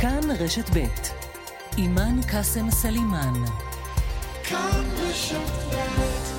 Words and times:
כאן 0.00 0.20
רשת 0.38 0.70
ב' 0.76 0.86
אימאן 1.78 2.20
קאסם 2.30 2.70
סלימאן. 2.70 3.34
כאן 4.44 4.84
רשת 4.96 5.74
ב' 5.74 6.29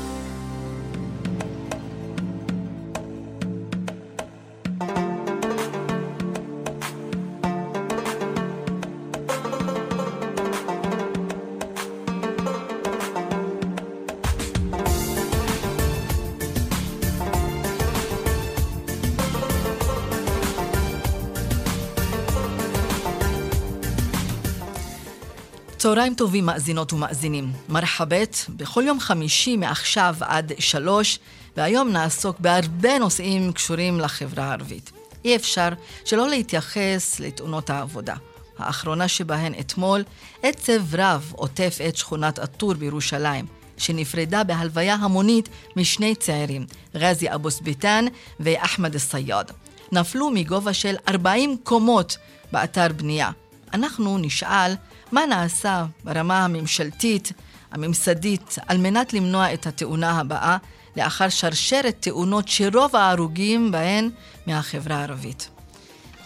צהריים 25.93 26.15
טובים 26.15 26.45
מאזינות 26.45 26.93
ומאזינים. 26.93 27.51
מרחבת, 27.69 28.45
בכל 28.49 28.83
יום 28.87 28.99
חמישי 28.99 29.57
מעכשיו 29.57 30.15
עד 30.21 30.51
שלוש, 30.59 31.19
והיום 31.57 31.91
נעסוק 31.91 32.39
בהרבה 32.39 32.99
נושאים 32.99 33.53
קשורים 33.53 33.99
לחברה 33.99 34.43
הערבית. 34.43 34.91
אי 35.25 35.35
אפשר 35.35 35.69
שלא 36.05 36.29
להתייחס 36.29 37.19
לתאונות 37.19 37.69
העבודה. 37.69 38.15
האחרונה 38.57 39.07
שבהן 39.07 39.53
אתמול, 39.59 40.03
עצב 40.43 40.95
רב 40.95 41.33
עוטף 41.35 41.77
את 41.87 41.97
שכונת 41.97 42.39
א-טור 42.39 42.73
בירושלים, 42.73 43.45
שנפרדה 43.77 44.43
בהלוויה 44.43 44.95
המונית 44.95 45.49
משני 45.75 46.15
צעירים, 46.15 46.65
גזי 46.97 47.33
אבו 47.33 47.51
סביטן 47.51 48.05
ואחמד 48.39 48.95
א-סייד. 48.95 49.51
נפלו 49.91 50.29
מגובה 50.29 50.73
של 50.73 50.95
40 51.07 51.57
קומות 51.63 52.17
באתר 52.51 52.87
בנייה. 52.95 53.31
אנחנו 53.73 54.17
נשאל 54.17 54.73
מה 55.11 55.25
נעשה 55.25 55.85
ברמה 56.03 56.45
הממשלתית, 56.45 57.31
הממסדית, 57.71 58.55
על 58.67 58.77
מנת 58.77 59.13
למנוע 59.13 59.53
את 59.53 59.67
התאונה 59.67 60.19
הבאה, 60.19 60.57
לאחר 60.97 61.29
שרשרת 61.29 61.95
תאונות 61.99 62.47
שרוב 62.47 62.95
ההרוגים 62.95 63.71
בהן 63.71 64.09
מהחברה 64.47 64.95
הערבית. 64.95 65.49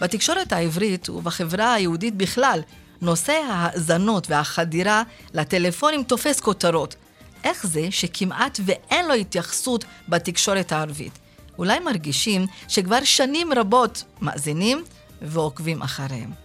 בתקשורת 0.02 0.54
העברית 0.54 1.10
ובחברה 1.10 1.74
היהודית 1.74 2.16
בכלל, 2.16 2.62
נושא 3.02 3.34
ההאזנות 3.50 4.30
והחדירה 4.30 5.04
לטלפונים 5.34 6.04
תופס 6.04 6.40
כותרות. 6.40 6.96
איך 7.44 7.68
זה 7.68 7.88
שכמעט 7.92 8.60
ואין 8.66 9.08
לו 9.08 9.14
התייחסות 9.14 9.86
בתקשורת 10.10 10.72
הערבית? 10.72 11.20
אולי 11.58 11.80
מרגישים 11.80 12.46
שכבר 12.68 13.04
שנים 13.04 13.54
רבות 13.54 14.04
מאזינים 14.22 14.84
ועוקבים 15.22 15.82
אחריהם. 15.82 16.45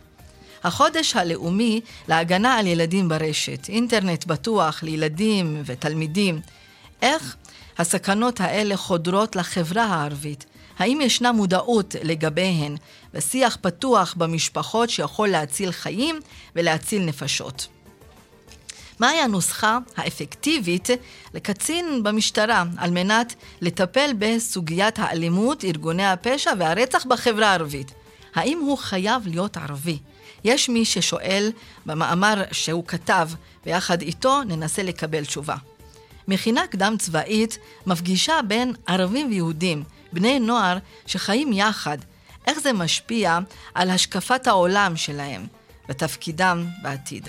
החודש 0.65 1.17
הלאומי 1.17 1.81
להגנה 2.09 2.55
על 2.55 2.67
ילדים 2.67 3.09
ברשת, 3.09 3.69
אינטרנט 3.69 4.27
בטוח 4.27 4.83
לילדים 4.83 5.63
ותלמידים. 5.67 6.41
איך 7.03 7.37
הסכנות 7.79 8.41
האלה 8.41 8.77
חודרות 8.77 9.37
לחברה 9.37 9.85
הערבית? 9.85 10.47
האם 10.79 11.01
ישנה 11.03 11.33
מודעות 11.33 11.95
לגביהן 12.03 12.77
ושיח 13.15 13.59
פתוח 13.61 14.15
במשפחות 14.19 14.91
שיכול 14.91 15.29
להציל 15.29 15.73
חיים 15.73 16.21
ולהציל 16.57 17.03
נפשות? 17.03 17.67
מהי 18.99 19.21
הנוסחה 19.21 19.79
האפקטיבית 19.97 20.89
לקצין 21.35 22.03
במשטרה 22.03 22.65
על 22.77 22.91
מנת 22.91 23.35
לטפל 23.61 24.11
בסוגיית 24.19 24.99
האלימות, 24.99 25.65
ארגוני 25.65 26.07
הפשע 26.07 26.51
והרצח 26.59 27.07
בחברה 27.07 27.49
הערבית? 27.49 27.93
האם 28.35 28.59
הוא 28.59 28.79
חייב 28.79 29.27
להיות 29.27 29.57
ערבי? 29.57 29.99
יש 30.45 30.69
מי 30.69 30.85
ששואל 30.85 31.53
במאמר 31.87 32.43
שהוא 32.53 32.85
כתב, 32.87 33.29
ויחד 33.67 34.03
איתו 34.03 34.43
ננסה 34.43 34.83
לקבל 34.83 35.25
תשובה. 35.25 35.57
מכינה 36.29 36.67
קדם 36.67 36.95
צבאית 36.99 37.59
מפגישה 37.87 38.41
בין 38.49 38.75
ערבים 38.87 39.29
ויהודים, 39.31 39.83
בני 40.13 40.41
נוער 40.41 40.79
שחיים 41.07 41.53
יחד, 41.53 41.99
איך 42.47 42.59
זה 42.61 42.73
משפיע 42.73 43.39
על 43.75 43.91
השקפת 43.91 44.47
העולם 44.47 44.97
שלהם 44.97 45.47
ותפקידם 45.89 46.67
בעתיד. 46.83 47.29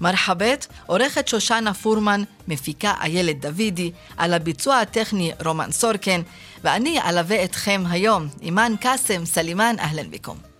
מרחבת, 0.00 0.66
עורכת 0.86 1.28
שושנה 1.28 1.74
פורמן, 1.74 2.22
מפיקה 2.48 2.94
איילת 3.02 3.40
דוידי, 3.40 3.92
על 4.16 4.34
הביצוע 4.34 4.78
הטכני 4.78 5.32
רומן 5.44 5.72
סורקן, 5.72 6.20
ואני 6.64 7.00
אלווה 7.02 7.44
אתכם 7.44 7.84
היום, 7.90 8.28
אימאן 8.42 8.74
קאסם 8.80 9.24
סלימאן, 9.24 9.76
אהלן 9.78 10.10
ביקום. 10.10 10.51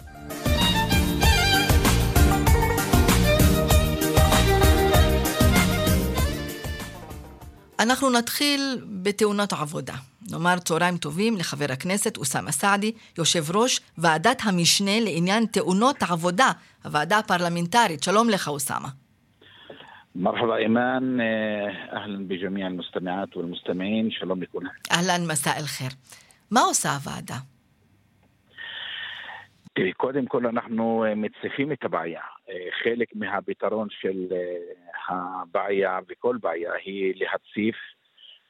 אנחנו 7.81 8.09
נתחיל 8.09 8.61
בתאונות 9.03 9.53
עבודה. 9.53 9.93
נאמר 10.31 10.57
צהריים 10.59 10.97
טובים 10.97 11.37
לחבר 11.37 11.65
הכנסת 11.69 12.17
אוסאמה 12.17 12.51
סעדי, 12.51 12.91
יושב 13.17 13.55
ראש 13.55 13.81
ועדת 13.97 14.41
המשנה 14.43 14.99
לעניין 14.99 15.45
תאונות 15.45 16.03
עבודה, 16.03 16.51
הוועדה 16.83 17.17
הפרלמנטרית. 17.17 18.03
שלום 18.03 18.29
לך 18.29 18.47
אוסאמה. 18.47 18.89
مرحبا 20.15 20.55
إيمان 20.55 21.21
أهلا 21.93 22.27
بجميع 22.27 22.67
المستمعات 22.67 23.37
والمستمعين 23.37 24.11
שלום 24.11 24.41
לכולם. 24.41 24.69
אהלן, 24.91 25.27
מסע 25.31 25.57
אל-חיר. 25.57 25.89
מה 26.51 26.61
עושה 26.61 26.93
הוועדה? 26.93 27.37
תראי, 29.74 29.92
קודם 29.92 30.26
כל 30.26 30.46
אנחנו 30.46 31.04
מציפים 31.16 31.72
את 31.72 31.84
הבעיה. 31.84 32.20
חלק 32.82 33.08
מהפתרון 33.14 33.88
של 33.90 34.26
הבעיה 35.08 35.98
וכל 36.08 36.36
בעיה 36.40 36.72
היא 36.84 37.14
להציף 37.16 37.76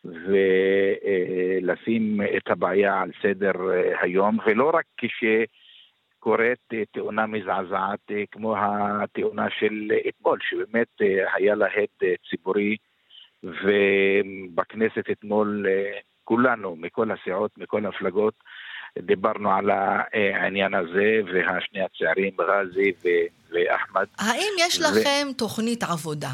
ולשים 0.05 2.21
את 2.37 2.51
הבעיה 2.51 3.01
על 3.01 3.11
סדר 3.23 3.53
היום, 4.01 4.39
ולא 4.47 4.71
רק 4.75 4.85
כשקורית 4.97 6.73
תאונה 6.93 7.27
מזעזעת 7.27 8.11
כמו 8.31 8.55
התאונה 8.59 9.51
של 9.51 9.93
אתמול, 10.09 10.39
שבאמת 10.43 10.89
היה 11.35 11.55
לה 11.55 11.67
הד 11.67 12.09
ציבורי, 12.31 12.77
ובכנסת 13.43 15.11
אתמול 15.11 15.67
כולנו, 16.25 16.77
מכל 16.77 17.11
הסיעות, 17.11 17.59
מכל 17.59 17.87
המפלגות, 17.87 18.35
דיברנו 18.99 19.53
על 19.53 19.71
העניין 20.13 20.75
הזה, 20.75 21.21
והשני 21.27 21.81
הצעירים, 21.83 22.33
גאזי 22.39 22.93
ואחמד. 23.51 24.07
האם 24.19 24.53
יש 24.59 24.81
לכם 24.81 25.27
ו... 25.31 25.35
תוכנית 25.37 25.83
עבודה? 25.83 26.29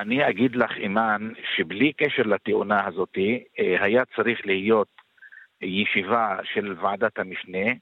אני 0.00 0.28
אגיד 0.28 0.56
לך, 0.56 0.70
אימאן, 0.76 1.32
שבלי 1.56 1.92
קשר 1.92 2.22
לתאונה 2.22 2.86
הזאת, 2.86 3.18
אה, 3.58 3.84
היה 3.84 4.02
צריך 4.16 4.46
להיות 4.46 4.88
ישיבה 5.60 6.36
של 6.54 6.74
ועדת 6.82 7.18
המשנה. 7.18 7.72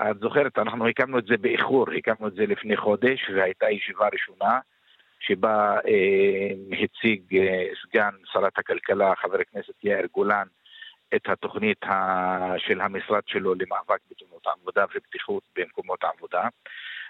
את 0.00 0.18
זוכרת, 0.20 0.58
אנחנו 0.58 0.88
הקמנו 0.88 1.18
את 1.18 1.24
זה 1.26 1.36
באיחור, 1.36 1.86
הקמנו 1.98 2.28
את 2.28 2.34
זה 2.34 2.46
לפני 2.46 2.76
חודש, 2.76 3.30
והייתה 3.36 3.70
ישיבה 3.70 4.08
ראשונה, 4.12 4.58
שבה 5.20 5.76
אה, 5.88 6.48
הציג 6.84 7.36
אה, 7.36 7.66
סגן 7.82 8.10
שרת 8.32 8.58
הכלכלה, 8.58 9.12
חבר 9.22 9.40
הכנסת 9.40 9.84
יאיר 9.84 10.06
גולן, 10.14 10.46
את 11.16 11.28
התוכנית 11.28 11.80
של 12.58 12.80
המשרד 12.80 13.22
שלו 13.26 13.54
למאבק 13.54 13.98
בתאונות 14.10 14.46
עבודה 14.46 14.84
ובטיחות 14.94 15.42
במקומות 15.56 16.04
העבודה, 16.04 16.48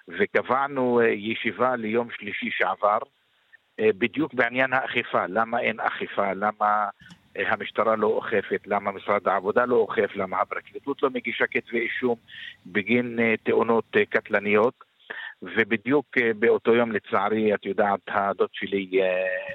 וקבענו 0.08 1.00
אה, 1.00 1.08
ישיבה 1.08 1.76
ליום 1.76 2.08
שלישי 2.10 2.50
שעבר, 2.50 2.98
אה, 3.80 3.90
בדיוק 3.98 4.34
בעניין 4.34 4.72
האכיפה, 4.72 5.26
למה 5.26 5.60
אין 5.60 5.80
אכיפה, 5.80 6.32
למה 6.32 6.88
אה, 7.36 7.52
המשטרה 7.52 7.96
לא 7.96 8.06
אוכפת, 8.06 8.60
למה 8.66 8.92
משרד 8.92 9.28
העבודה 9.28 9.64
לא 9.64 9.76
אוכף, 9.76 10.16
למה 10.16 10.40
הפרקליטות 10.40 11.02
לא 11.02 11.10
מגישה 11.10 11.46
כתבי 11.46 11.80
אישום 11.80 12.16
בגין 12.66 13.18
תאונות 13.42 13.96
קטלניות. 14.10 14.84
ובדיוק 15.42 16.06
באותו 16.38 16.74
יום 16.74 16.92
לצערי, 16.92 17.54
את 17.54 17.66
יודעת, 17.66 18.00
הדוד 18.08 18.48
שלי 18.52 18.90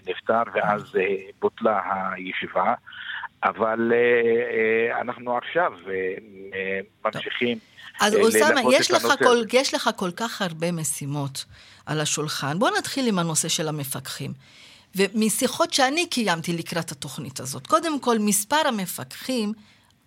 נפטר 0.08 0.42
ואז 0.54 0.96
בוטלה 1.40 1.82
הישיבה. 2.12 2.74
אבל 3.44 3.92
אה, 3.94 4.96
אה, 4.96 5.02
אנחנו 5.02 5.38
עכשיו 5.38 5.72
אה, 6.54 6.80
ממשיכים 7.06 7.58
אז 8.00 8.16
אוסאמה, 8.16 8.62
יש, 8.74 8.90
יש 9.54 9.74
לך 9.74 9.90
כל 9.96 10.12
כך 10.16 10.42
הרבה 10.42 10.72
משימות 10.72 11.46
על 11.86 12.02
השולחן. 12.02 12.60
בוא 12.60 12.70
נתחיל 12.78 13.08
עם 13.08 13.20
הנושא 13.20 13.48
של 13.48 13.68
המפקחים. 13.68 14.34
ומשיחות 14.96 15.74
שאני 15.74 16.08
קיימתי 16.10 16.54
לקראת 16.54 16.92
התוכנית 16.92 17.40
הזאת, 17.40 17.68
קודם 17.68 18.00
כל, 18.00 18.20
מספר 18.20 18.68
המפקחים 18.68 19.54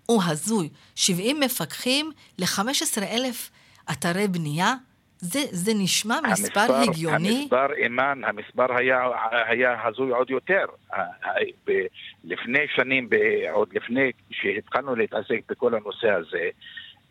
הוא 0.07 0.23
הזוי. 0.27 0.69
70 0.95 1.41
מפקחים 1.41 2.11
ל-15,000 2.39 3.51
אתרי 3.93 4.29
בנייה, 4.29 4.75
זה, 5.23 5.41
זה 5.51 5.73
נשמע 5.75 6.21
מספר 6.33 6.61
המספר, 6.61 6.91
הגיוני? 6.91 7.41
המספר, 7.41 7.73
אימן, 7.73 8.21
המספר 8.25 8.77
היה, 8.77 9.01
היה 9.31 9.87
הזוי 9.87 10.11
עוד 10.11 10.31
יותר. 10.31 10.65
לפני 12.25 12.59
שנים, 12.75 13.09
עוד 13.53 13.69
לפני 13.73 14.11
שהתחלנו 14.31 14.95
להתעסק 14.97 15.41
בכל 15.49 15.75
הנושא 15.75 16.11
הזה, 16.11 16.49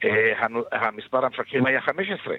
אה, 0.03 0.47
המספר 0.71 1.25
המפקחים 1.25 1.65
היה 1.65 1.81
15. 1.81 2.35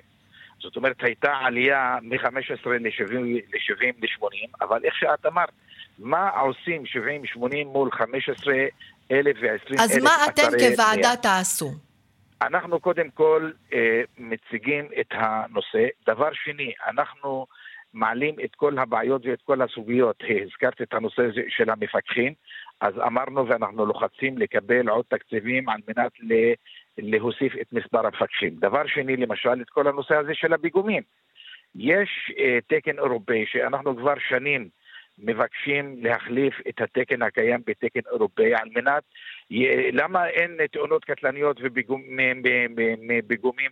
זאת 0.61 0.77
אומרת, 0.77 0.97
הייתה 1.03 1.33
עלייה 1.33 1.99
מ-15 2.03 2.69
ל-70 2.69 3.15
ל-80, 3.53 4.49
אבל 4.61 4.81
איך 4.85 4.95
שאת 4.97 5.27
אמרת, 5.27 5.51
מה 5.99 6.29
עושים 6.29 6.83
70-80 7.37 7.65
מול 7.65 7.91
15 7.93 8.55
אלף 9.11 9.37
ו-20 9.43 9.71
אלף 9.71 9.81
אז 9.81 9.99
מה 9.99 10.17
אתם 10.29 10.43
כוועדה 10.43 11.17
תעשו? 11.23 11.73
אנחנו 12.47 12.81
קודם 12.81 13.11
כל 13.11 13.51
אה, 13.73 14.03
מציגים 14.19 14.89
את 15.01 15.07
הנושא. 15.11 15.87
דבר 16.07 16.33
שני, 16.33 16.73
אנחנו 16.87 17.47
מעלים 17.95 18.35
את 18.45 18.55
כל 18.55 18.79
הבעיות 18.79 19.27
ואת 19.27 19.43
כל 19.43 19.63
הסוגיות. 19.63 20.23
הזכרת 20.45 20.83
את 20.83 20.95
הנושא 20.95 21.23
של 21.49 21.71
המפקחים, 21.71 22.33
אז 22.81 22.95
אמרנו 22.99 23.49
ואנחנו 23.49 23.87
לוחצים 23.87 24.39
לקבל 24.39 24.89
עוד 24.89 25.05
תקציבים 25.09 25.69
על 25.69 25.81
מנת 25.89 26.13
להוסיף 26.99 27.53
את 27.61 27.73
מספר 27.73 28.07
המפקחים. 28.07 28.55
דבר 28.57 28.87
שני, 28.87 29.17
למשל, 29.17 29.63
את 29.63 29.71
כל 29.71 29.89
הנושא 29.89 30.17
הזה 30.17 30.35
של 30.35 30.53
הפיגומים. 30.53 31.03
יש 31.75 32.33
אה, 32.39 32.59
תקן 32.67 32.99
אירופאי 32.99 33.45
שאנחנו 33.47 33.97
כבר 33.97 34.15
שנים 34.29 34.69
מבקשים 35.19 35.97
להחליף 36.03 36.55
את 36.69 36.81
התקן 36.81 37.23
הקיים 37.23 37.61
בתקן 37.67 38.01
אירופאי 38.13 38.55
על 38.55 38.69
מנת, 38.77 39.03
למה 39.93 40.29
אין 40.29 40.51
תאונות 40.73 41.05
קטלניות 41.05 41.61
ופיגומים 41.63 42.43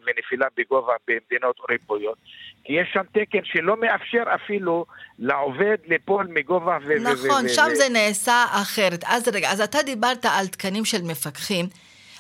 ונפילה 0.06 0.46
בגובה 0.56 0.92
במדינות 1.08 1.56
אירופאיות? 1.68 2.18
כי 2.64 2.72
יש 2.72 2.88
שם 2.92 3.02
תקן 3.12 3.44
שלא 3.44 3.76
מאפשר 3.76 4.22
אפילו 4.34 4.84
לעובד 5.18 5.76
ליפול 5.86 6.26
מגובה 6.30 6.78
ו... 6.86 6.94
נכון, 7.02 7.48
שם 7.48 7.68
זה 7.74 7.88
נעשה 7.92 8.44
אחרת. 8.50 9.04
אז 9.06 9.28
רגע, 9.28 9.50
אז 9.50 9.60
אתה 9.60 9.78
דיברת 9.82 10.24
על 10.24 10.46
תקנים 10.46 10.84
של 10.84 11.02
מפקחים. 11.02 11.66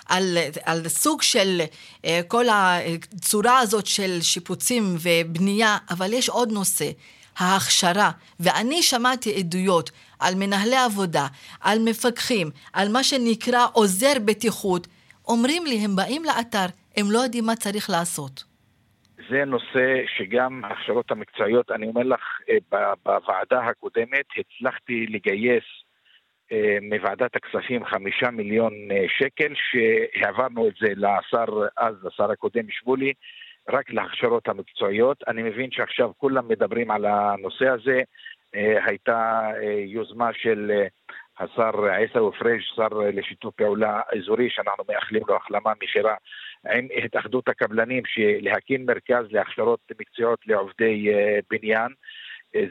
על, 0.08 0.38
על 0.64 0.88
סוג 0.88 1.22
של 1.22 1.60
אה, 2.04 2.20
כל 2.28 2.44
הצורה 2.48 3.58
הזאת 3.58 3.86
של 3.86 4.20
שיפוצים 4.20 4.82
ובנייה, 5.02 5.76
אבל 5.90 6.12
יש 6.12 6.28
עוד 6.28 6.52
נושא. 6.52 6.90
ההכשרה, 7.38 8.10
ואני 8.40 8.82
שמעתי 8.82 9.34
עדויות 9.34 9.90
על 10.20 10.34
מנהלי 10.34 10.76
עבודה, 10.86 11.26
על 11.60 11.78
מפקחים, 11.84 12.46
על 12.72 12.88
מה 12.92 13.02
שנקרא 13.02 13.66
עוזר 13.72 14.12
בטיחות, 14.24 14.86
אומרים 15.28 15.66
לי, 15.66 15.78
הם 15.84 15.96
באים 15.96 16.22
לאתר, 16.24 16.66
הם 16.96 17.06
לא 17.10 17.18
יודעים 17.18 17.44
מה 17.46 17.56
צריך 17.56 17.90
לעשות. 17.90 18.50
זה 19.30 19.44
נושא 19.44 20.02
שגם 20.16 20.64
ההכשרות 20.64 21.10
המקצועיות, 21.10 21.70
אני 21.70 21.86
אומר 21.86 22.02
לך, 22.02 22.20
אה, 22.48 22.56
בוועדה 23.04 23.60
הקודמת 23.60 24.26
הצלחתי 24.38 25.06
לגייס 25.06 25.64
אה, 26.52 26.78
מוועדת 26.82 27.36
הכספים 27.36 27.84
חמישה 27.84 28.30
מיליון 28.30 28.72
אה, 28.90 29.04
שקל, 29.08 29.52
שהעברנו 29.54 30.68
את 30.68 30.72
זה 30.80 30.88
לשר 30.96 31.66
אז, 31.76 31.94
לשר 32.04 32.30
הקודם 32.30 32.64
שמולי, 32.70 33.12
רק 33.68 33.90
להכשרות 33.90 34.48
המקצועיות. 34.48 35.22
אני 35.28 35.42
מבין 35.42 35.70
שעכשיו 35.70 36.10
כולם 36.16 36.48
מדברים 36.48 36.90
על 36.90 37.06
הנושא 37.06 37.68
הזה. 37.68 38.00
אה, 38.54 38.84
הייתה 38.86 39.50
אה, 39.62 39.72
יוזמה 39.86 40.30
של 40.32 40.70
אה, 40.74 40.86
השר 41.38 41.84
עיסאווי 41.84 42.38
פריג', 42.38 42.60
שר 42.60 42.88
לשיתוף 42.88 43.54
פעולה 43.54 44.00
אזורי, 44.16 44.50
שאנחנו 44.50 44.84
מאחלים 44.88 45.22
לו 45.28 45.36
החלמה 45.36 45.72
מהירה 45.80 46.14
עם 46.72 46.88
התאחדות 47.04 47.48
הקבלנים, 47.48 48.02
להקים 48.40 48.86
מרכז 48.86 49.24
להכשרות 49.30 49.80
מקצועיות 50.00 50.46
לעובדי 50.46 51.08
בניין. 51.50 51.88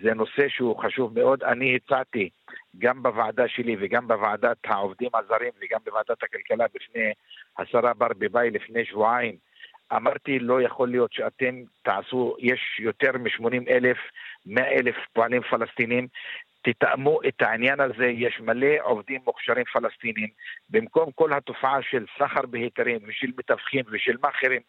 זה 0.03 0.13
נושא 0.13 0.49
שהוא 0.49 0.79
חשוב 0.83 1.19
מאוד. 1.19 1.43
אני 1.43 1.75
הצעתי 1.75 2.29
גם 2.77 3.03
בוועדה 3.03 3.47
שלי 3.47 3.75
וגם 3.79 4.07
בוועדת 4.07 4.57
העובדים 4.65 5.09
הזרים 5.13 5.51
וגם 5.61 5.79
בוועדת 5.85 6.23
הכלכלה 6.23 6.65
בפני 6.73 7.11
השרה 7.57 7.93
ברביבאי 7.93 8.49
לפני 8.49 8.85
שבועיים 8.85 9.35
אמרתי, 9.95 10.39
לא 10.39 10.61
יכול 10.61 10.89
להיות 10.89 11.13
שאתם 11.13 11.55
תעשו, 11.81 12.35
יש 12.39 12.79
יותר 12.79 13.11
מ-80 13.11 13.69
אלף, 13.69 13.97
100 14.45 14.63
אלף 14.67 14.95
פועלים 15.13 15.41
פלסטינים, 15.41 16.07
תתאמו 16.61 17.19
את 17.27 17.41
העניין 17.41 17.79
הזה, 17.79 18.05
יש 18.05 18.39
מלא 18.39 18.75
עובדים 18.81 19.21
מוכשרים 19.25 19.65
פלסטינים, 19.73 20.27
במקום 20.69 21.11
כל 21.15 21.33
התופעה 21.33 21.81
של 21.81 22.05
סחר 22.17 22.45
בהיתרים 22.45 22.99
ושל 23.07 23.27
מתווכים 23.37 23.85
ושל 23.91 24.15
מאכערים, 24.23 24.61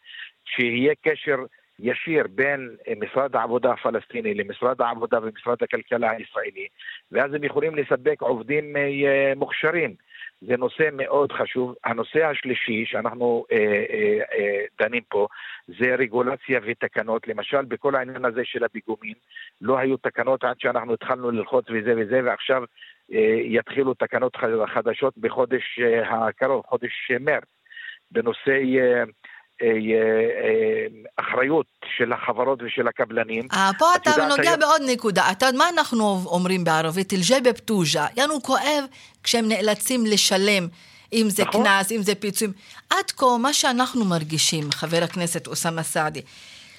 שיהיה 0.45 0.93
קשר 1.01 1.35
ישיר 1.79 2.23
בין 2.29 2.75
משרד 2.99 3.35
העבודה 3.35 3.71
הפלסטיני 3.71 4.33
למשרד 4.33 4.81
העבודה 4.81 5.19
ומשרד 5.23 5.63
הכלכלה 5.63 6.11
הישראלי, 6.11 6.67
ואז 7.11 7.33
הם 7.33 7.43
יכולים 7.43 7.75
לספק 7.75 8.21
עובדים 8.21 8.77
אה, 8.77 9.33
מוכשרים. 9.35 9.95
זה 10.41 10.57
נושא 10.57 10.89
מאוד 10.93 11.31
חשוב. 11.31 11.75
הנושא 11.83 12.25
השלישי 12.25 12.85
שאנחנו 12.85 13.45
אה, 13.51 13.57
אה, 13.57 14.19
אה, 14.33 14.65
דנים 14.81 15.03
פה 15.09 15.27
זה 15.67 15.95
רגולציה 15.95 16.59
ותקנות. 16.63 17.27
למשל, 17.27 17.65
בכל 17.65 17.95
העניין 17.95 18.25
הזה 18.25 18.41
של 18.43 18.63
הפיגומים, 18.63 19.13
לא 19.61 19.77
היו 19.77 19.97
תקנות 19.97 20.43
עד 20.43 20.59
שאנחנו 20.59 20.93
התחלנו 20.93 21.31
ללחוץ 21.31 21.65
וזה 21.69 21.93
וזה, 21.97 22.21
ועכשיו 22.23 22.63
אה, 23.13 23.39
יתחילו 23.43 23.93
תקנות 23.93 24.37
חדשות 24.73 25.17
בחודש 25.17 25.79
אה, 25.79 26.27
הקרוב, 26.27 26.63
חודש 26.65 27.11
מרץ, 27.19 27.43
בנושא... 28.11 28.59
אה, 28.79 29.03
אחריות 31.15 31.65
של 31.97 32.13
החברות 32.13 32.59
ושל 32.65 32.87
הקבלנים. 32.87 33.43
아, 33.51 33.55
פה 33.79 33.95
אתה 33.95 34.11
נוגע. 34.25 34.55
בעוד 34.55 34.81
נקודה. 34.85 35.31
אתה, 35.31 35.47
מה 35.57 35.69
אנחנו 35.69 36.23
אומרים 36.25 36.63
בערבית? 36.63 37.13
אל-ג'יבה 37.13 37.53
פטוג'ה. 37.53 38.05
יענו 38.17 38.41
כואב 38.43 38.83
כשהם 39.23 39.47
נאלצים 39.47 40.05
לשלם. 40.05 40.67
אם 41.13 41.29
זה 41.29 41.43
נכון. 41.43 41.63
קנס, 41.63 41.91
אם 41.91 42.01
זה 42.01 42.15
פיצויים. 42.15 42.53
עד 42.89 43.11
כה, 43.11 43.37
מה 43.39 43.53
שאנחנו 43.53 44.05
מרגישים, 44.05 44.71
חבר 44.71 45.03
הכנסת 45.03 45.47
אוסאמה 45.47 45.83
סעדי, 45.83 46.21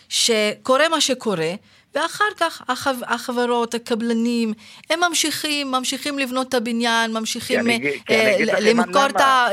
שקורה 0.09 0.89
מה 0.89 1.01
שקורה, 1.01 1.53
ואחר 1.95 2.25
כך 2.37 2.63
החב, 2.69 2.95
החברות, 3.07 3.75
הקבלנים, 3.75 4.53
הם 4.91 5.01
ממשיכים, 5.09 5.71
ממשיכים 5.71 6.19
לבנות 6.19 6.49
את 6.49 6.55
הבניין, 6.55 7.13
ממשיכים 7.13 7.71
אה, 8.11 8.37
למכור 8.61 9.07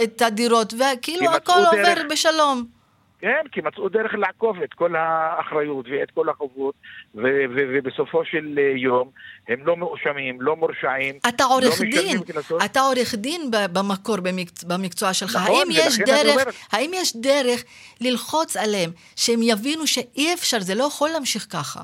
את 0.03 0.21
הדירות, 0.21 0.73
וכאילו 0.73 1.31
הכל 1.31 1.59
עובר 1.71 1.93
דרך... 1.95 2.11
בשלום. 2.11 2.78
כן, 3.19 3.41
כי 3.51 3.61
מצאו 3.61 3.89
דרך 3.89 4.13
לעקוף 4.13 4.57
את 4.63 4.73
כל 4.73 4.95
האחריות 4.95 5.85
ואת 5.91 6.11
כל 6.11 6.29
החובות, 6.29 6.75
ו- 7.15 7.45
ו- 7.55 7.67
ובסופו 7.73 8.25
של 8.25 8.59
יום 8.75 9.09
הם 9.47 9.59
לא 9.65 9.75
מואשמים, 9.77 10.41
לא 10.41 10.55
מורשעים. 10.55 11.15
אתה 11.27 11.43
לא 11.43 11.53
עורך 11.53 11.81
לא 11.81 11.89
דין, 11.91 12.23
כנסות. 12.23 12.61
אתה 12.65 12.79
עורך 12.79 13.15
דין 13.15 13.41
במקור 13.73 14.17
במקצוע, 14.17 14.77
במקצוע 14.77 15.13
שלך. 15.13 15.35
נכון, 15.35 15.55
האם, 15.55 15.67
יש 15.71 15.99
דרך, 15.99 16.65
האם 16.71 16.91
יש 16.93 17.15
דרך 17.15 17.63
ללחוץ 18.01 18.57
עליהם, 18.57 18.89
שהם 19.15 19.39
יבינו 19.41 19.87
שאי 19.87 20.33
אפשר, 20.33 20.59
זה 20.59 20.75
לא 20.75 20.83
יכול 20.83 21.09
להמשיך 21.09 21.47
ככה? 21.51 21.81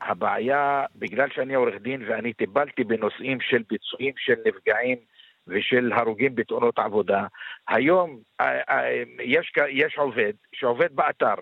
הבעיה, 0.00 0.84
בגלל 0.96 1.28
שאני 1.34 1.54
עורך 1.54 1.74
דין 1.82 2.02
ואני 2.08 2.32
טיפלתי 2.32 2.84
בנושאים 2.84 3.38
של 3.40 3.62
ביצועים 3.70 4.14
של 4.16 4.34
נפגעים 4.46 4.96
ושל 5.50 5.92
הרוגים 5.92 6.34
בתאונות 6.34 6.78
עבודה. 6.78 7.26
היום 7.68 8.18
אה, 8.40 8.60
אה, 8.68 9.02
יש, 9.22 9.52
יש 9.68 9.98
עובד 9.98 10.32
שעובד 10.52 10.96
באתר, 10.96 11.34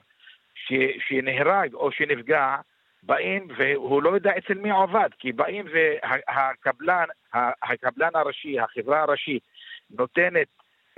ש, 0.55 0.73
שנהרג 1.09 1.75
או 1.75 1.93
שנפגע, 1.93 2.57
באים 3.03 3.49
והוא 3.57 4.03
לא 4.03 4.11
יודע 4.11 4.33
אצל 4.39 4.55
מי 4.55 4.71
עובד, 4.71 5.09
כי 5.19 5.33
באים 5.33 5.67
והקבלן, 5.73 7.05
הקבלן 7.63 8.11
הראשי, 8.15 8.61
החברה 8.61 9.03
הראשית, 9.03 9.43
נותנת 9.91 10.49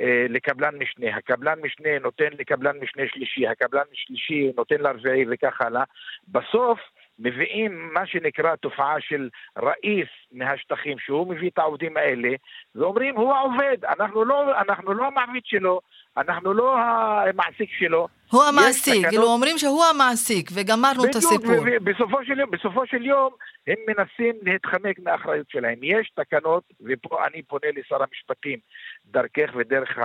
אה, 0.01 0.27
לקבלן 0.29 0.79
משנה, 0.79 1.17
הקבלן 1.17 1.59
משנה 1.63 1.99
נותן 1.99 2.29
לקבלן 2.39 2.79
משנה 2.81 3.03
שלישי, 3.09 3.47
הקבלן 3.47 3.85
שלישי 3.93 4.53
נותן 4.57 4.81
לרביעי 4.81 5.25
וכך 5.31 5.61
הלאה. 5.61 5.85
בסוף 6.29 6.81
מביאים 7.21 7.91
מה 7.93 8.07
שנקרא 8.07 8.57
תופעה 8.57 8.95
של 9.01 9.29
ראיס 9.59 10.09
מהשטחים, 10.33 10.99
שהוא 10.99 11.35
מביא 11.35 11.51
את 11.51 11.59
העובדים 11.59 11.97
האלה, 11.97 12.29
ואומרים, 12.75 13.17
הוא 13.17 13.35
העובד, 13.35 13.85
אנחנו 13.85 14.25
לא, 14.25 14.61
אנחנו 14.61 14.95
לא 14.95 15.07
המעביד 15.07 15.43
שלו, 15.45 15.81
אנחנו 16.17 16.55
לא 16.55 16.79
המעסיק 16.79 17.71
שלו. 17.79 18.09
הוא 18.31 18.43
המעסיק, 18.43 19.07
כאילו 19.09 19.25
אומרים 19.25 19.59
שהוא 19.59 19.85
המעסיק, 19.85 20.51
וגמרנו 20.55 21.05
את 21.05 21.17
הסיפור. 21.17 21.65
בסופו 21.85 22.25
של, 22.25 22.45
בסופו 22.51 22.87
של 22.87 23.07
יום 23.07 23.33
הם 23.67 23.77
מנסים 23.89 24.35
להתחמק 24.43 24.99
מהאחריות 24.99 25.51
שלהם. 25.51 25.79
יש 25.83 26.13
תקנות, 26.15 26.65
ופה 26.81 27.27
אני 27.27 27.43
פונה 27.43 27.67
לשר 27.77 28.03
המשפטים, 28.03 28.59
דרכך 29.07 29.51
ודרך 29.57 29.99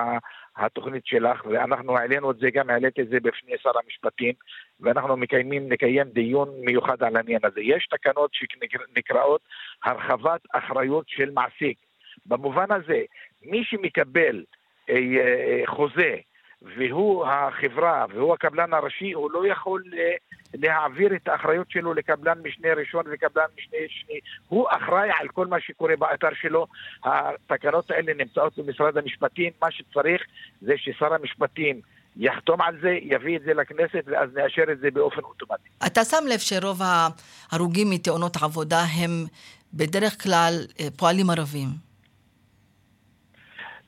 התוכנית 0.57 1.05
שלך, 1.05 1.45
ואנחנו 1.45 1.97
העלינו 1.97 2.31
את 2.31 2.37
זה, 2.37 2.49
גם 2.53 2.69
העליתי 2.69 3.01
את 3.01 3.07
זה 3.09 3.19
בפני 3.19 3.53
שר 3.63 3.71
המשפטים, 3.85 4.33
ואנחנו 4.79 5.17
מקיימים, 5.17 5.69
נקיים 5.69 6.07
דיון 6.07 6.49
מיוחד 6.65 7.03
על 7.03 7.15
העניין 7.15 7.39
הזה. 7.43 7.61
יש 7.61 7.87
תקנות 7.87 8.31
שנקראות 8.33 9.41
הרחבת 9.83 10.41
אחריות 10.53 11.05
של 11.09 11.31
מעסיק. 11.31 11.77
במובן 12.25 12.71
הזה, 12.71 13.01
מי 13.45 13.63
שמקבל 13.63 14.43
אה, 14.89 14.95
אה, 14.95 15.61
חוזה 15.65 16.15
והוא 16.61 17.25
החברה 17.27 18.05
והוא 18.13 18.33
הקבלן 18.33 18.73
הראשי, 18.73 19.11
הוא 19.11 19.31
לא 19.31 19.47
יכול 19.47 19.83
אה, 19.97 20.15
להעביר 20.53 21.15
את 21.15 21.27
האחריות 21.27 21.71
שלו 21.71 21.93
לקבלן 21.93 22.37
משנה 22.43 22.73
ראשון 22.73 23.03
וקבלן 23.13 23.45
משנה 23.57 23.77
שני. 23.89 24.19
הוא 24.47 24.67
אחראי 24.69 25.09
על 25.19 25.27
כל 25.27 25.47
מה 25.47 25.57
שקורה 25.59 25.95
באתר 25.99 26.33
שלו. 26.41 26.67
התקנות 27.03 27.91
האלה 27.91 28.13
נמצאות 28.13 28.57
במשרד 28.57 28.97
המשפטים. 28.97 29.51
מה 29.61 29.71
שצריך 29.71 30.21
זה 30.61 30.73
ששר 30.77 31.13
המשפטים 31.13 31.81
יחתום 32.17 32.61
על 32.61 32.77
זה, 32.81 32.97
יביא 33.01 33.37
את 33.37 33.41
זה 33.45 33.53
לכנסת, 33.53 34.03
ואז 34.05 34.29
נאשר 34.33 34.63
את 34.71 34.79
זה 34.79 34.91
באופן 34.91 35.21
אוטומטי. 35.21 35.69
אתה 35.85 36.03
שם 36.03 36.23
לב 36.33 36.39
שרוב 36.39 36.81
ההרוגים 36.83 37.89
מתאונות 37.89 38.35
עבודה 38.43 38.83
הם 38.83 39.25
בדרך 39.73 40.23
כלל 40.23 40.53
אה, 40.79 40.87
פועלים 40.97 41.29
ערבים. 41.29 41.84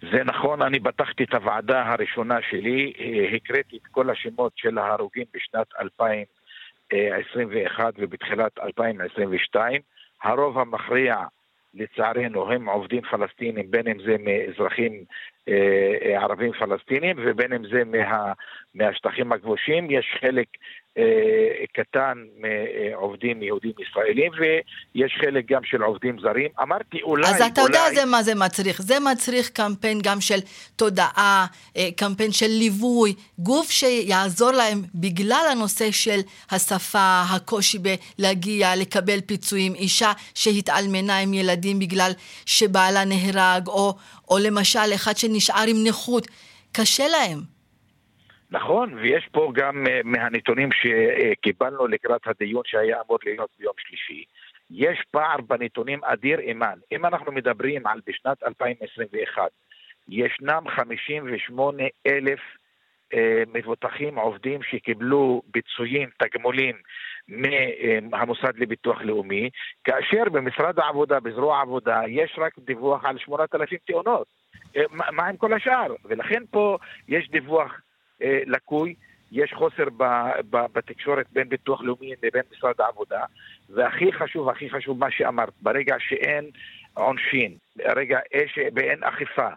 זה 0.02 0.24
נכון, 0.26 0.62
אני 0.62 0.80
פתחתי 0.80 1.24
את 1.24 1.34
הוועדה 1.34 1.92
הראשונה 1.92 2.38
שלי, 2.50 2.94
אה, 3.00 3.36
הקראתי 3.36 3.78
את 3.78 3.88
כל 3.92 4.10
השמות 4.10 4.52
של 4.56 4.78
ההרוגים 4.78 5.26
בשנת 5.34 5.68
2021 5.82 7.94
ובתחילת 7.98 8.60
2022. 8.60 9.82
הרוב 10.24 10.60
המכריע, 10.60 11.16
לצערנו, 11.74 12.52
הם 12.52 12.70
עובדים 12.70 13.02
פלסטינים, 13.02 13.72
בין 13.72 13.88
אם 13.88 13.98
זה 14.06 14.16
מאזרחים 14.20 15.04
אה, 15.48 15.94
אה, 16.06 16.24
ערבים 16.24 16.54
פלסטינים 16.54 17.16
ובין 17.20 17.54
אם 17.54 17.68
זה 17.68 17.84
מה, 17.86 18.34
מהשטחים 18.76 19.32
הכבושים. 19.32 19.92
יש 19.92 20.18
חלק 20.22 20.48
אה, 20.48 20.58
קטן 21.74 22.24
מעובדים 22.38 23.44
יהודים 23.44 23.72
ישראלים, 23.80 24.32
ויש 24.40 25.18
חלק 25.22 25.46
גם 25.52 25.62
של 25.64 25.82
עובדים 25.82 26.20
זרים. 26.20 26.48
אמרתי 26.62 27.02
אולי... 27.02 27.28
אז 27.28 27.42
אתה 27.42 27.62
אולי... 27.62 27.78
יודע 27.78 27.96
זה 27.96 28.06
מה 28.06 28.24
זה 28.24 28.36
מצריך. 28.36 28.82
זה 28.82 29.00
מצריך 29.00 29.50
קמפיין 29.50 30.00
גם 30.04 30.22
של 30.22 30.40
תודעה, 30.76 31.46
אה, 31.78 31.90
קמפיין 31.96 32.32
של 32.32 32.48
ליווי, 32.48 33.14
גוף 33.40 33.72
שיעזור 33.72 34.52
להם 34.52 34.82
בגלל 34.96 35.46
הנושא 35.52 35.92
של 35.92 36.20
השפה, 36.52 37.22
הקושי 37.36 37.78
בלהגיע, 37.80 38.76
לקבל 38.76 39.22
פיצויים, 39.22 39.76
אישה 39.76 40.12
שהתאלמנה 40.36 41.18
עם 41.18 41.34
ילדים 41.34 41.80
בגלל 41.80 42.12
שבעלה 42.46 43.06
נהרג, 43.06 43.68
או, 43.68 43.94
או 44.30 44.38
למשל 44.38 44.94
אחד 44.96 45.18
שנשאר 45.18 45.66
עם 45.68 45.84
נכות. 45.88 46.28
קשה 46.72 47.08
להם. 47.08 47.57
נכון, 48.52 48.94
ויש 48.94 49.28
פה 49.32 49.52
גם 49.54 49.88
אה, 49.88 50.02
מהנתונים 50.04 50.70
שקיבלנו 50.72 51.88
לקראת 51.88 52.22
הדיון 52.28 52.62
שהיה 52.66 53.02
אמור 53.08 53.18
להיות 53.26 53.50
ביום 53.60 53.74
שלישי. 53.78 54.24
יש 54.72 55.04
פער 55.12 55.42
בנתונים 55.48 56.04
אדיר 56.04 56.40
אימן. 56.40 56.80
אם 56.92 57.06
אנחנו 57.06 57.32
מדברים 57.32 57.88
על 57.88 58.00
בשנת 58.08 58.44
2021, 58.44 59.44
ישנם 60.10 60.64
58 60.76 61.84
אלף 62.08 62.40
אה, 63.14 63.44
מבוטחים 63.54 64.20
עובדים 64.20 64.64
שקיבלו 64.64 65.42
ביצועים, 65.48 66.10
תגמולים 66.18 66.76
מהמוסד 68.02 68.58
לביטוח 68.58 69.02
לאומי, 69.02 69.50
כאשר 69.84 70.24
במשרד 70.32 70.80
העבודה, 70.80 71.20
בזרוע 71.20 71.58
העבודה, 71.58 72.02
יש 72.08 72.36
רק 72.38 72.54
דיווח 72.60 73.06
על 73.06 73.18
8,000 73.18 73.80
תאונות. 73.88 74.28
אה, 74.76 74.84
מה 74.92 75.28
עם 75.28 75.38
כל 75.38 75.54
השאר? 75.54 75.96
ולכן 76.06 76.44
פה 76.52 76.78
יש 77.08 77.30
דיווח 77.30 77.82
לקוי, 78.22 78.96
יש 79.32 79.54
חוסר 79.54 79.86
ב, 79.98 80.04
ב, 80.50 80.58
בתקשורת 80.74 81.26
בין 81.32 81.50
ביטוח 81.50 81.82
לאומי 81.82 82.14
לבין 82.24 82.42
משרד 82.52 82.82
העבודה, 82.82 83.24
והכי 83.70 84.14
חשוב, 84.14 84.50
הכי 84.50 84.70
חשוב 84.70 85.00
מה 85.00 85.12
שאמרת, 85.12 85.54
ברגע 85.62 85.96
שאין 86.00 86.50
עונשין, 86.94 87.58
ברגע 87.76 88.20
שאין 88.48 89.04
אכיפה, 89.04 89.50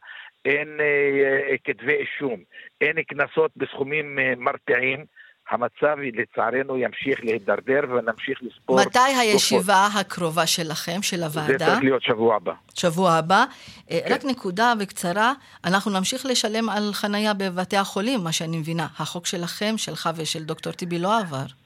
אין 0.45 0.81
אה, 0.81 1.51
אה, 1.51 1.57
כתבי 1.65 1.95
אישום, 1.95 2.41
אין 2.81 3.03
קנסות 3.03 3.51
בסכומים 3.57 4.19
אה, 4.19 4.33
מרתיעים, 4.37 5.05
המצב 5.51 5.97
לצערנו 6.15 6.79
ימשיך 6.79 7.21
להידרדר 7.23 7.81
ונמשיך 7.91 8.39
לספור. 8.43 8.81
מתי 8.81 8.99
הישיבה 8.99 9.89
גופות. 9.89 10.01
הקרובה 10.01 10.47
שלכם, 10.47 11.03
של 11.03 11.23
הוועדה? 11.23 11.59
זה 11.59 11.59
צריך 11.59 11.83
להיות 11.83 12.03
שבוע 12.03 12.37
הבא. 12.37 12.53
שבוע 12.75 13.13
הבא. 13.13 13.45
אה, 13.91 14.01
כן. 14.09 14.15
רק 14.15 14.25
נקודה 14.25 14.73
בקצרה, 14.81 15.33
אנחנו 15.65 15.91
נמשיך 15.91 16.27
לשלם 16.27 16.69
על 16.69 16.93
חנייה 16.93 17.35
בבתי 17.35 17.77
החולים, 17.77 18.21
מה 18.25 18.33
שאני 18.33 18.59
מבינה. 18.59 18.87
החוק 18.99 19.27
שלכם, 19.27 19.75
שלך 19.77 20.11
ושל 20.17 20.45
דוקטור 20.45 20.73
טיבי 20.73 20.99
לא 20.99 21.19
עבר. 21.19 21.60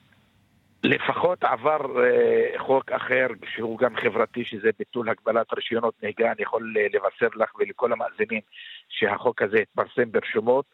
לפחות 0.84 1.44
עבר 1.44 1.80
uh, 1.80 2.58
חוק 2.58 2.92
אחר 2.92 3.26
שהוא 3.54 3.78
גם 3.78 3.96
חברתי, 3.96 4.44
שזה 4.44 4.70
ביטול 4.78 5.08
הגבלת 5.08 5.46
רישיונות 5.52 5.94
נהיגה. 6.02 6.32
אני 6.32 6.42
יכול 6.42 6.74
uh, 6.76 6.96
לבשר 6.96 7.28
לך 7.36 7.54
ולכל 7.58 7.92
המאזינים 7.92 8.40
שהחוק 8.88 9.42
הזה 9.42 9.58
התפרסם 9.58 10.12
ברשומות, 10.12 10.64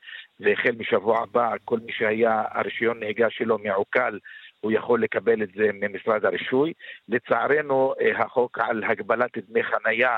והחל 0.40 0.70
משבוע 0.78 1.22
הבא, 1.22 1.50
כל 1.64 1.78
מי 1.86 1.92
שהיה 1.92 2.42
הרישיון 2.50 3.00
נהיגה 3.00 3.30
שלו 3.30 3.58
מעוקל, 3.58 4.18
הוא 4.60 4.72
יכול 4.72 5.02
לקבל 5.02 5.42
את 5.42 5.48
זה 5.54 5.70
ממשרד 5.74 6.24
הרישוי. 6.24 6.72
לצערנו, 7.08 7.94
uh, 7.98 8.22
החוק 8.22 8.58
על 8.58 8.84
הגבלת 8.84 9.38
דמי 9.48 9.62
חנייה 9.62 10.16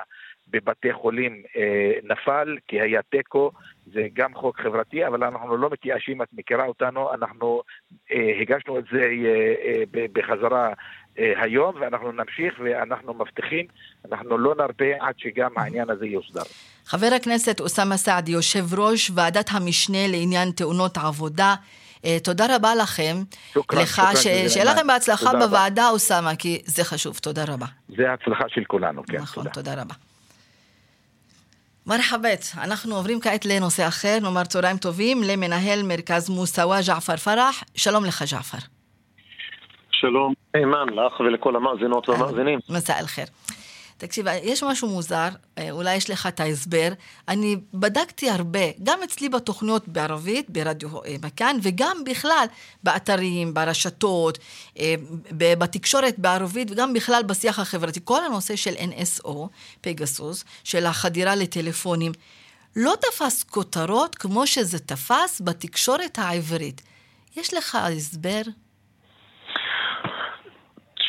בבתי 0.49 0.93
חולים 0.93 1.43
אה, 1.57 1.93
נפל, 2.03 2.57
כי 2.69 2.81
היה 2.81 3.03
תיקו, 3.03 3.51
זה 3.87 4.07
גם 4.13 4.35
חוק 4.35 4.61
חברתי, 4.61 5.07
אבל 5.07 5.25
אנחנו 5.25 5.57
לא 5.57 5.71
מתייאשים, 5.71 6.23
את 6.23 6.29
מכירה 6.33 6.67
אותנו, 6.67 7.15
אנחנו 7.15 7.63
אה, 8.13 8.41
הגשנו 8.41 8.79
את 8.79 8.85
זה 8.93 9.03
אה, 9.03 9.55
אה, 9.65 10.05
בחזרה 10.13 10.73
אה, 11.19 11.33
היום, 11.37 11.75
ואנחנו 11.81 12.13
נמשיך 12.13 12.61
ואנחנו 12.65 13.15
מבטיחים, 13.15 13.67
אנחנו 14.13 14.39
לא 14.39 14.55
נרפה 14.55 14.85
עד 15.01 15.15
שגם 15.19 15.51
העניין 15.57 15.91
הזה 15.91 16.07
יוסדר. 16.07 16.43
חבר 16.87 17.11
הכנסת 17.17 17.61
אוסאמה 17.61 17.97
סעדי, 17.97 18.33
יושב 18.33 18.75
ראש 18.79 19.11
ועדת 19.15 19.51
המשנה 19.53 20.09
לעניין 20.09 20.51
תאונות 20.51 20.99
עבודה, 20.99 21.55
אה, 22.05 22.19
תודה 22.25 22.57
רבה 22.57 22.75
לכם. 22.75 23.17
שוכרן, 23.55 23.83
לך, 23.83 24.03
ש... 24.15 24.23
שיהיה 24.49 24.73
לכם 24.73 24.87
בהצלחה 24.87 25.31
בוועדה, 25.33 25.89
אוסאמה, 25.91 26.37
כי 26.37 26.63
זה 26.65 26.85
חשוב. 26.85 27.19
תודה 27.19 27.45
רבה. 27.49 27.67
זה 27.89 28.13
הצלחה 28.13 28.45
של 28.49 28.65
כולנו, 28.65 29.03
כן, 29.07 29.19
נכון, 29.19 29.45
תודה. 29.45 29.55
תודה 29.55 29.83
רבה. 29.83 29.95
מרחבת, 31.87 32.45
אנחנו 32.63 32.95
עוברים 32.95 33.21
כעת 33.21 33.45
לנושא 33.45 33.89
אחר, 33.89 34.19
נאמר 34.23 34.45
צהריים 34.45 34.77
טובים 34.77 35.23
למנהל 35.23 35.83
מרכז 35.83 36.31
מוסאווה 36.31 36.79
ג'עפר 36.87 37.17
פרח. 37.17 37.65
שלום 37.75 38.05
לך 38.05 38.23
ג'עפר. 38.33 38.59
שלום, 39.91 40.35
אימן 40.55 40.87
לך 40.89 41.21
ולכל 41.21 41.57
המאזינות 41.57 42.09
והמאזינים. 42.09 42.59
מסע 42.69 42.99
אל 42.99 43.07
חיר. 43.07 43.25
תקשיב, 44.03 44.27
יש 44.43 44.63
משהו 44.63 44.89
מוזר, 44.89 45.29
אה, 45.59 45.71
אולי 45.71 45.95
יש 45.95 46.11
לך 46.11 46.27
את 46.27 46.41
ההסבר. 46.41 46.89
אני 47.29 47.57
בדקתי 47.75 48.31
הרבה, 48.31 48.61
גם 48.83 49.03
אצלי 49.03 49.29
בתוכניות 49.29 49.89
בערבית, 49.89 50.51
ברדיו 50.51 51.05
אה, 51.05 51.17
מכאן, 51.23 51.57
וגם 51.63 52.05
בכלל 52.05 52.47
באתרים, 52.83 53.55
ברשתות, 53.55 54.39
אה, 54.79 54.95
בתקשורת 55.33 56.19
בערבית, 56.19 56.71
וגם 56.71 56.93
בכלל 56.93 57.23
בשיח 57.27 57.59
החברתי. 57.59 58.01
כל 58.05 58.25
הנושא 58.25 58.57
של 58.57 58.75
NSO, 58.75 59.37
פגסוס, 59.81 60.45
של 60.65 60.87
החדירה 60.87 61.35
לטלפונים, 61.35 62.13
לא 62.77 62.95
תפס 63.01 63.43
כותרות 63.43 64.15
כמו 64.15 64.47
שזה 64.47 64.79
תפס 64.79 65.41
בתקשורת 65.45 66.19
העברית. 66.19 66.83
יש 67.37 67.55
לך 67.55 67.79
הסבר? 67.81 68.43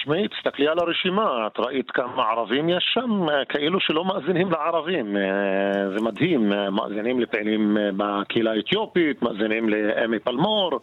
תשמעי, 0.03 0.27
תסתכלי 0.27 0.67
על 0.67 0.79
הרשימה, 0.79 1.47
את 1.47 1.59
ראית 1.59 1.91
כמה 1.91 2.23
ערבים 2.29 2.69
יש 2.69 2.91
שם, 2.93 3.29
אה, 3.29 3.45
כאילו 3.45 3.79
שלא 3.79 4.05
מאזינים 4.05 4.51
לערבים. 4.51 5.17
אה, 5.17 5.89
זה 5.89 6.01
מדהים, 6.01 6.53
אה, 6.53 6.69
מאזינים 6.69 7.19
לפעילים 7.19 7.77
בקהילה 7.97 8.51
האתיופית, 8.51 9.21
מאזינים 9.21 9.69
לאמי 9.69 10.19
פלמור. 10.19 10.79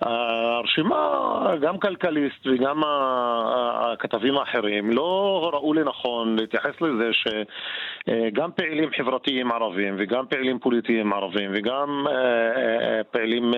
הרשימה, 0.00 0.96
גם 1.60 1.78
כלכליסט 1.78 2.46
וגם 2.46 2.82
הכתבים 2.84 4.38
האחרים, 4.38 4.90
לא 4.90 5.50
ראו 5.52 5.74
לנכון 5.74 6.36
להתייחס 6.36 6.80
לזה 6.80 7.10
שגם 7.12 8.50
פעילים 8.52 8.90
חברתיים 8.96 9.52
ערבים 9.52 9.94
וגם 9.98 10.26
פעילים 10.26 10.58
פוליטיים 10.58 11.12
ערבים 11.12 11.50
וגם 11.54 12.06
פעילים... 13.10 13.54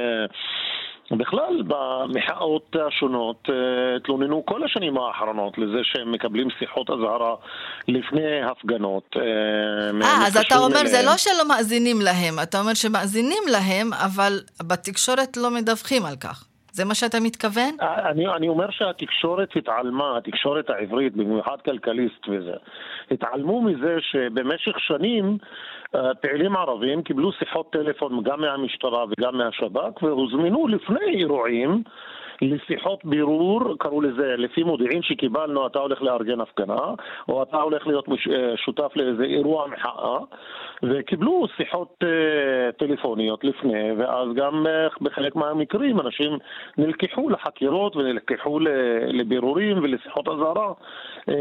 בכלל, 1.18 1.62
במחאות 1.66 2.76
השונות 2.86 3.48
אה, 3.48 3.96
התלוננו 3.96 4.42
כל 4.46 4.64
השנים 4.64 4.98
האחרונות 4.98 5.58
לזה 5.58 5.78
שהם 5.82 6.12
מקבלים 6.12 6.48
שיחות 6.58 6.90
אזהרה 6.90 7.34
לפני 7.88 8.42
הפגנות. 8.42 9.16
אה, 9.16 10.06
אה 10.06 10.26
אז 10.26 10.36
אתה 10.36 10.58
אומר, 10.58 10.86
זה 10.86 11.02
לא 11.06 11.16
שלא 11.16 11.48
מאזינים 11.48 12.00
להם, 12.00 12.34
אתה 12.42 12.60
אומר 12.60 12.74
שמאזינים 12.74 13.42
להם, 13.50 13.92
אבל 13.92 14.40
בתקשורת 14.62 15.36
לא 15.36 15.50
מדווחים 15.50 16.04
על 16.06 16.16
כך. 16.16 16.51
זה 16.72 16.84
מה 16.84 16.94
שאתה 16.94 17.20
מתכוון? 17.20 17.74
אה, 17.82 18.10
אני, 18.10 18.28
אני 18.28 18.48
אומר 18.48 18.70
שהתקשורת 18.70 19.48
התעלמה, 19.56 20.16
התקשורת 20.16 20.70
העברית, 20.70 21.16
במיוחד 21.16 21.56
כלכליסט 21.64 22.28
וזה, 22.28 22.54
התעלמו 23.10 23.62
מזה 23.62 23.96
שבמשך 24.00 24.78
שנים 24.78 25.38
אה, 25.94 26.14
פעילים 26.14 26.56
ערבים 26.56 27.02
קיבלו 27.02 27.32
שיחות 27.32 27.72
טלפון 27.72 28.22
גם 28.22 28.40
מהמשטרה 28.40 29.04
וגם 29.04 29.38
מהשב"כ 29.38 30.02
והוזמנו 30.02 30.68
לפני 30.68 31.18
אירועים 31.18 31.82
לשיחות 32.42 33.04
בירור, 33.04 33.60
קראו 33.78 34.00
לזה, 34.00 34.34
לפי 34.38 34.62
מודיעין 34.62 35.02
שקיבלנו, 35.02 35.66
אתה 35.66 35.78
הולך 35.78 36.02
לארגן 36.02 36.40
הפגנה, 36.40 36.94
או 37.28 37.42
אתה 37.42 37.56
הולך 37.56 37.86
להיות 37.86 38.08
מש, 38.08 38.28
אה, 38.28 38.56
שותף 38.56 38.92
לאיזה 38.96 39.24
אירוע 39.24 39.66
מחאה, 39.66 40.18
וקיבלו 40.82 41.46
שיחות 41.56 41.94
uh, 42.04 42.72
טלפוניות 42.78 43.44
לפני, 43.44 43.92
ואז 43.98 44.28
גם 44.34 44.66
uh, 44.66 45.04
בחלק 45.04 45.36
מהמקרים 45.36 46.00
אנשים 46.00 46.38
נלקחו 46.78 47.30
לחקירות 47.30 47.96
ונלקחו 47.96 48.58
לבירורים 49.08 49.78
ולשיחות 49.82 50.28
אזהרה 50.28 50.72
uh, 50.72 51.32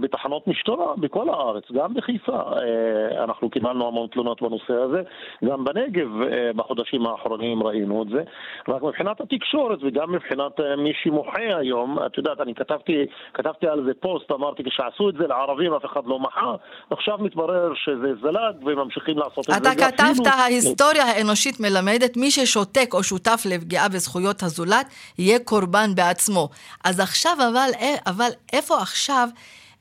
בתחנות 0.00 0.48
משטרה 0.48 0.96
בכל 0.96 1.28
הארץ, 1.28 1.72
גם 1.72 1.94
בחיפה. 1.94 2.40
Uh, 2.40 3.24
אנחנו 3.24 3.50
קיבלנו 3.50 3.88
המון 3.88 4.06
תלונות 4.06 4.42
בנושא 4.42 4.74
הזה, 4.74 5.02
גם 5.44 5.64
בנגב 5.64 6.08
uh, 6.22 6.56
בחודשים 6.56 7.06
האחרונים 7.06 7.62
ראינו 7.62 8.02
את 8.02 8.08
זה. 8.08 8.22
רק 8.68 8.82
מבחינת 8.82 9.20
התקשורת 9.20 9.78
וגם 9.82 10.12
מבחינת 10.12 10.49
uh, 10.58 10.62
מי 10.78 10.92
שמוחה 11.02 11.58
היום, 11.58 11.98
את 12.06 12.18
יודעת, 12.18 12.40
אני 12.40 12.54
כתבתי, 12.54 13.06
כתבתי 13.34 13.66
על 13.66 13.84
זה 13.86 13.92
פוסט, 14.00 14.30
אמרתי 14.30 14.62
כשעשו 14.64 15.08
את 15.08 15.14
זה 15.14 15.26
לערבים 15.26 15.74
אף 15.74 15.84
אחד 15.84 16.00
לא 16.06 16.18
מחה, 16.18 16.54
עכשיו 16.90 17.18
מתברר 17.18 17.72
שזה 17.74 18.14
זלג 18.22 18.66
וממשיכים 18.66 19.18
לעשות 19.18 19.38
את 19.38 19.44
זה. 19.44 19.56
אתה 19.56 19.70
כתבת, 19.74 20.26
ההיסטוריה 20.26 21.04
האנושית 21.04 21.60
מלמדת, 21.60 22.16
מי 22.16 22.30
ששותק 22.30 22.90
או 22.92 23.02
שותף 23.02 23.42
לפגיעה 23.50 23.88
בזכויות 23.88 24.42
הזולת, 24.42 24.86
יהיה 25.18 25.38
קורבן 25.38 25.94
בעצמו. 25.94 26.48
אז 26.84 27.00
עכשיו, 27.00 27.36
אבל, 27.50 27.70
אבל 28.06 28.30
איפה 28.52 28.78
עכשיו... 28.78 29.28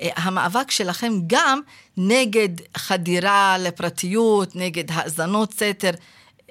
אה, 0.01 0.09
המאבק 0.15 0.71
שלכם 0.71 1.13
גם 1.27 1.59
נגד 1.97 2.49
חדירה 2.77 3.55
לפרטיות, 3.59 4.55
נגד 4.55 4.83
האזנות 4.91 5.51
סתר. 5.51 5.91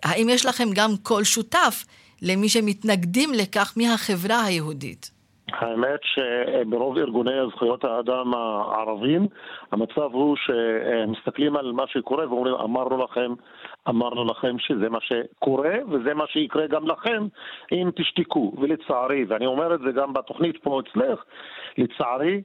האם 0.02 0.28
יש 0.28 0.46
לכם 0.46 0.68
גם 0.75 0.90
קול 1.02 1.25
שותף 1.25 1.84
למי 2.22 2.48
שמתנגדים 2.48 3.30
לכך 3.34 3.75
מהחברה 3.76 4.44
היהודית? 4.44 5.18
האמת 5.52 6.00
שברוב 6.02 6.98
ארגוני 6.98 7.30
זכויות 7.50 7.84
האדם 7.84 8.34
הערבים 8.34 9.26
המצב 9.72 10.12
הוא 10.12 10.37
שמסתכלים 10.37 11.56
על 11.56 11.72
מה 11.72 11.84
שקורה 11.87 12.28
ואומרים 12.28 12.54
אמרנו 12.54 13.04
לכם, 13.04 13.32
אמרנו 13.88 14.25
לכם 14.25 14.58
שזה 14.58 14.88
מה 14.88 14.98
שקורה 15.00 15.75
וזה 15.90 16.14
מה 16.14 16.25
שיקרה 16.26 16.66
גם 16.66 16.87
לכם 16.87 17.26
אם 17.72 17.90
תשתקו 17.96 18.52
ולצערי, 18.58 19.25
ואני 19.28 19.46
אומר 19.46 19.75
את 19.75 19.80
זה 19.80 19.92
גם 19.92 20.12
בתוכנית 20.12 20.56
פה 20.62 20.80
אצלך, 20.80 21.25
לצערי 21.78 22.42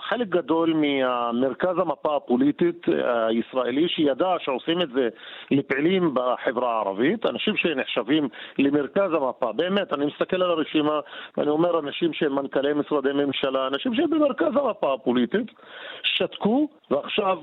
חלק 0.00 0.28
גדול 0.28 0.74
ממרכז 0.76 1.78
המפה 1.78 2.16
הפוליטית 2.16 2.88
אה, 2.88 3.26
הישראלי 3.26 3.88
שידע 3.88 4.34
שעושים 4.38 4.82
את 4.82 4.88
זה 4.88 5.08
לפעילים 5.50 6.14
בחברה 6.14 6.74
הערבית, 6.76 7.26
אנשים 7.26 7.56
שנחשבים 7.56 8.28
למרכז 8.58 9.12
המפה, 9.12 9.52
באמת, 9.52 9.92
אני 9.92 10.06
מסתכל 10.06 10.42
על 10.42 10.50
הרשימה 10.50 11.00
ואני 11.36 11.50
אומר 11.50 11.78
אנשים 11.78 12.12
שהם 12.12 12.34
מנכ"לי 12.34 12.72
משרדי 12.72 13.12
ממשלה, 13.12 13.66
אנשים 13.66 13.94
שהם 13.94 14.10
במרכז 14.10 14.56
המפה 14.56 14.94
הפוליטית, 14.94 15.50
שתקו 16.02 16.68
ועכשיו 16.90 17.38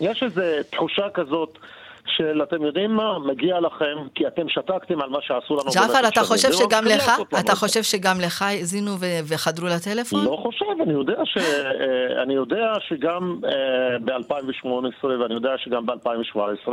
יש 0.00 0.22
איזו 0.22 0.42
תחושה 0.70 1.10
כזאת 1.10 1.58
של 2.06 2.42
אתם 2.42 2.62
יודעים 2.62 2.90
מה, 2.90 3.18
מגיע 3.18 3.60
לכם, 3.60 3.96
כי 4.14 4.26
אתם 4.26 4.48
שתקתם 4.48 5.02
על 5.02 5.10
מה 5.10 5.18
שעשו 5.22 5.54
לנו. 5.54 5.70
ג'עפר, 5.74 6.08
אתה 6.08 6.20
חושב 6.20 6.52
שגם 6.52 6.84
לך, 6.84 7.10
אתה 7.40 7.54
חושב 7.54 7.82
שגם 7.82 8.16
לך 8.20 8.42
האזינו 8.42 8.90
וחדרו 9.28 9.66
לטלפון? 9.66 10.24
לא 10.24 10.36
חושב, 10.42 10.66
אני 10.82 10.92
יודע, 10.92 11.24
ש, 11.24 11.36
אה, 11.36 12.22
אני 12.22 12.34
יודע 12.34 12.72
שגם 12.88 13.40
אה, 13.44 13.98
ב-2018 13.98 15.04
ואני 15.04 15.34
יודע 15.34 15.50
שגם 15.58 15.86
ב-2017, 15.86 16.68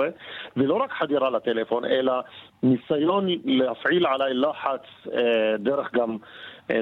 ולא 0.58 0.76
רק 0.76 0.92
חדירה 1.00 1.30
לטלפון, 1.30 1.86
אלא 1.86 2.14
ניסיון 2.64 3.28
להפעיל 3.46 4.06
עליי 4.06 4.34
לחץ 4.34 5.14
אה, 5.14 5.58
דרך 5.60 5.94
גם 5.94 6.18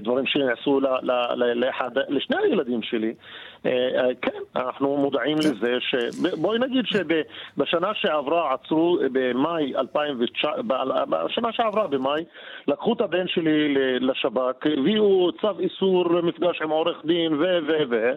דברים 0.01 0.25
שנעשו 0.25 0.79
לשני 2.09 2.37
הילדים 2.43 2.81
שלי. 2.81 3.13
כן, 4.21 4.39
אנחנו 4.55 4.97
מודעים 4.97 5.37
כן. 5.37 5.49
לזה 5.49 5.75
ש... 5.79 5.95
בואי 6.37 6.59
נגיד 6.59 6.85
שבשנה 6.85 7.93
שעברה 7.93 8.53
עצרו 8.53 8.99
במאי 9.11 9.75
2019, 9.75 10.53
בשנה 11.09 11.51
שעברה 11.51 11.87
במאי, 11.87 12.23
לקחו 12.67 12.93
את 12.93 13.01
הבן 13.01 13.27
שלי 13.27 13.73
לשב"כ, 13.99 14.67
הביאו 14.77 15.31
צו 15.41 15.59
איסור 15.59 16.21
מפגש 16.21 16.61
עם 16.61 16.69
עורך 16.69 17.05
דין 17.05 17.33
ו... 17.33 17.43
ו... 17.67 17.71
ו... 17.89 18.11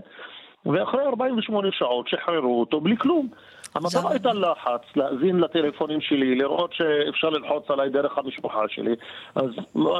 ואחרי 0.66 1.04
48 1.04 1.68
שעות 1.72 2.08
שחררו 2.08 2.60
אותו 2.60 2.80
בלי 2.80 2.96
כלום. 2.96 3.28
המטרה 3.74 4.10
הייתה 4.10 4.32
לחץ, 4.32 4.96
להאזין 4.96 5.40
לטלפונים 5.40 6.00
שלי, 6.00 6.34
לראות 6.34 6.72
שאפשר 6.72 7.30
ללחוץ 7.30 7.70
עליי 7.70 7.90
דרך 7.90 8.18
המשפחה 8.18 8.60
שלי, 8.68 8.94
אז, 9.34 9.50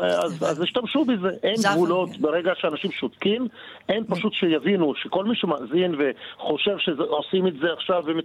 אז, 0.02 0.42
אז 0.42 0.60
השתמשו 0.60 1.04
בזה. 1.04 1.30
אין 1.42 1.54
גבולות, 1.72 2.10
ברגע 2.20 2.52
שאנשים 2.60 2.90
שותקים, 2.90 3.48
אין 3.88 4.04
פשוט 4.08 4.32
שיבינו 4.32 4.94
שכל 4.94 5.24
מי 5.24 5.36
שמאזין 5.36 5.94
וחושב 5.98 6.78
שעושים 6.78 7.46
את 7.46 7.54
זה 7.62 7.72
עכשיו, 7.72 8.02
ומת... 8.06 8.24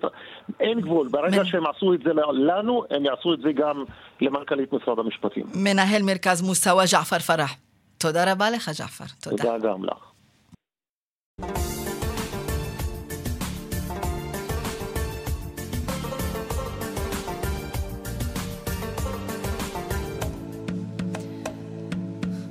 אין 0.59 0.81
גבול. 0.81 1.07
ברגע 1.07 1.45
שהם 1.45 1.63
עשו 1.67 1.93
את 1.93 1.99
זה 2.03 2.13
לנו, 2.31 2.83
הם 2.89 3.05
יעשו 3.05 3.33
את 3.33 3.39
זה 3.41 3.51
גם 3.51 3.83
למנכ"לית 4.21 4.73
משרד 4.73 4.99
המשפטים. 4.99 5.45
מנהל 5.55 6.01
מרכז 6.01 6.41
מוסאווה 6.41 6.83
ג'עפר 6.91 7.19
פרח. 7.19 7.55
תודה 7.97 8.31
רבה 8.31 8.49
לך, 8.49 8.69
ג'עפר. 8.79 9.05
תודה. 9.21 9.43
תודה 9.43 9.57
גם 9.57 9.85
לך. 9.85 10.14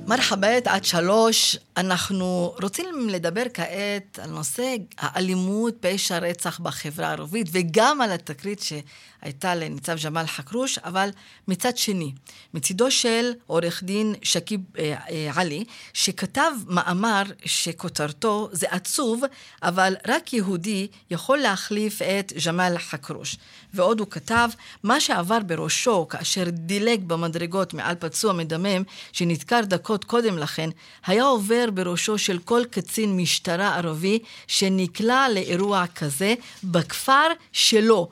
מרחבת 0.07 0.67
עד 0.67 0.85
שלוש, 0.85 1.57
אנחנו 1.77 2.55
רוצים 2.61 3.09
לדבר 3.09 3.43
כעת 3.53 4.19
על 4.19 4.29
נושא 4.29 4.75
האלימות, 4.97 5.73
פשע 5.79 6.17
רצח 6.17 6.59
בחברה 6.59 7.07
הערבית, 7.07 7.47
וגם 7.51 8.01
על 8.01 8.11
התקרית 8.11 8.61
שהייתה 8.61 9.55
לניצב 9.55 9.95
ג'מאל 10.05 10.25
חכרוש, 10.25 10.77
אבל 10.77 11.09
מצד 11.47 11.77
שני, 11.77 12.11
מצידו 12.53 12.91
של 12.91 13.31
עורך 13.47 13.83
דין 13.83 14.15
שקיב 14.21 14.61
אה, 14.79 14.95
אה, 15.09 15.31
עלי, 15.35 15.63
שכתב 15.93 16.51
מאמר 16.67 17.23
שכותרתו 17.45 18.49
זה 18.51 18.67
עצוב, 18.69 19.23
אבל 19.63 19.95
רק 20.07 20.33
יהודי 20.33 20.87
יכול 21.11 21.37
להחליף 21.37 22.01
את 22.01 22.33
ג'מאל 22.45 22.77
חכרוש. 22.77 23.37
ועוד 23.73 23.99
הוא 23.99 24.07
כתב, 24.11 24.49
מה 24.83 24.99
שעבר 24.99 25.39
בראשו 25.39 26.07
כאשר 26.07 26.43
דילג 26.49 27.03
במדרגות 27.07 27.73
מעל 27.73 27.95
פצוע 27.99 28.33
מדמם, 28.33 28.83
שנדקר 29.11 29.61
דקות 29.63 29.94
קודם 30.03 30.37
לכן, 30.37 30.69
היה 31.07 31.23
עובר 31.23 31.65
בראשו 31.73 32.17
של 32.17 32.39
כל 32.39 32.61
קצין 32.71 33.17
משטרה 33.17 33.75
ערבי 33.75 34.19
שנקלע 34.47 35.25
לאירוע 35.33 35.83
כזה 35.95 36.33
בכפר 36.63 37.27
שלו, 37.51 38.09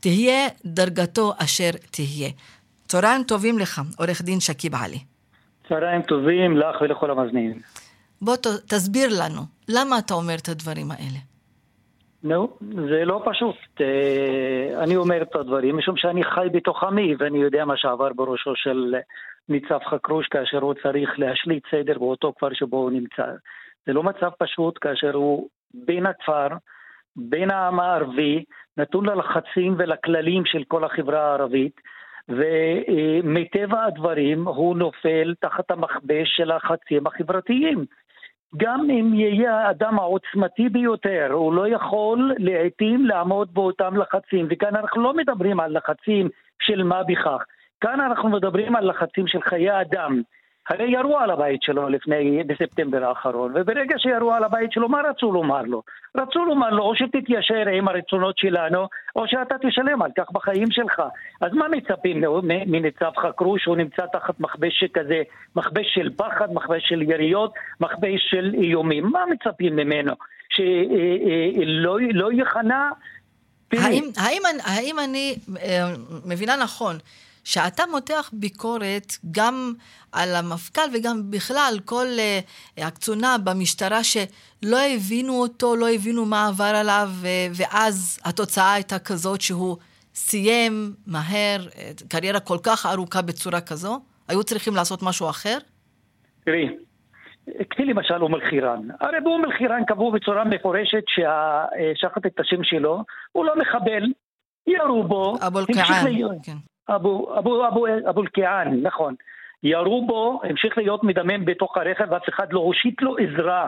תהיה 0.00 0.48
דרגתו 0.64 1.32
אשר 1.38 1.70
תהיה. 1.90 2.30
צהריים 2.88 3.22
טובים 3.22 3.58
לך, 3.58 3.82
עורך 3.98 4.22
דין 4.22 4.40
שקיב 4.40 4.74
עלי. 4.74 4.98
צהריים 5.68 6.02
טובים 6.02 6.56
לך 6.56 6.80
ולכל 6.80 7.10
המאזינים. 7.10 7.60
בוא 8.22 8.36
ת, 8.36 8.46
תסביר 8.46 9.08
לנו, 9.24 9.42
למה 9.68 9.98
אתה 9.98 10.14
אומר 10.14 10.34
את 10.34 10.48
הדברים 10.48 10.90
האלה? 10.90 11.33
נו, 12.24 12.56
זה 12.60 13.04
לא 13.04 13.22
פשוט. 13.24 13.56
אה, 13.80 14.82
אני 14.84 14.96
אומר 14.96 15.22
את 15.22 15.36
הדברים 15.36 15.76
משום 15.76 15.96
שאני 15.96 16.24
חי 16.24 16.46
בתוך 16.52 16.84
עמי 16.84 17.14
ואני 17.18 17.38
יודע 17.38 17.64
מה 17.64 17.76
שעבר 17.76 18.12
בראשו 18.12 18.56
של 18.56 18.94
ניצב 19.48 19.78
חכרוש 19.90 20.26
כאשר 20.26 20.58
הוא 20.58 20.74
צריך 20.82 21.18
להשליט 21.18 21.62
סדר 21.70 21.98
באותו 21.98 22.32
כפר 22.32 22.52
שבו 22.52 22.76
הוא 22.76 22.90
נמצא. 22.90 23.26
זה 23.86 23.92
לא 23.92 24.02
מצב 24.02 24.30
פשוט 24.38 24.78
כאשר 24.80 25.14
הוא 25.14 25.48
בין 25.74 26.06
הכפר, 26.06 26.48
בין 27.16 27.50
העם 27.50 27.80
הערבי, 27.80 28.44
נתון 28.76 29.06
ללחצים 29.06 29.74
ולכללים 29.78 30.44
של 30.46 30.64
כל 30.68 30.84
החברה 30.84 31.30
הערבית, 31.30 31.80
ומטבע 32.28 33.84
הדברים 33.84 34.48
הוא 34.48 34.76
נופל 34.76 35.34
תחת 35.40 35.70
המכבש 35.70 36.36
של 36.36 36.50
הלחצים 36.50 37.06
החברתיים. 37.06 37.84
גם 38.56 38.80
אם 38.90 39.14
יהיה 39.14 39.56
האדם 39.58 39.98
העוצמתי 39.98 40.68
ביותר, 40.68 41.28
הוא 41.32 41.54
לא 41.54 41.68
יכול 41.68 42.32
לעיתים 42.38 43.06
לעמוד 43.06 43.54
באותם 43.54 43.96
לחצים, 43.96 44.46
וכאן 44.50 44.76
אנחנו 44.76 45.02
לא 45.02 45.14
מדברים 45.14 45.60
על 45.60 45.76
לחצים 45.76 46.28
של 46.62 46.82
מה 46.82 47.02
בכך, 47.02 47.44
כאן 47.80 48.00
אנחנו 48.00 48.28
מדברים 48.28 48.76
על 48.76 48.90
לחצים 48.90 49.26
של 49.26 49.42
חיי 49.42 49.80
אדם. 49.80 50.22
הרי 50.68 50.90
ירו 50.90 51.18
על 51.18 51.30
הבית 51.30 51.62
שלו 51.62 51.88
לפני, 51.88 52.42
בספטמבר 52.46 53.04
האחרון, 53.04 53.52
וברגע 53.54 53.98
שירו 53.98 54.32
על 54.32 54.44
הבית 54.44 54.72
שלו, 54.72 54.88
מה 54.88 55.00
רצו 55.10 55.32
לומר 55.32 55.62
לו? 55.62 55.82
רצו 56.16 56.44
לומר 56.44 56.70
לו, 56.70 56.82
או 56.82 56.96
שתתיישר 56.96 57.68
עם 57.78 57.88
הרצונות 57.88 58.38
שלנו, 58.38 58.88
או 59.16 59.28
שאתה 59.28 59.54
תשלם 59.68 60.02
על 60.02 60.10
כך 60.18 60.30
בחיים 60.32 60.70
שלך. 60.70 61.02
אז 61.40 61.52
מה 61.52 61.68
מצפים 61.68 62.24
מניצב 62.66 63.10
חקרו 63.16 63.58
שהוא 63.58 63.76
נמצא 63.76 64.02
תחת 64.12 64.40
מכבש 64.40 64.80
שכזה, 64.80 65.22
מכבש 65.56 65.86
של 65.94 66.10
פחד, 66.16 66.52
מכבש 66.52 66.82
של 66.88 67.02
יריות, 67.02 67.52
מכבש 67.80 68.20
של 68.30 68.54
איומים? 68.54 69.04
מה 69.04 69.20
מצפים 69.30 69.76
ממנו? 69.76 70.12
שלא 70.48 71.98
אה, 71.98 72.04
אה, 72.04 72.08
לא 72.12 72.32
ייכנע? 72.32 72.88
האם, 73.72 74.04
האם, 74.16 74.42
האם 74.64 74.96
אני 75.04 75.36
אה, 75.62 75.84
מבינה 76.26 76.56
נכון 76.56 76.96
שאתה 77.44 77.82
מותח 77.90 78.30
ביקורת 78.32 79.12
גם 79.30 79.72
על 80.12 80.34
המפכ"ל 80.34 80.80
וגם 80.94 81.30
בכלל 81.30 81.74
כל 81.84 82.06
uh, 82.06 82.84
הקצונה 82.84 83.36
במשטרה 83.44 84.04
שלא 84.04 84.78
הבינו 84.94 85.32
אותו, 85.32 85.76
לא 85.76 85.88
הבינו 85.90 86.24
מה 86.24 86.48
עבר 86.48 86.64
עליו, 86.64 87.08
ואז 87.54 88.18
התוצאה 88.24 88.72
הייתה 88.72 88.98
כזאת 88.98 89.40
שהוא 89.40 89.76
סיים 90.14 90.94
מהר 91.06 91.60
קריירה 92.08 92.40
כל 92.40 92.58
כך 92.62 92.86
ארוכה 92.86 93.22
בצורה 93.22 93.60
כזו? 93.60 94.00
היו 94.28 94.44
צריכים 94.44 94.74
לעשות 94.74 95.02
משהו 95.02 95.30
אחר? 95.30 95.58
תראי, 96.44 96.68
קחי 97.68 97.84
למשל 97.84 98.22
אום 98.22 98.34
אל-חיראן. 98.34 98.88
הרי 99.00 99.20
באום 99.20 99.44
אל-חיראן 99.44 99.84
קבעו 99.84 100.12
בצורה 100.12 100.44
מפורשת 100.44 101.04
שהשחט 101.06 102.26
את 102.26 102.40
השם 102.40 102.64
שלו, 102.64 103.04
הוא 103.32 103.44
לא 103.44 103.52
מחבל, 103.58 104.12
ירו 104.66 105.04
בו. 105.04 105.34
אבו 105.46 105.58
אל-קיעאן. 105.58 106.04
כן. 106.42 106.73
אבו, 106.88 107.38
אבו, 107.38 107.68
אבו, 107.68 107.86
אבו 108.10 108.22
אל-קיעאן, 108.22 108.80
נכון. 108.82 109.14
ירו 109.62 110.06
בו, 110.06 110.40
המשיך 110.44 110.78
להיות 110.78 111.04
מדמם 111.04 111.44
בתוך 111.44 111.76
הרכב, 111.76 112.06
ואף 112.10 112.28
אחד 112.28 112.52
לא 112.52 112.60
הושיט 112.60 113.02
לו 113.02 113.16
עזרה. 113.18 113.66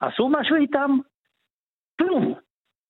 עשו 0.00 0.28
משהו 0.28 0.56
איתם? 0.56 0.96
כלום. 1.98 2.34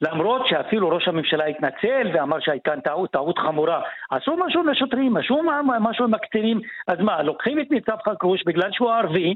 למרות 0.01 0.47
שאפילו 0.47 0.89
ראש 0.89 1.09
הממשלה 1.09 1.45
התנצל 1.45 2.11
ואמר 2.15 2.41
שהייתה 2.41 2.81
טעות, 2.85 3.11
טעות 3.11 3.39
חמורה. 3.39 3.83
עשו 4.11 4.37
משהו 4.37 4.63
לשוטרים, 4.63 5.17
עשו 5.17 5.43
משהו 5.81 6.05
עם 6.05 6.15
הקצינים. 6.15 6.61
אז 6.89 7.01
מה, 7.01 7.23
לוקחים 7.23 7.61
את 7.61 7.71
ניצב 7.71 7.97
חכרוש 8.09 8.45
בגלל 8.47 8.73
שהוא 8.73 8.91
ערבי, 8.91 9.35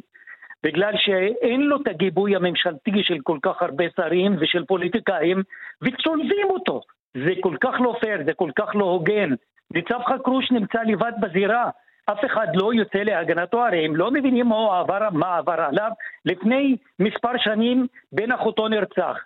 בגלל 0.63 0.93
שאין 0.97 1.61
לו 1.61 1.77
את 1.83 1.89
הגיבוי 1.89 2.37
הממשלתי 2.37 3.03
של 3.03 3.19
כל 3.23 3.39
כך 3.43 3.63
הרבה 3.63 3.85
שרים 3.97 4.37
ושל 4.41 4.65
פוליטיקאים, 4.65 5.43
וצולבים 5.83 6.51
אותו. 6.51 6.81
זה 7.15 7.33
כל 7.41 7.57
כך 7.61 7.75
לא 7.81 7.97
פייר, 8.01 8.25
זה 8.27 8.35
כל 8.35 8.51
כך 8.57 8.75
לא 8.75 8.85
הוגן. 8.85 9.31
ניצב 9.75 10.01
חכרוש 10.09 10.53
נמצא 10.53 10.83
לבד 10.83 11.13
בזירה. 11.21 11.71
אף 12.07 12.25
אחד 12.25 12.47
לא 12.55 12.75
יוצא 12.75 12.99
להגנתו, 12.99 13.67
הרי 13.67 13.85
הם 13.85 13.97
לא 13.97 14.11
מבינים 14.11 14.47
מה 14.47 14.81
עבר, 14.81 15.11
מה 15.13 15.37
עבר 15.37 15.61
עליו. 15.61 15.91
לפני 16.25 16.77
מספר 16.99 17.33
שנים 17.39 17.87
בן 18.13 18.33
אחותו 18.33 18.69
נרצח. 18.69 19.17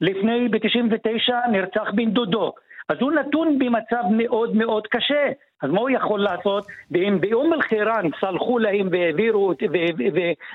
לפני, 0.00 0.48
ב-99 0.48 1.48
נרצח 1.50 1.90
בן 1.94 2.10
דודו. 2.10 2.52
אז 2.88 2.96
הוא 3.00 3.12
נתון 3.12 3.58
במצב 3.58 4.02
מאוד 4.10 4.56
מאוד 4.56 4.86
קשה. 4.86 5.30
אז 5.62 5.70
מה 5.70 5.80
הוא 5.80 5.90
יכול 5.90 6.20
לעשות? 6.20 6.66
ואם 6.90 7.20
באום 7.20 7.52
אל-חיראן 7.52 8.08
סלחו 8.20 8.58
להם 8.58 8.88
והעבירו 8.90 9.52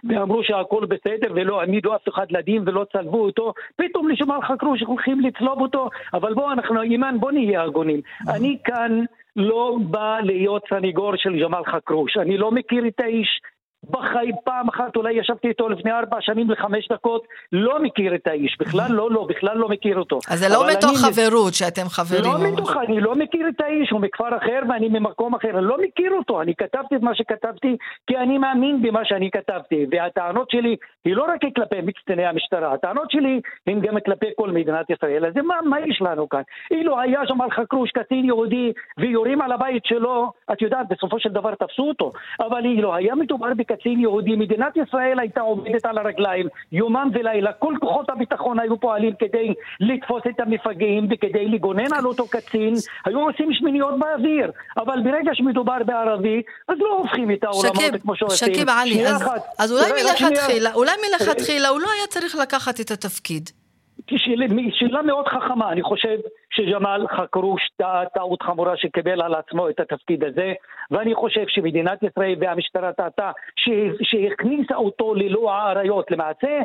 ואמרו 0.09 0.43
שהכל 0.43 0.85
בסדר 0.85 1.33
ולא 1.35 1.61
העמידו 1.61 1.95
אף 1.95 2.09
אחד 2.09 2.25
לדין 2.29 2.63
ולא 2.65 2.85
צלבו 2.91 3.21
אותו, 3.25 3.53
פתאום 3.75 4.09
לשמר 4.09 4.41
חקרו 4.41 4.77
שהולכים 4.77 5.19
לצלוב 5.19 5.61
אותו, 5.61 5.89
אבל 6.13 6.33
בואו 6.33 6.51
אנחנו, 6.51 6.81
אימאן, 6.81 7.19
בואו 7.19 7.31
נהיה 7.31 7.63
הגונים. 7.63 8.01
אני 8.35 8.57
כאן 8.63 9.03
לא 9.35 9.77
בא 9.81 10.19
להיות 10.23 10.63
סניגור 10.69 11.13
של 11.15 11.43
ג'מאל 11.43 11.65
חכרוש, 11.65 12.17
אני 12.17 12.37
לא 12.37 12.51
מכיר 12.51 12.87
את 12.87 12.99
האיש, 12.99 13.39
בחיים 13.89 14.35
פעם 14.43 14.69
אחת 14.69 14.95
אולי 14.95 15.13
ישבתי 15.13 15.47
איתו 15.47 15.69
לפני 15.69 15.91
ארבע 15.91 16.17
שנים 16.21 16.51
לחמש 16.51 16.87
דקות, 16.91 17.23
לא 17.51 17.83
מכיר 17.83 18.15
את 18.15 18.27
האיש, 18.27 18.57
בכלל 18.59 18.91
לא, 18.91 19.11
לא, 19.11 19.27
בכלל 19.29 19.57
לא 19.57 19.69
מכיר 19.69 19.99
אותו. 19.99 20.19
אז 20.29 20.39
זה 20.39 20.49
לא 20.49 20.63
מתוך 20.71 20.91
חברות 21.05 21.53
שאתם 21.53 21.89
חברים. 21.89 22.23
לא 22.23 22.51
מתוך, 22.51 22.77
אני 22.87 23.01
לא 23.01 23.15
מכיר 23.15 23.47
את 23.49 23.61
האיש, 23.61 23.89
הוא 23.91 24.01
מכפר 24.01 24.37
אחר 24.37 24.59
ואני 24.69 24.87
ממקום 24.89 25.35
אחר, 25.35 25.49
אני 25.49 25.65
לא 25.65 25.77
מכיר 25.81 26.11
אותו, 26.11 26.41
אני 26.41 26.55
כתבתי 26.55 26.95
את 26.95 27.01
מה 27.01 27.15
שכתבתי 27.15 27.77
כי 28.07 28.17
אני 28.17 28.37
מאמין 28.37 28.81
במה 28.81 29.05
שאני 29.05 29.29
כתבתי, 29.31 29.85
והטענות 29.91 30.51
שלי 30.51 30.75
היא 31.05 31.15
לא 31.15 31.23
רק 31.23 31.41
כלפי 31.55 31.81
מצטני 31.83 32.25
המשטרה, 32.25 32.73
הטענות 32.73 33.11
שלי 33.11 33.41
הן 33.67 33.79
גם 33.81 33.97
כלפי 34.05 34.25
כל 34.37 34.51
מדינת 34.51 34.89
ישראל, 34.89 35.25
אז 35.25 35.33
מה, 35.43 35.55
מה 35.65 35.77
יש 35.79 36.01
לנו 36.01 36.29
כאן? 36.29 36.41
אילו 36.71 36.99
היה 36.99 37.21
שם 37.27 37.41
על 37.41 37.51
חכרוש 37.51 37.91
קצין 37.91 38.25
יהודי 38.25 38.71
ויורים 38.97 39.41
על 39.41 39.51
הבית 39.51 39.85
שלו, 39.85 40.31
את 40.51 40.61
יודעת, 40.61 40.87
בסופו 40.89 41.19
של 41.19 41.29
דבר 41.29 41.55
תפסו 41.55 41.83
אותו, 41.83 42.11
אבל 42.39 42.65
אילו 42.65 42.95
היה 42.95 43.15
מדובר 43.15 43.53
קצין 43.79 43.99
יהודי, 43.99 44.35
מדינת 44.35 44.77
ישראל 44.77 45.19
הייתה 45.19 45.41
עומדת 45.41 45.85
על 45.85 45.97
הרגליים 45.97 46.47
יומם 46.71 47.09
ולילה, 47.13 47.53
כל 47.53 47.73
כוחות 47.79 48.09
הביטחון 48.09 48.59
היו 48.59 48.79
פועלים 48.79 49.13
כדי 49.19 49.53
לתפוס 49.79 50.23
את 50.29 50.39
המפגעים 50.39 51.07
וכדי 51.11 51.47
לגונן 51.47 51.93
על 51.93 52.05
אותו 52.05 52.27
קצין, 52.27 52.73
היו 53.05 53.19
עושים 53.19 53.53
שמיניות 53.53 53.99
באוויר, 53.99 54.51
אבל 54.77 55.01
ברגע 55.03 55.31
שמדובר 55.33 55.77
בערבי, 55.85 56.41
אז 56.67 56.77
לא 56.79 56.97
הופכים 56.97 57.31
את 57.31 57.43
העולמות 57.43 58.01
כמו 58.01 58.15
שעושים. 58.15 58.53
שקיב 58.53 58.69
עלי, 58.69 59.07
אז, 59.07 59.23
אז 59.59 59.71
אולי 59.71 60.03
מלכתחילה, 60.03 60.73
אולי 60.73 60.91
מלכתחילה 61.09 61.67
הוא 61.67 61.79
לא 61.79 61.87
היה 61.97 62.07
צריך 62.07 62.35
לקחת 62.35 62.79
את 62.79 62.91
התפקיד. 62.91 63.49
שאלה 64.17 65.01
מאוד 65.01 65.27
חכמה, 65.27 65.71
אני 65.71 65.81
חושב 65.81 66.17
שג'מאל 66.49 67.07
חכרוש 67.07 67.69
טעות 68.13 68.41
חמורה 68.41 68.77
שקיבל 68.77 69.21
על 69.21 69.35
עצמו 69.35 69.69
את 69.69 69.79
התפקיד 69.79 70.23
הזה, 70.23 70.53
ואני 70.91 71.15
חושב 71.15 71.43
שמדינת 71.47 72.03
ישראל 72.03 72.35
והמשטרה 72.39 72.93
טעתה 72.93 73.31
שהכניסה 74.01 74.75
אותו 74.75 75.13
ללא 75.13 75.53
האריות. 75.53 76.11
למעשה, 76.11 76.59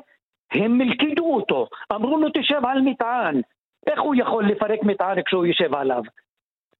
הם 0.53 0.79
מלכדו 0.79 1.35
אותו, 1.35 1.69
אמרו 1.93 2.19
לו 2.19 2.29
תשב 2.35 2.61
על 2.67 2.81
מטען. 2.81 3.41
איך 3.87 4.01
הוא 4.01 4.15
יכול 4.19 4.45
לפרק 4.45 4.83
מטען 4.83 5.23
כשהוא 5.23 5.47
יושב 5.47 5.75
עליו? 5.75 6.03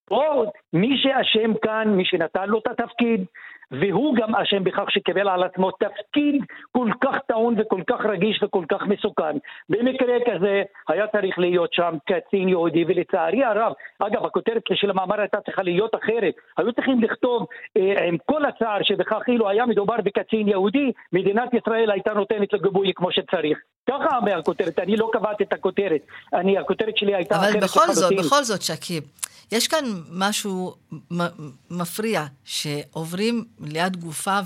פה 0.05 0.43
מי 0.73 0.97
שאשם 0.97 1.53
כאן, 1.61 1.87
מי 1.87 2.05
שנתן 2.05 2.49
לו 2.49 2.59
את 2.59 2.67
התפקיד, 2.67 3.25
והוא 3.71 4.15
גם 4.15 4.35
אשם 4.35 4.63
בכך 4.63 4.91
שקיבל 4.91 5.29
על 5.29 5.43
עצמו 5.43 5.71
תפקיד 5.71 6.43
כל 6.71 6.89
כך 7.01 7.15
טעון 7.27 7.55
וכל 7.57 7.81
כך 7.87 8.05
רגיש 8.05 8.43
וכל 8.43 8.65
כך 8.69 8.81
מסוכן. 8.87 9.37
במקרה 9.69 10.15
כזה 10.25 10.63
היה 10.87 11.07
צריך 11.07 11.39
להיות 11.39 11.73
שם 11.73 11.93
קצין 12.05 12.49
יהודי, 12.49 12.85
ולצערי 12.87 13.43
הרב, 13.43 13.73
אגב, 13.99 14.25
הכותרת 14.25 14.63
של 14.73 14.89
המאמר 14.89 15.19
הייתה 15.19 15.41
צריכה 15.41 15.63
להיות 15.63 15.95
אחרת. 15.95 16.33
היו 16.57 16.73
צריכים 16.73 17.01
לכתוב 17.01 17.45
אה, 17.77 18.07
עם 18.07 18.17
כל 18.25 18.45
הצער 18.45 18.83
שבכך 18.83 19.21
אילו 19.27 19.49
היה 19.49 19.65
מדובר 19.65 19.95
בקצין 20.03 20.47
יהודי, 20.47 20.91
מדינת 21.13 21.53
ישראל 21.53 21.91
הייתה 21.91 22.13
נותנת 22.13 22.53
לו 22.53 22.59
גיבוי 22.59 22.91
כמו 22.95 23.11
שצריך. 23.11 23.57
ככה 23.89 24.17
אומר 24.17 24.37
הכותרת, 24.37 24.79
אני 24.79 24.97
לא 24.97 25.09
קבעתי 25.13 25.43
את 25.43 25.53
הכותרת. 25.53 26.01
אני, 26.33 26.57
הכותרת 26.57 26.97
שלי 26.97 27.15
הייתה 27.15 27.35
אחרת. 27.35 27.55
אבל 27.55 27.63
בכל 27.63 27.87
זאת, 27.91 28.13
בכל 28.17 28.43
זאת, 28.43 28.61
שקיב. 28.61 29.03
יש 29.51 29.67
כאן 29.67 29.85
משהו 30.11 30.73
מפריע, 31.71 32.21
שעוברים 32.43 33.45
ליד 33.59 33.97
גופה 33.97 34.39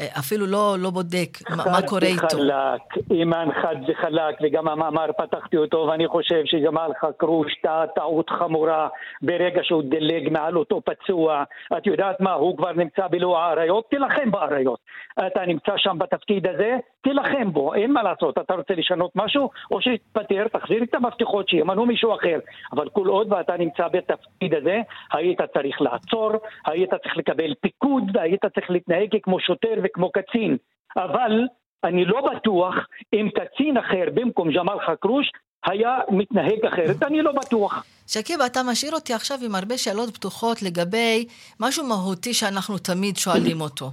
ואפילו 0.00 0.46
לא, 0.46 0.76
לא 0.78 0.90
בודק 0.90 1.28
מה 1.50 1.82
קורה 1.88 2.06
איתו. 2.06 2.20
חד 2.20 2.34
וחלק, 2.34 3.10
אימן 3.10 3.48
חד 3.62 3.76
וחלק, 3.88 4.34
וגם 4.42 4.68
המאמר 4.68 5.06
פתחתי 5.18 5.56
אותו, 5.56 5.86
ואני 5.90 6.08
חושב 6.08 6.42
שג'מאל 6.44 6.92
חכרוש 7.00 7.54
טעה 7.62 7.86
טעות 7.86 8.30
חמורה 8.30 8.88
ברגע 9.22 9.60
שהוא 9.64 9.82
דילג 9.82 10.28
מעל 10.32 10.56
אותו 10.56 10.80
פצוע. 10.84 11.42
את 11.78 11.86
יודעת 11.86 12.20
מה, 12.20 12.32
הוא 12.32 12.56
כבר 12.56 12.72
נמצא 12.72 13.06
בלא 13.08 13.38
האריות, 13.38 13.84
תילחם 13.90 14.30
באריות. 14.30 14.78
אתה 15.26 15.46
נמצא 15.46 15.72
שם 15.76 15.98
בתפקיד 15.98 16.46
הזה, 16.46 16.76
תילחם 17.02 17.52
בו, 17.52 17.74
אין 17.74 17.92
מה 17.92 18.02
לעשות. 18.02 18.38
אתה 18.38 18.54
רוצה 18.54 18.74
לשנות 18.74 19.10
משהו, 19.14 19.50
או 19.70 19.80
שתתפטר, 19.80 20.48
תחזיר 20.48 20.82
את 20.82 20.94
המפתחות, 20.94 21.48
שימנו 21.48 21.86
מישהו 21.86 22.14
אחר. 22.14 22.38
אבל 22.72 22.88
כל 22.88 23.06
עוד 23.06 23.32
ואתה 23.32 23.56
נמצא 23.56 23.88
בתפקיד 23.88 24.54
הזה, 24.54 24.78
היית 25.12 25.40
צריך 25.54 25.80
לעצור, 25.80 26.32
היית 26.66 26.94
צריך 26.94 27.16
לקבל 27.16 27.54
פיקוד, 27.60 28.02
והיית 28.14 28.46
צריך 28.46 28.70
להתנהג 28.70 29.16
כמו 29.22 29.40
שוטר 29.40 29.74
וכמו 29.90 30.10
קצין. 30.12 30.56
אבל 30.96 31.46
אני 31.84 32.04
לא 32.04 32.20
בטוח 32.34 32.74
אם 33.12 33.28
קצין 33.34 33.76
אחר 33.76 34.04
במקום 34.14 34.50
ג'מאל 34.50 34.78
חכרוש 34.86 35.30
היה 35.66 35.98
מתנהג 36.08 36.66
אחרת, 36.72 37.02
אני 37.02 37.22
לא 37.22 37.32
בטוח. 37.32 37.84
שקיב, 38.06 38.40
אתה 38.40 38.62
משאיר 38.62 38.92
אותי 38.92 39.14
עכשיו 39.14 39.38
עם 39.44 39.54
הרבה 39.54 39.78
שאלות 39.78 40.14
פתוחות 40.14 40.62
לגבי 40.62 41.26
משהו 41.60 41.86
מהותי 41.86 42.34
שאנחנו 42.34 42.78
תמיד 42.78 43.16
שואלים 43.16 43.60
אותו. 43.60 43.90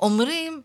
אומרים, 0.00 0.60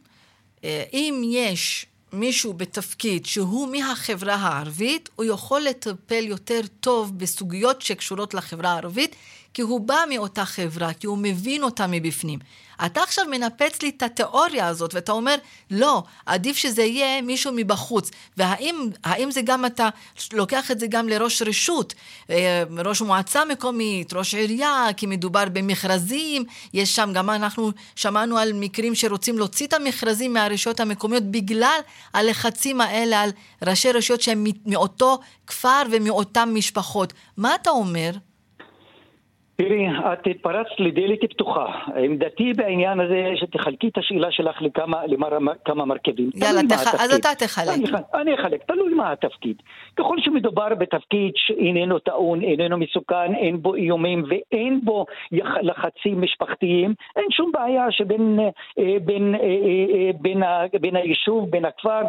אה, 0.63 0.83
אם 0.93 1.21
יש 1.25 1.85
מישהו 2.13 2.53
בתפקיד 2.53 3.25
שהוא 3.25 3.67
מהחברה 3.71 4.35
הערבית, 4.35 5.09
הוא 5.15 5.25
יכול 5.25 5.61
לטפל 5.61 6.23
יותר 6.23 6.61
טוב 6.79 7.19
בסוגיות 7.19 7.81
שקשורות 7.81 8.33
לחברה 8.33 8.69
הערבית, 8.69 9.15
כי 9.55 9.61
הוא 9.61 9.79
בא 9.79 10.03
מאותה 10.09 10.45
חברה, 10.45 10.93
כי 10.93 11.07
הוא 11.07 11.17
מבין 11.17 11.63
אותה 11.63 11.87
מבפנים. 11.87 12.39
אתה 12.85 13.03
עכשיו 13.03 13.25
מנפץ 13.31 13.81
לי 13.81 13.89
את 13.89 14.03
התיאוריה 14.03 14.67
הזאת, 14.67 14.93
ואתה 14.93 15.11
אומר, 15.11 15.35
לא, 15.71 16.03
עדיף 16.25 16.57
שזה 16.57 16.83
יהיה 16.83 17.21
מישהו 17.21 17.51
מבחוץ. 17.55 18.11
והאם 18.37 19.31
זה 19.31 19.41
גם 19.41 19.65
אתה 19.65 19.89
לוקח 20.33 20.71
את 20.71 20.79
זה 20.79 20.87
גם 20.87 21.09
לראש 21.09 21.41
רשות, 21.41 21.93
אה, 22.29 22.63
ראש 22.85 23.01
מועצה 23.01 23.45
מקומית, 23.45 24.13
ראש 24.13 24.35
עירייה, 24.35 24.87
כי 24.97 25.05
מדובר 25.05 25.43
במכרזים, 25.53 26.43
יש 26.73 26.95
שם, 26.95 27.11
גם 27.13 27.29
אנחנו 27.29 27.71
שמענו 27.95 28.37
על 28.37 28.53
מקרים 28.53 28.95
שרוצים 28.95 29.37
להוציא 29.37 29.67
את 29.67 29.73
המכרזים 29.73 30.33
מהרשויות 30.33 30.79
המקומיות 30.79 31.23
בגלל 31.23 31.79
הלחצים 32.13 32.81
האלה 32.81 33.21
על 33.21 33.29
ראשי 33.61 33.91
רשויות 33.91 34.21
שהם 34.21 34.45
מאותו 34.65 35.19
כפר 35.47 35.81
ומאותן 35.91 36.49
משפחות. 36.53 37.13
מה 37.37 37.55
אתה 37.55 37.69
אומר? 37.69 38.11
תראי, 39.55 39.87
את 40.13 40.27
התפרצת 40.27 40.79
לדלת 40.79 41.19
פתוחה. 41.29 41.65
עמדתי 42.03 42.53
בעניין 42.53 42.99
הזה, 42.99 43.31
שתחלקי 43.35 43.87
את 43.87 43.97
השאלה 43.97 44.31
שלך 44.31 44.61
לכמה, 44.61 45.01
לכמה 45.07 45.85
מרכיבים. 45.85 46.29
יאללה, 46.35 46.61
תח... 46.69 46.95
אז 46.95 47.13
אתה 47.13 47.29
תחלק. 47.37 47.67
אני, 47.73 48.21
אני 48.21 48.35
אחלק, 48.35 48.63
תלוי 48.63 48.93
מה 48.93 49.11
התפקיד. 49.11 49.55
ככל 49.95 50.15
שמדובר 50.19 50.75
בתפקיד 50.75 51.31
שאיננו 51.35 51.99
טעון, 51.99 52.41
איננו 52.41 52.77
מסוכן, 52.77 53.35
אין 53.35 53.61
בו 53.61 53.75
איומים 53.75 54.23
ואין 54.29 54.81
בו 54.83 55.05
לחצים 55.61 56.21
משפחתיים, 56.21 56.93
אין 57.15 57.25
שום 57.31 57.51
בעיה 57.51 57.91
שבין 57.91 58.39
אה, 58.79 58.97
בין, 59.05 59.35
אה, 59.35 59.39
אה, 59.39 60.11
בין, 60.21 60.43
בין 60.81 60.95
היישוב, 60.95 61.49
בין 61.49 61.65
הכפר, 61.65 62.01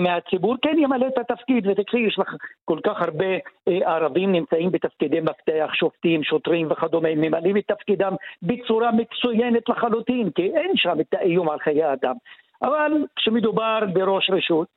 מהציבור, 0.00 0.56
כן 0.62 0.78
ימלא 0.78 1.06
את 1.06 1.18
התפקיד. 1.18 1.66
ותקחי, 1.66 1.98
יש 1.98 2.18
לך 2.18 2.34
כל 2.64 2.78
כך 2.84 3.02
הרבה 3.02 3.26
ערבים 3.66 4.32
נמצאים 4.32 4.70
בתפקידי 4.70 5.20
מפתח, 5.20 5.70
שופטים, 5.74 6.24
שוטרים 6.24 6.70
וכדומה. 6.70 6.85
וכדומה, 6.86 7.08
הם 7.08 7.20
ממלאים 7.20 7.56
את 7.56 7.64
תפקידם 7.66 8.14
בצורה 8.42 8.90
מצוינת 8.92 9.68
לחלוטין, 9.68 10.30
כי 10.30 10.42
אין 10.42 10.72
שם 10.76 11.00
את 11.00 11.14
האיום 11.14 11.48
על 11.50 11.58
חיי 11.58 11.92
אדם. 11.92 12.14
אבל 12.62 12.92
כשמדובר 13.16 13.78
בראש 13.92 14.30
רשות, 14.30 14.68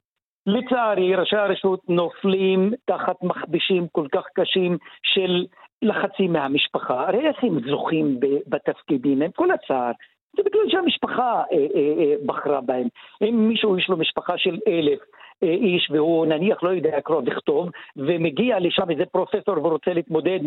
לצערי 0.45 1.15
ראשי 1.15 1.35
הרשות 1.35 1.89
נופלים 1.89 2.71
תחת 2.85 3.23
מכבישים 3.23 3.87
כל 3.91 4.07
כך 4.11 4.23
קשים 4.33 4.77
של 5.03 5.45
לחצים 5.81 6.33
מהמשפחה. 6.33 7.07
הרי 7.07 7.27
איך 7.27 7.43
הם 7.43 7.69
זוכים 7.69 8.19
בתפקידים? 8.47 9.21
עם 9.21 9.31
כל 9.31 9.51
הצער. 9.51 9.91
זה 10.37 10.43
בגלל 10.45 10.61
שהמשפחה 10.67 11.43
אה, 11.51 11.57
אה, 11.75 12.03
אה, 12.03 12.15
בחרה 12.25 12.61
בהם. 12.61 12.87
אם 13.21 13.47
מישהו 13.49 13.77
יש 13.77 13.89
לו 13.89 13.97
משפחה 13.97 14.37
של 14.37 14.57
אלף 14.67 14.99
איש 15.41 15.91
והוא 15.91 16.25
נניח 16.25 16.63
לא 16.63 16.69
יודע 16.69 17.01
קרוא 17.01 17.21
וכתוב 17.25 17.69
ומגיע 17.97 18.59
לשם 18.59 18.89
איזה 18.89 19.05
פרופסור 19.05 19.57
ורוצה 19.57 19.93
להתמודד 19.93 20.39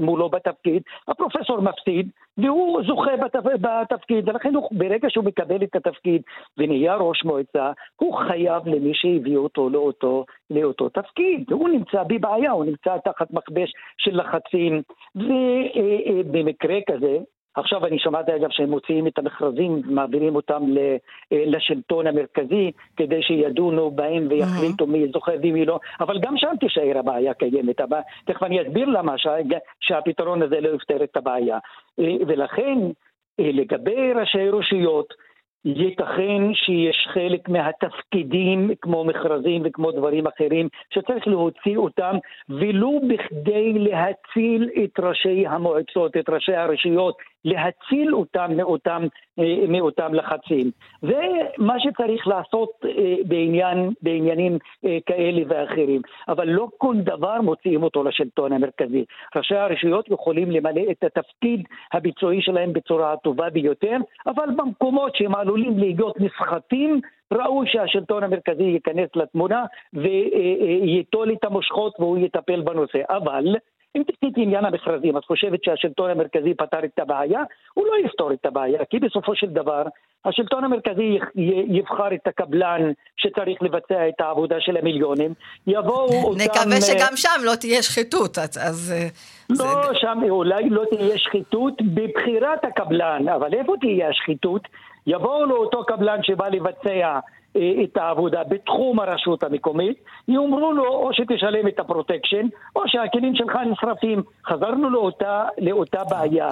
מולו 0.00 0.28
בתפקיד, 0.28 0.82
הפרופסור 1.08 1.60
מפסיד 1.60 2.10
והוא 2.38 2.82
זוכה 2.86 3.16
בתפ... 3.16 3.44
בתפקיד 3.60 4.28
ולכן 4.28 4.54
הוא, 4.54 4.68
ברגע 4.72 5.10
שהוא 5.10 5.24
מקבל 5.24 5.62
את 5.62 5.76
התפקיד 5.76 6.22
ונהיה 6.58 6.94
ראש 6.96 7.24
מועצה 7.24 7.72
הוא 7.96 8.14
חייב 8.14 8.68
למי 8.68 8.94
שהביא 8.94 9.36
אותו 9.36 9.70
לאותו, 9.70 10.24
לאותו 10.50 10.88
תפקיד. 10.88 11.52
הוא 11.52 11.68
נמצא 11.68 12.02
בבעיה, 12.02 12.50
הוא 12.50 12.64
נמצא 12.64 12.96
תחת 13.04 13.30
מכבש 13.30 13.72
של 13.98 14.20
לחצים 14.20 14.82
ובמקרה 15.14 16.78
כזה 16.90 17.18
עכשיו 17.54 17.86
אני 17.86 17.98
שמעתי 17.98 18.36
אגב 18.36 18.48
שהם 18.50 18.70
מוציאים 18.70 19.06
את 19.06 19.18
המכרזים, 19.18 19.82
מעבירים 19.84 20.36
אותם 20.36 20.62
אה, 20.78 20.96
לשלטון 21.32 22.06
המרכזי 22.06 22.70
כדי 22.96 23.22
שידונו 23.22 23.90
בהם 23.90 24.26
ויחליטו 24.30 24.86
מי 24.86 25.08
זוכה 25.12 25.32
ומי 25.42 25.64
לא, 25.64 25.78
אבל 26.00 26.18
גם 26.20 26.36
שם 26.36 26.52
תישאר 26.60 26.98
הבעיה 26.98 27.34
קיימת. 27.34 27.80
תכף 28.24 28.42
אני 28.42 28.62
אסביר 28.62 28.88
למה 28.88 29.14
שהפתרון 29.80 30.42
הזה 30.42 30.60
לא 30.60 30.68
יפתר 30.68 31.04
את 31.04 31.16
הבעיה. 31.16 31.58
אה, 32.00 32.16
ולכן 32.26 32.78
אה, 33.40 33.50
לגבי 33.52 34.12
ראשי 34.12 34.50
רשויות, 34.50 35.14
ייתכן 35.64 36.54
שיש 36.54 37.08
חלק 37.12 37.48
מהתפקידים, 37.48 38.70
כמו 38.82 39.04
מכרזים 39.04 39.62
וכמו 39.64 39.92
דברים 39.92 40.26
אחרים, 40.26 40.68
שצריך 40.94 41.28
להוציא 41.28 41.76
אותם, 41.76 42.16
ולו 42.48 43.00
בכדי 43.08 43.72
להציל 43.72 44.70
את 44.84 45.00
ראשי 45.00 45.46
המועצות, 45.46 46.16
את 46.16 46.28
ראשי 46.28 46.54
הרשויות, 46.54 47.14
להציל 47.44 48.14
אותם 48.14 48.50
מאותם, 48.56 49.02
מאותם 49.68 50.14
לחצים. 50.14 50.70
זה 51.02 51.22
מה 51.58 51.80
שצריך 51.80 52.28
לעשות 52.28 52.70
אה, 52.84 53.14
בעניין, 53.24 53.90
בעניינים 54.02 54.58
אה, 54.84 54.98
כאלה 55.06 55.42
ואחרים. 55.48 56.00
אבל 56.28 56.48
לא 56.48 56.68
כל 56.78 56.94
דבר 56.96 57.40
מוציאים 57.40 57.82
אותו 57.82 58.04
לשלטון 58.04 58.52
המרכזי. 58.52 59.04
ראשי 59.36 59.54
הרשויות 59.54 60.10
יכולים 60.10 60.50
למלא 60.50 60.82
את 60.90 61.04
התפקיד 61.04 61.62
הביצועי 61.92 62.42
שלהם 62.42 62.72
בצורה 62.72 63.12
הטובה 63.12 63.50
ביותר, 63.50 63.96
אבל 64.26 64.48
במקומות 64.56 65.16
שהם 65.16 65.34
עלולים 65.34 65.78
להיות 65.78 66.20
נסחטים, 66.20 67.00
ראוי 67.32 67.66
שהשלטון 67.68 68.22
המרכזי 68.22 68.62
ייכנס 68.62 69.08
לתמונה 69.16 69.64
וייטול 69.92 71.32
את 71.32 71.44
המושכות 71.44 71.94
והוא 71.98 72.18
יטפל 72.18 72.60
בנושא. 72.60 72.98
אבל 73.08 73.56
אם 73.96 74.02
את 74.02 74.34
עניין 74.36 74.64
המכרזים, 74.64 75.16
את 75.16 75.24
חושבת 75.24 75.64
שהשלטון 75.64 76.10
המרכזי 76.10 76.54
פתר 76.54 76.84
את 76.84 76.98
הבעיה? 76.98 77.42
הוא 77.74 77.86
לא 77.86 78.06
יפתור 78.06 78.32
את 78.32 78.46
הבעיה, 78.46 78.84
כי 78.90 78.98
בסופו 78.98 79.36
של 79.36 79.46
דבר 79.46 79.82
השלטון 80.24 80.64
המרכזי 80.64 81.18
יבחר 81.68 82.14
את 82.14 82.26
הקבלן 82.26 82.92
שצריך 83.16 83.62
לבצע 83.62 84.08
את 84.08 84.20
העבודה 84.20 84.56
של 84.60 84.76
המיליונים, 84.76 85.34
יבואו 85.66 86.22
אותם... 86.24 86.40
נקווה 86.40 86.80
שגם 86.80 87.16
שם 87.16 87.44
לא 87.44 87.54
תהיה 87.54 87.82
שחיתות, 87.82 88.38
אז... 88.38 88.92
אה, 88.96 89.08
לא, 89.50 89.56
זה... 89.56 89.64
שם 89.94 90.18
אולי 90.30 90.70
לא 90.70 90.84
תהיה 90.90 91.18
שחיתות 91.18 91.82
בבחירת 91.82 92.64
הקבלן, 92.64 93.28
אבל 93.28 93.54
איפה 93.54 93.74
תהיה 93.80 94.08
השחיתות? 94.08 94.62
יבואו 95.06 95.46
לאותו 95.46 95.84
קבלן 95.84 96.22
שבא 96.22 96.48
לבצע 96.48 96.88
אה, 96.88 97.20
את 97.56 97.96
העבודה 97.96 98.44
בתחום 98.44 99.00
הרשות 99.00 99.42
המקומית, 99.42 99.96
יאמרו 100.28 100.72
לו 100.72 100.86
או 100.86 101.10
שתשלם 101.12 101.68
את 101.68 101.80
הפרוטקשן 101.80 102.46
או 102.76 102.82
שהכלים 102.86 103.34
שלך 103.34 103.56
נשרפים. 103.70 104.22
חזרנו 104.46 104.90
לאותה, 104.90 105.44
לאותה 105.58 106.04
בעיה. 106.04 106.48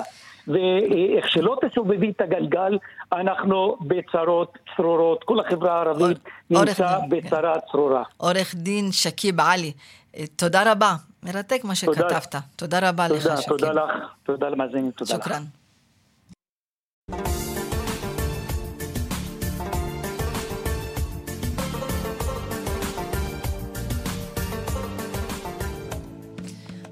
ואיך 0.48 1.28
שלא 1.28 1.56
תסובבי 1.60 2.10
את 2.10 2.20
הגלגל, 2.20 2.78
אנחנו 3.12 3.76
בצרות 3.80 4.58
צרורות. 4.76 5.24
כל 5.24 5.40
החברה 5.40 5.72
הערבית 5.72 6.18
נמצא 6.50 6.98
בצרה 7.08 7.54
צרורה. 7.72 8.02
עורך 8.16 8.54
דין 8.54 8.92
שקיב 8.92 9.40
עלי, 9.40 9.72
אה, 10.16 10.24
תודה 10.36 10.72
רבה. 10.72 10.94
מרתק 11.22 11.60
מה 11.64 11.74
שכתבת. 11.74 12.34
תודה 12.56 12.88
רבה 12.88 13.08
תודה, 13.08 13.34
לך, 13.34 13.42
שקיב. 13.42 13.56
תודה 13.56 13.72
לך, 13.72 13.90
תודה 14.22 14.48
למאזינים, 14.48 14.90
תודה 14.90 15.14
לך. 15.14 15.24
שוכרן. 15.24 15.42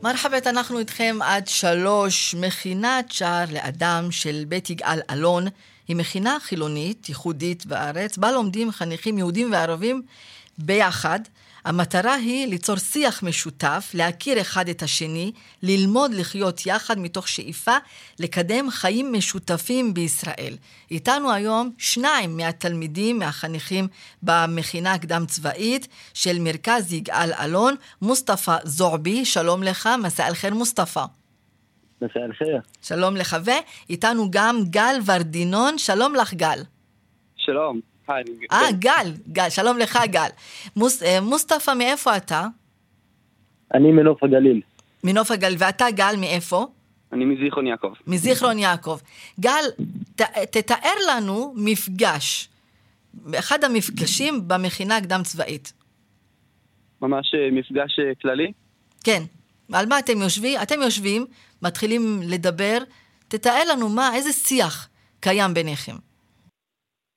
מרחבת, 0.07 0.47
אנחנו 0.47 0.79
איתכם 0.79 1.19
עד 1.21 1.49
שלוש. 1.49 2.35
מכינת 2.35 3.13
שער 3.13 3.45
לאדם 3.53 4.11
של 4.11 4.45
בית 4.49 4.71
יגאל 4.71 5.01
אלון 5.11 5.47
היא 5.89 5.97
מכינה 5.97 6.37
חילונית 6.41 7.09
ייחודית 7.09 7.67
בארץ, 7.67 8.17
בה 8.17 8.33
לומדים 8.33 8.73
חניכים 8.73 9.19
יהודים 9.19 9.53
וערבים 9.53 10.03
ביחד. 10.59 11.21
המטרה 11.67 12.15
היא 12.15 12.47
ליצור 12.47 12.77
שיח 12.77 13.23
משותף, 13.23 13.91
להכיר 13.95 14.41
אחד 14.41 14.69
את 14.69 14.83
השני, 14.83 15.33
ללמוד 15.63 16.15
לחיות 16.15 16.67
יחד 16.67 16.99
מתוך 16.99 17.29
שאיפה 17.29 17.77
לקדם 18.21 18.71
חיים 18.71 19.13
משותפים 19.13 19.95
בישראל. 19.95 20.57
איתנו 20.91 21.33
היום 21.33 21.71
שניים 21.79 22.37
מהתלמידים, 22.37 23.19
מהחניכים 23.19 23.89
במכינה 24.23 24.93
הקדם 24.93 25.25
צבאית 25.27 25.89
של 26.15 26.39
מרכז 26.39 26.93
יגאל 26.93 27.33
אלון, 27.33 27.75
מוסטפא 28.03 28.57
זועבי, 28.65 29.25
שלום 29.25 29.63
לך, 29.63 29.89
מסע 30.03 30.27
אל-חיר 30.27 30.55
מוסטפא. 30.55 31.05
מסע 32.03 32.21
אל-חיר. 32.21 32.61
שלום 32.83 33.17
לך, 33.17 33.37
ואיתנו 33.45 34.31
גם 34.31 34.57
גל 34.65 34.97
ורדינון, 35.05 35.79
שלום 35.79 36.15
לך 36.15 36.35
גל. 36.35 36.59
שלום. 37.37 37.96
אה, 38.53 38.73
גל, 38.73 39.13
גל, 39.33 39.49
שלום 39.51 39.79
לך 39.79 39.99
גל. 40.11 40.29
מוס, 40.77 41.03
אה, 41.03 41.21
מוסטפא, 41.21 41.75
מאיפה 41.79 42.17
אתה? 42.17 42.47
אני 43.75 43.93
מנוף 43.93 44.23
הגליל. 44.23 44.61
מנוף 45.05 45.31
הגליל, 45.31 45.57
ואתה 45.59 45.91
גל 45.91 46.15
מאיפה? 46.21 46.67
אני 47.13 47.25
מזיכרון 47.25 47.67
יעקב. 47.67 47.93
מזיכרון 48.07 48.59
יעקב. 48.59 48.99
גל, 49.41 49.65
ת, 50.17 50.23
תתאר 50.51 50.95
לנו 51.09 51.55
מפגש, 51.57 52.49
אחד 53.39 53.65
המפגשים 53.65 54.49
במכינה 54.49 54.97
הקדם 54.97 55.21
צבאית. 55.25 55.73
ממש 57.03 57.35
אה, 57.35 57.51
מפגש 57.53 57.99
אה, 57.99 58.15
כללי? 58.23 58.53
כן. 59.05 59.23
על 59.73 59.87
מה 59.87 59.99
אתם 59.99 60.21
יושבים? 60.23 60.61
אתם 60.63 60.83
יושבים, 60.83 61.27
מתחילים 61.63 62.21
לדבר, 62.23 62.79
תתאר 63.29 63.63
לנו 63.71 63.89
מה, 63.89 64.15
איזה 64.15 64.33
שיח 64.33 64.89
קיים 65.21 65.55
ביניכם. 65.55 65.97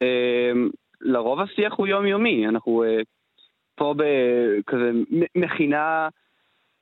אמ, 0.02 0.70
לרוב 1.02 1.40
השיח 1.40 1.74
הוא 1.74 1.88
יומיומי, 1.88 2.48
אנחנו 2.48 2.84
uh, 2.84 3.04
פה 3.76 3.94
בכזה 3.98 4.92
מכינה 5.36 6.10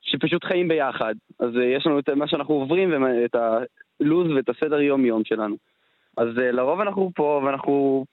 שפשוט 0.02 0.44
חיים 0.44 0.68
ביחד. 0.68 1.16
אז 1.40 1.56
uh, 1.56 1.62
יש 1.62 1.86
לנו 1.86 2.00
את 2.00 2.10
מה 2.10 2.28
שאנחנו 2.28 2.54
עוברים 2.54 3.04
ואת 3.04 3.36
הלו"ז 3.36 4.32
ואת 4.32 4.50
הסדר 4.50 4.82
יום-יום 4.82 5.26
שלנו. 5.26 5.56
אז 6.18 6.28
uh, 6.28 6.42
לרוב 6.42 6.80
אנחנו 6.80 7.12
פה 7.16 7.42
ואנחנו 7.46 8.06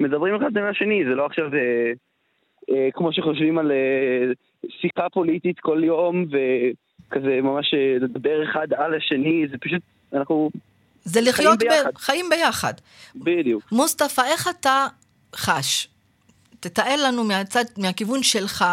מדברים 0.00 0.34
אחד 0.34 0.56
עם 0.56 0.64
השני, 0.64 1.04
זה 1.04 1.14
לא 1.14 1.26
עכשיו 1.26 1.50
uh, 1.50 2.74
כמו 2.92 3.12
שחושבים 3.12 3.58
על 3.58 3.72
שיחה 4.68 5.08
פוליטית 5.08 5.60
כל 5.60 5.80
יום 5.84 6.24
וכזה 6.24 7.40
ממש 7.42 7.74
לדבר 8.00 8.44
אחד 8.44 8.72
על 8.72 8.94
השני, 8.94 9.46
זה 9.50 9.58
פשוט, 9.58 9.82
אנחנו 10.12 10.50
זה 11.06 11.20
לחיות 11.20 11.58
חיים 11.58 11.70
ביחד. 11.70 11.90
ב... 11.94 11.98
חיים 11.98 12.26
ביחד. 12.30 12.72
בדיוק. 13.16 13.62
מוסטפא, 13.72 14.20
איך 14.20 14.48
אתה 14.48 14.86
חש? 15.36 15.88
תתאר 16.60 16.94
לנו 17.06 17.24
מהצד, 17.24 17.64
מהכיוון 17.78 18.22
שלך, 18.22 18.64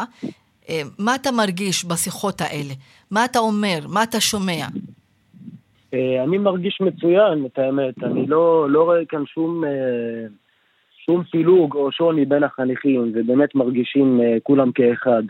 מה 1.00 1.16
אתה 1.16 1.32
מרגיש 1.32 1.86
בשיחות 1.86 2.42
האלה? 2.42 2.74
מה 3.12 3.26
אתה 3.26 3.40
אומר? 3.40 3.80
מה 3.88 4.04
אתה 4.04 4.20
שומע? 4.20 4.66
אני 5.94 6.38
מרגיש 6.38 6.82
מצוין, 6.82 7.46
את 7.46 7.60
האמת. 7.60 8.04
אני 8.04 8.28
לא, 8.28 8.70
לא 8.70 8.84
רואה 8.84 9.06
כאן 9.10 9.26
שום, 9.26 9.64
שום 11.06 11.24
פילוג 11.24 11.76
או 11.76 11.92
שוני 11.92 12.26
בין 12.26 12.44
החניכים, 12.44 13.12
ובאמת 13.16 13.56
מרגישים 13.56 14.22
כולם 14.44 14.72
כאחד. 14.72 15.24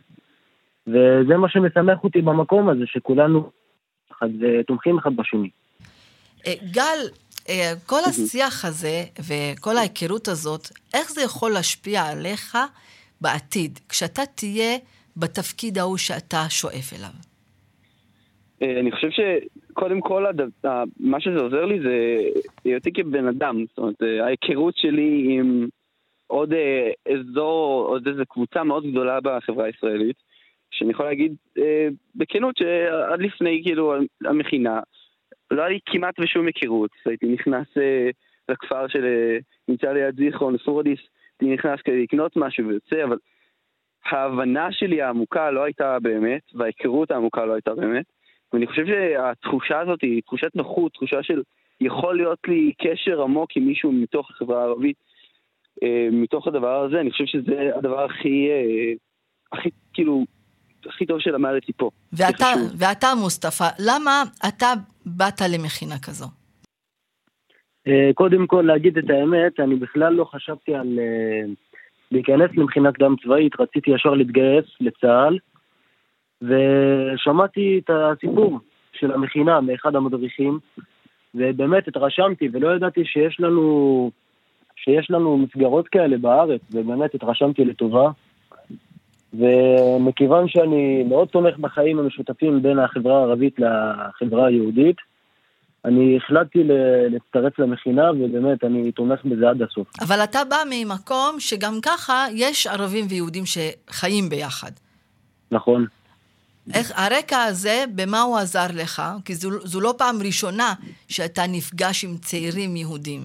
וזה 0.87 1.37
מה 1.37 1.49
שמשמח 1.49 2.03
אותי 2.03 2.21
במקום 2.21 2.69
הזה, 2.69 2.83
שכולנו 2.85 3.49
אחד 4.11 4.27
ותומכים 4.39 4.97
אחד 4.97 5.15
בשני. 5.15 5.49
גל, 6.71 6.99
כל 7.85 7.99
השיח 8.09 8.65
הזה 8.65 9.03
וכל 9.29 9.77
ההיכרות 9.77 10.27
הזאת, 10.27 10.61
איך 10.93 11.11
זה 11.11 11.21
יכול 11.21 11.51
להשפיע 11.51 12.01
עליך 12.01 12.57
בעתיד, 13.21 13.79
כשאתה 13.89 14.21
תהיה 14.35 14.77
בתפקיד 15.17 15.77
ההוא 15.77 15.97
שאתה 15.97 16.49
שואף 16.49 16.93
אליו? 16.93 17.33
אה, 18.61 18.79
אני 18.79 18.91
חושב 18.91 19.07
שקודם 19.09 20.01
כל, 20.01 20.25
מה 20.99 21.19
שזה 21.19 21.39
עוזר 21.39 21.65
לי 21.65 21.79
זה 21.79 22.17
היותי 22.65 22.93
כבן 22.93 23.27
אדם. 23.27 23.65
זאת 23.69 23.77
אומרת, 23.77 24.03
אה, 24.03 24.25
ההיכרות 24.25 24.77
שלי 24.77 25.27
עם 25.39 25.67
עוד 26.27 26.53
אה, 26.53 26.91
אזור, 27.13 27.85
עוד 27.87 28.07
איזו 28.07 28.23
קבוצה 28.29 28.63
מאוד 28.63 28.85
גדולה 28.91 29.19
בחברה 29.21 29.65
הישראלית, 29.65 30.15
שאני 30.71 30.91
יכול 30.91 31.05
להגיד 31.05 31.35
בכנות 32.15 32.57
שעד 32.57 33.19
לפני, 33.19 33.61
כאילו, 33.63 33.93
המכינה, 34.25 34.79
לא 35.51 35.61
היה 35.61 35.69
לי 35.69 35.79
כמעט 35.85 36.19
ושום 36.19 36.47
היכרות. 36.47 36.91
הייתי 37.05 37.25
נכנס 37.25 37.67
לכפר 38.49 38.85
שנמצא 38.87 39.91
ליד 39.91 40.15
זיכרון, 40.15 40.57
סורדיס, 40.57 40.99
הייתי 41.41 41.53
נכנס 41.53 41.81
כדי 41.81 42.03
לקנות 42.03 42.31
משהו 42.35 42.67
ויוצא, 42.67 43.03
אבל 43.03 43.17
ההבנה 44.05 44.71
שלי 44.71 45.01
העמוקה 45.01 45.51
לא 45.51 45.63
הייתה 45.63 45.99
באמת, 45.99 46.41
וההיכרות 46.53 47.11
העמוקה 47.11 47.45
לא 47.45 47.53
הייתה 47.53 47.75
באמת. 47.75 48.05
ואני 48.53 48.67
חושב 48.67 48.85
שהתחושה 48.85 49.79
הזאת 49.79 50.01
היא 50.01 50.21
תחושת 50.21 50.55
נוחות, 50.55 50.93
תחושה 50.93 51.23
של 51.23 51.41
יכול 51.81 52.17
להיות 52.17 52.39
לי 52.47 52.71
קשר 52.81 53.21
עמוק 53.21 53.49
עם 53.55 53.63
מישהו 53.63 53.91
מתוך 53.91 54.31
החברה 54.31 54.61
הערבית, 54.61 54.97
אה, 55.83 56.07
מתוך 56.11 56.47
הדבר 56.47 56.83
הזה, 56.83 56.99
אני 56.99 57.11
חושב 57.11 57.25
שזה 57.25 57.69
הדבר 57.75 58.03
הכי, 58.03 58.49
אה, 58.49 58.93
הכי 59.51 59.69
כאילו, 59.93 60.25
הכי 60.87 61.05
טוב 61.05 61.19
שלמדתי 61.19 61.73
פה. 61.73 61.89
ואתה, 62.13 62.45
ואתה 62.77 63.07
מוסטפא, 63.21 63.67
למה 63.79 64.23
אתה 64.47 64.73
באת 65.05 65.41
למכינה 65.41 65.95
כזו? 65.99 66.25
אה, 67.87 68.09
קודם 68.13 68.47
כל, 68.47 68.63
להגיד 68.67 68.97
את 68.97 69.09
האמת, 69.09 69.59
אני 69.59 69.75
בכלל 69.75 70.13
לא 70.13 70.25
חשבתי 70.25 70.75
על 70.75 70.99
להיכנס 72.11 72.51
למכינה 72.57 72.91
קדם 72.91 73.15
צבאית, 73.23 73.59
רציתי 73.59 73.91
ישר 73.91 74.09
להתגייס 74.09 74.65
לצה"ל, 74.81 75.37
ושמעתי 76.41 77.81
את 77.83 77.89
הסיפור 77.93 78.59
של 78.93 79.11
המכינה 79.11 79.61
מאחד 79.61 79.95
המדריכים, 79.95 80.59
ובאמת 81.35 81.87
התרשמתי, 81.87 82.49
ולא 82.53 82.75
ידעתי 82.75 83.05
שיש 83.05 83.39
לנו, 83.39 84.11
שיש 84.75 85.11
לנו 85.11 85.37
מסגרות 85.37 85.87
כאלה 85.87 86.17
בארץ, 86.17 86.61
ובאמת 86.71 87.15
התרשמתי 87.15 87.65
לטובה. 87.65 88.09
ומכיוון 89.33 90.47
שאני 90.47 91.03
מאוד 91.03 91.27
תומך 91.27 91.57
בחיים 91.57 91.99
המשותפים 91.99 92.61
בין 92.61 92.79
החברה 92.79 93.19
הערבית 93.19 93.55
לחברה 93.59 94.47
היהודית, 94.47 94.97
אני 95.85 96.17
החלטתי 96.17 96.63
להצטרף 97.09 97.59
למכינה, 97.59 98.11
ובאמת, 98.11 98.63
אני 98.63 98.91
תומך 98.91 99.25
בזה 99.25 99.49
עד 99.49 99.61
הסוף. 99.61 99.87
אבל 100.01 100.23
אתה 100.23 100.39
בא 100.49 100.57
ממקום 100.69 101.35
שגם 101.39 101.73
ככה 101.81 102.25
יש 102.33 102.67
ערבים 102.67 103.05
ויהודים 103.09 103.43
שחיים 103.45 104.29
ביחד. 104.29 104.71
נכון. 105.51 105.85
איך 106.73 106.91
הרקע 106.95 107.43
הזה, 107.43 107.83
במה 107.95 108.21
הוא 108.21 108.37
עזר 108.37 108.67
לך? 108.73 109.01
כי 109.25 109.35
זו, 109.35 109.49
זו 109.63 109.81
לא 109.81 109.93
פעם 109.97 110.15
ראשונה 110.25 110.73
שאתה 111.07 111.41
נפגש 111.49 112.03
עם 112.03 112.17
צעירים 112.17 112.75
יהודים. 112.75 113.19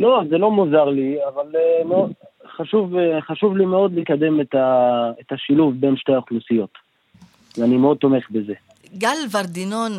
לא, 0.00 0.22
זה 0.30 0.38
לא 0.38 0.50
מוזר 0.50 0.84
לי, 0.84 1.16
אבל 1.28 1.52
uh, 1.52 1.84
מאוד, 1.84 2.12
חשוב, 2.56 2.94
uh, 2.94 2.98
חשוב 3.20 3.56
לי 3.56 3.66
מאוד 3.66 3.94
לקדם 3.94 4.40
את, 4.40 4.54
ה, 4.54 5.10
את 5.20 5.32
השילוב 5.32 5.74
בין 5.80 5.96
שתי 5.96 6.12
האוכלוסיות. 6.12 6.70
ואני 7.58 7.76
מאוד 7.76 7.96
תומך 7.96 8.30
בזה. 8.30 8.54
גל 8.98 9.16
ורדינון 9.30 9.92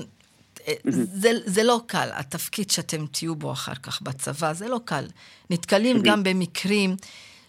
זה, 0.83 1.29
זה 1.45 1.63
לא 1.63 1.79
קל, 1.85 2.09
התפקיד 2.13 2.69
שאתם 2.69 3.05
תהיו 3.11 3.35
בו 3.35 3.51
אחר 3.51 3.75
כך 3.75 4.01
בצבא, 4.01 4.53
זה 4.53 4.67
לא 4.67 4.79
קל. 4.85 5.05
נתקלים 5.49 5.97
גם 6.03 6.23
במקרים 6.23 6.95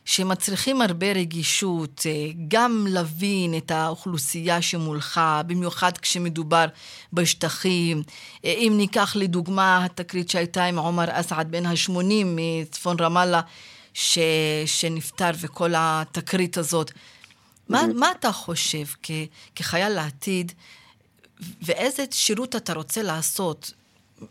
שמצריכים 0.04 0.82
הרבה 0.82 1.12
רגישות, 1.12 2.02
אה, 2.06 2.26
גם 2.48 2.86
להבין 2.88 3.56
את 3.56 3.70
האוכלוסייה 3.70 4.62
שמולך, 4.62 5.20
במיוחד 5.46 5.98
כשמדובר 5.98 6.64
בשטחים. 7.12 8.02
אה, 8.44 8.52
אם 8.52 8.72
ניקח 8.76 9.16
לדוגמה 9.16 9.84
התקרית 9.84 10.30
שהייתה 10.30 10.64
עם 10.64 10.78
עומר 10.78 11.04
אסעד 11.08 11.50
בן 11.50 11.66
ה-80 11.66 12.24
מצפון 12.24 12.96
רמאללה, 13.00 13.40
ש... 13.94 14.18
שנפטר 14.66 15.30
וכל 15.44 15.70
התקרית 15.76 16.56
הזאת. 16.56 16.90
מה, 17.68 17.80
מה 17.94 18.06
אתה 18.18 18.32
חושב 18.32 18.84
כ... 19.02 19.10
כחייל 19.56 19.92
לעתיד? 19.92 20.52
ואיזה 21.66 22.02
שירות 22.10 22.56
אתה 22.56 22.72
רוצה 22.72 23.02
לעשות. 23.02 23.72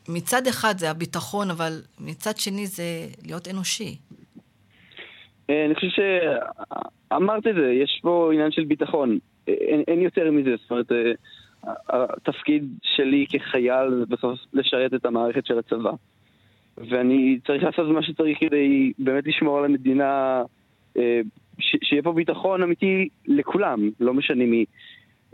מצד 0.09 0.47
אחד 0.47 0.77
זה 0.77 0.91
הביטחון, 0.91 1.51
אבל 1.51 1.81
מצד 1.99 2.37
שני 2.37 2.67
זה 2.67 2.83
להיות 3.25 3.47
אנושי. 3.47 3.97
אה, 5.49 5.65
אני 5.65 5.75
חושב 5.75 5.87
שאמרת 5.87 7.47
את 7.47 7.55
זה, 7.55 7.71
יש 7.83 7.99
פה 8.01 8.29
עניין 8.33 8.51
של 8.51 8.63
ביטחון. 8.63 9.19
אה, 9.47 9.53
אין, 9.53 9.83
אין 9.87 10.01
יותר 10.01 10.31
מזה, 10.31 10.55
זאת 10.61 10.71
אומרת, 10.71 10.91
אה, 10.91 11.11
התפקיד 11.89 12.63
שלי 12.83 13.25
כחייל 13.29 13.89
זה 13.99 14.05
בסוף 14.09 14.39
לשרת 14.53 14.93
את 14.93 15.05
המערכת 15.05 15.45
של 15.45 15.59
הצבא. 15.59 15.91
ואני 16.77 17.39
צריך 17.47 17.63
לעשות 17.63 17.89
מה 17.89 18.03
שצריך 18.03 18.37
כדי 18.39 18.91
באמת 18.99 19.27
לשמור 19.27 19.57
על 19.57 19.65
המדינה, 19.65 20.41
שיהיה 21.59 22.03
פה 22.03 22.13
ביטחון 22.13 22.63
אמיתי 22.63 23.09
לכולם, 23.27 23.89
לא 23.99 24.13
משנה 24.13 24.45
מי. 24.45 24.65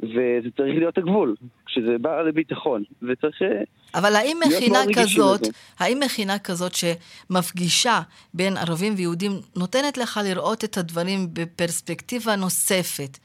וזה 0.03 0.49
צריך 0.57 0.75
להיות 0.77 0.97
הגבול, 0.97 1.35
כשזה 1.65 1.97
בא 2.01 2.21
לביטחון, 2.21 2.83
וצריך 3.01 3.41
אה, 3.41 3.47
אבל 3.95 4.15
האם 4.15 4.37
מכינה 4.47 4.79
כזאת, 4.95 5.41
האם 5.79 5.99
מכינה 6.05 6.39
כזאת 6.39 6.71
שמפגישה 6.75 7.99
בין 8.33 8.57
ערבים 8.57 8.93
ויהודים, 8.97 9.31
נותנת 9.55 9.97
לך 9.97 10.19
לראות 10.29 10.63
את 10.63 10.77
הדברים 10.77 11.19
בפרספקטיבה 11.33 12.35
נוספת? 12.35 13.17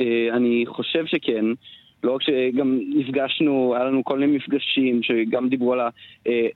אה, 0.00 0.28
אני 0.36 0.64
חושב 0.66 1.06
שכן. 1.06 1.44
לא 2.04 2.12
רק 2.12 2.22
שגם 2.22 2.78
נפגשנו, 2.94 3.74
היה 3.76 3.84
לנו 3.84 4.04
כל 4.04 4.18
מיני 4.18 4.36
מפגשים 4.36 5.02
שגם 5.02 5.48
דיברו 5.48 5.72
על 5.72 5.80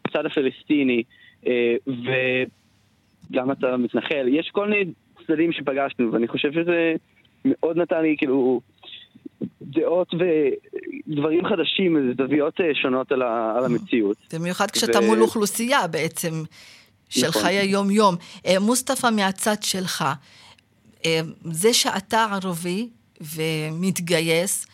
הצד 0.05 0.27
הפלסטיני, 0.27 1.03
אה, 1.47 1.77
וגם 1.87 3.51
אתה 3.51 3.77
מתנחל. 3.77 4.27
יש 4.29 4.51
כל 4.53 4.69
מיני 4.69 4.93
צדדים 5.27 5.53
שפגשנו, 5.53 6.13
ואני 6.13 6.29
חושב 6.29 6.53
שזה... 6.53 6.95
מאוד 7.45 7.77
נתן 7.77 8.03
לי 8.03 8.15
כאילו 8.19 8.61
דעות 9.63 10.15
ודברים 10.15 11.47
חדשים, 11.47 12.13
זוויות 12.17 12.61
אה, 12.61 12.75
שונות 12.75 13.13
על, 13.13 13.23
ה, 13.23 13.55
על 13.57 13.65
המציאות. 13.65 14.17
במיוחד 14.33 14.71
כשאתה 14.71 14.99
ו... 14.99 15.07
מול 15.07 15.23
אוכלוסייה 15.23 15.87
בעצם 15.87 16.31
של 17.09 17.29
נכון. 17.29 17.43
חיי 17.43 17.65
יום-יום. 17.65 18.15
אה, 18.47 18.59
מוסטפא, 18.61 19.11
מהצד 19.11 19.63
שלך, 19.63 20.05
זה 21.45 21.75
שאתה 21.75 22.27
ערבי 22.33 22.89
ומתגייס, 23.21 24.67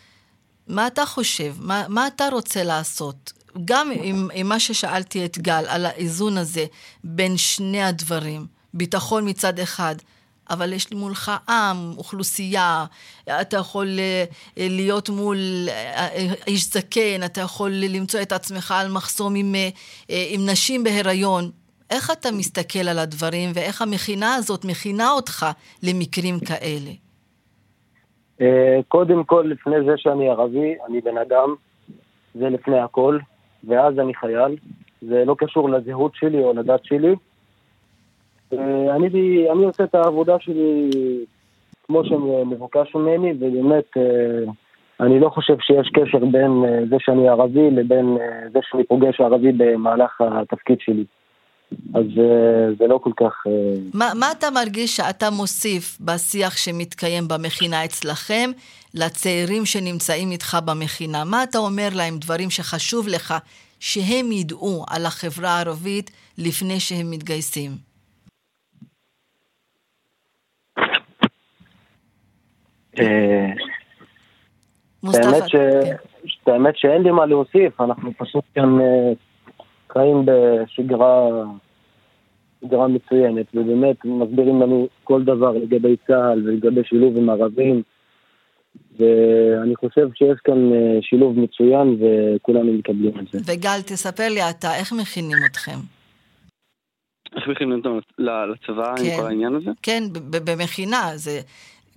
מה 0.67 0.87
אתה 0.87 1.05
חושב? 1.05 1.55
מה, 1.59 1.85
מה 1.89 2.07
אתה 2.07 2.29
רוצה 2.31 2.63
לעשות? 2.63 3.33
גם 3.65 3.91
עם, 4.01 4.29
עם 4.33 4.49
מה 4.49 4.59
ששאלתי 4.59 5.25
את 5.25 5.37
גל, 5.37 5.65
על 5.67 5.85
האיזון 5.85 6.37
הזה 6.37 6.65
בין 7.03 7.37
שני 7.37 7.83
הדברים, 7.83 8.45
ביטחון 8.73 9.29
מצד 9.29 9.59
אחד, 9.59 9.95
אבל 10.49 10.73
יש 10.73 10.89
לי 10.91 10.97
מולך 10.97 11.31
עם, 11.49 11.93
אוכלוסייה, 11.97 12.85
אתה 13.41 13.57
יכול 13.57 13.99
אה, 13.99 14.25
להיות 14.57 15.09
מול 15.09 15.37
אה, 15.69 16.33
איש 16.47 16.65
זקן, 16.65 17.23
אתה 17.25 17.41
יכול 17.41 17.71
למצוא 17.71 18.21
את 18.21 18.31
עצמך 18.31 18.73
על 18.77 18.91
מחסום 18.91 19.35
עם, 19.35 19.55
אה, 19.55 19.69
עם 20.29 20.49
נשים 20.49 20.83
בהיריון. 20.83 21.51
איך 21.89 22.11
אתה 22.11 22.31
מסתכל 22.31 22.79
על 22.79 22.99
הדברים 22.99 23.51
ואיך 23.55 23.81
המכינה 23.81 24.35
הזאת 24.35 24.65
מכינה 24.65 25.11
אותך 25.11 25.45
למקרים 25.83 26.39
כאלה? 26.39 26.91
קודם 28.87 29.23
כל, 29.23 29.45
לפני 29.47 29.75
זה 29.85 29.97
שאני 29.97 30.29
ערבי, 30.29 30.75
אני 30.89 31.01
בן 31.01 31.17
אדם, 31.17 31.55
זה 32.35 32.49
לפני 32.49 32.79
הכל, 32.79 33.19
ואז 33.67 33.99
אני 33.99 34.13
חייל. 34.13 34.55
זה 35.01 35.23
לא 35.25 35.35
קשור 35.37 35.69
לזהות 35.69 36.11
שלי 36.15 36.43
או 36.43 36.53
לדת 36.53 36.85
שלי. 36.85 37.15
אה, 38.53 38.95
אני, 38.95 39.07
אני 39.51 39.65
עושה 39.65 39.83
את 39.83 39.95
העבודה 39.95 40.39
שלי 40.39 40.89
כמו 41.87 42.05
שמבוקש 42.05 42.95
ממני, 42.95 43.33
ובאמת 43.39 43.97
אה, 43.97 44.51
אני 44.99 45.19
לא 45.19 45.29
חושב 45.29 45.55
שיש 45.59 45.89
קשר 45.93 46.25
בין 46.25 46.65
אה, 46.65 46.79
זה 46.89 46.95
שאני 46.99 47.29
ערבי 47.29 47.71
לבין 47.71 48.17
זה 48.53 48.59
שאני 48.61 48.83
פוגש 48.83 49.21
ערבי 49.21 49.51
במהלך 49.51 50.21
התפקיד 50.21 50.79
שלי. 50.79 51.05
אז 51.93 52.05
אה, 52.19 52.73
זה 52.77 52.87
לא 52.87 52.99
כל 53.03 53.11
כך... 53.17 53.43
אה, 53.47 53.51
מה, 53.93 54.11
מה 54.15 54.31
אתה 54.31 54.51
מרגיש 54.51 54.95
שאתה 54.95 55.29
מוסיף 55.29 55.97
בשיח 56.01 56.57
שמתקיים 56.57 57.27
במכינה 57.27 57.85
אצלכם 57.85 58.51
לצעירים 58.93 59.65
שנמצאים 59.65 60.31
איתך 60.31 60.57
במכינה? 60.65 61.23
מה 61.23 61.43
אתה 61.43 61.57
אומר 61.57 61.89
להם, 61.95 62.17
דברים 62.17 62.49
שחשוב 62.49 63.07
לך 63.07 63.33
שהם 63.79 64.31
ידעו 64.31 64.85
על 64.89 65.05
החברה 65.05 65.49
הערבית 65.49 66.11
לפני 66.37 66.79
שהם 66.79 67.11
מתגייסים? 67.11 67.71
אה, 72.99 73.47
כן. 75.47 75.95
האמת 76.47 76.77
שאין 76.77 77.01
לי 77.01 77.11
מה 77.11 77.25
להוסיף, 77.25 77.81
אנחנו 77.81 78.11
פשוט 78.17 78.43
כאן 78.55 78.77
חיים 79.91 80.25
בשגרה 80.25 81.29
שגרה 82.65 82.87
מצוינת, 82.87 83.45
ובאמת 83.53 83.95
מסבירים 84.05 84.61
לנו 84.61 84.87
כל 85.03 85.23
דבר 85.23 85.51
לגבי 85.51 85.95
צה"ל 86.07 86.41
ולגבי 86.45 86.81
שילוב 86.83 87.17
עם 87.17 87.29
ערבים, 87.29 87.81
ואני 88.99 89.75
חושב 89.75 90.07
שיש 90.13 90.39
כאן 90.43 90.73
אה, 90.73 90.97
שילוב 91.01 91.39
מצוין 91.39 91.97
וכולנו 91.99 92.73
מקבלים 92.73 93.13
את 93.19 93.25
זה. 93.31 93.39
וגל, 93.53 93.81
תספר 93.85 94.27
לי 94.29 94.49
אתה, 94.49 94.75
איך 94.75 94.93
מכינים 94.93 95.37
אתכם? 95.51 95.79
איך 97.35 97.47
מכינים 97.47 97.77
אותם 97.77 97.99
לצבא 98.19 98.95
כן. 98.95 99.03
עם 99.05 99.21
כל 99.21 99.27
העניין 99.27 99.55
הזה? 99.55 99.71
כן, 99.81 100.03
במכינה, 100.45 101.11
זה... 101.15 101.39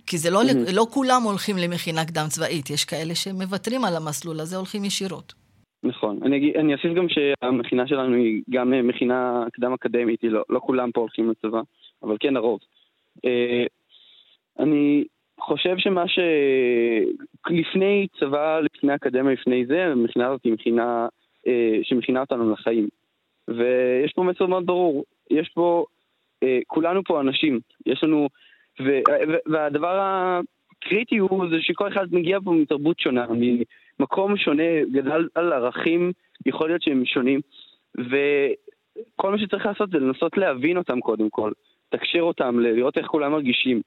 כי 0.06 0.18
זה 0.18 0.30
לא, 0.30 0.42
mm-hmm. 0.42 0.72
לא 0.72 0.86
כולם 0.90 1.22
הולכים 1.22 1.56
למכינה 1.58 2.04
קדם 2.04 2.26
צבאית, 2.28 2.70
יש 2.70 2.84
כאלה 2.84 3.14
שמוותרים 3.14 3.84
על 3.84 3.96
המסלול 3.96 4.40
הזה, 4.40 4.56
הולכים 4.56 4.84
ישירות. 4.84 5.34
נכון. 5.82 6.18
אני, 6.22 6.52
אני 6.56 6.74
אוסיף 6.74 6.92
גם 6.92 7.06
שהמכינה 7.08 7.86
שלנו 7.86 8.14
היא 8.16 8.42
גם 8.50 8.74
אה, 8.74 8.82
מכינה 8.82 9.44
קדם 9.52 9.72
אקדמית, 9.72 10.24
לא, 10.24 10.44
לא 10.48 10.60
כולם 10.60 10.92
פה 10.92 11.00
הולכים 11.00 11.30
לצבא, 11.30 11.60
אבל 12.02 12.16
כן 12.20 12.36
הרוב. 12.36 12.60
אה, 13.24 13.64
אני 14.58 15.04
חושב 15.40 15.78
שמה 15.78 16.08
ש... 16.08 16.18
לפני 17.50 18.06
צבא, 18.20 18.60
לפני 18.60 18.94
אקדמיה, 18.94 19.32
לפני 19.32 19.66
זה, 19.66 19.84
המכינה 19.84 20.26
הזאת 20.26 20.44
היא 20.44 20.52
מכינה 20.52 21.08
אה, 21.46 21.78
שמכינה 21.82 22.20
אותנו 22.20 22.52
לחיים. 22.52 22.88
ויש 23.48 24.12
פה 24.12 24.22
מסר 24.22 24.46
מאוד 24.46 24.66
ברור, 24.66 25.04
יש 25.30 25.48
פה, 25.48 25.84
כולנו 26.66 27.04
פה 27.04 27.20
אנשים, 27.20 27.60
יש 27.86 28.04
לנו, 28.04 28.28
ו, 28.80 29.00
והדבר 29.46 30.00
הקריטי 30.78 31.16
הוא 31.16 31.46
זה 31.50 31.56
שכל 31.60 31.88
אחד 31.88 32.06
מגיע 32.12 32.38
פה 32.44 32.52
מתרבות 32.52 33.00
שונה, 33.00 33.26
מקום 34.00 34.36
שונה, 34.36 34.84
גדל 34.92 35.28
על 35.34 35.52
ערכים, 35.52 36.12
יכול 36.46 36.68
להיות 36.68 36.82
שהם 36.82 37.04
שונים, 37.04 37.40
וכל 37.94 39.30
מה 39.30 39.38
שצריך 39.38 39.66
לעשות 39.66 39.90
זה 39.90 39.98
לנסות 39.98 40.36
להבין 40.36 40.76
אותם 40.76 41.00
קודם 41.00 41.30
כל, 41.30 41.52
לתקשר 41.92 42.20
אותם, 42.20 42.60
לראות 42.60 42.98
איך 42.98 43.06
כולם 43.06 43.32
מרגישים. 43.32 43.82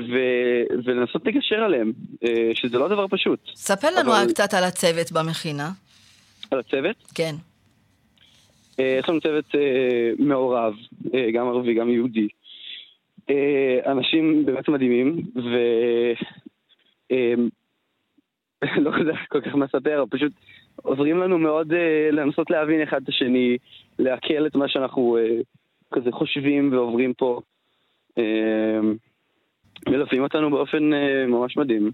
ו- 0.00 0.82
ולנסות 0.84 1.26
לגשר 1.26 1.56
עליהם, 1.56 1.92
אה, 2.24 2.50
שזה 2.54 2.78
לא 2.78 2.88
דבר 2.88 3.08
פשוט. 3.08 3.40
ספר 3.54 3.88
לנו 3.98 4.10
אבל... 4.10 4.28
קצת 4.28 4.54
על 4.54 4.64
הצוות 4.64 5.12
במכינה. 5.12 5.70
על 6.50 6.58
הצוות? 6.58 6.96
כן. 7.14 7.34
אה, 8.80 8.96
יש 9.00 9.08
לנו 9.08 9.20
צוות 9.20 9.54
אה, 9.54 10.10
מעורב, 10.18 10.74
גם 11.34 11.48
ערבי, 11.48 11.74
גם 11.74 11.88
יהודי. 11.88 12.28
אנשים 13.86 14.46
באמת 14.46 14.68
מדהימים, 14.68 15.22
ו... 15.36 15.48
לא 18.84 18.90
יודע 18.98 19.12
כל 19.28 19.40
כך 19.40 19.54
מספר, 19.54 20.04
פשוט 20.10 20.32
עוזרים 20.76 21.18
לנו 21.18 21.38
מאוד 21.38 21.72
uh, 21.72 21.74
לנסות 22.12 22.50
להבין 22.50 22.82
אחד 22.82 23.02
את 23.02 23.08
השני, 23.08 23.56
לעכל 23.98 24.46
את 24.46 24.56
מה 24.56 24.68
שאנחנו 24.68 25.18
כזה 25.94 26.12
חושבים 26.12 26.72
ועוברים 26.72 27.14
פה. 27.14 27.40
מלווים 29.88 30.22
אותנו 30.22 30.50
באופן 30.50 30.90
ממש 31.28 31.56
מדהים. 31.56 31.90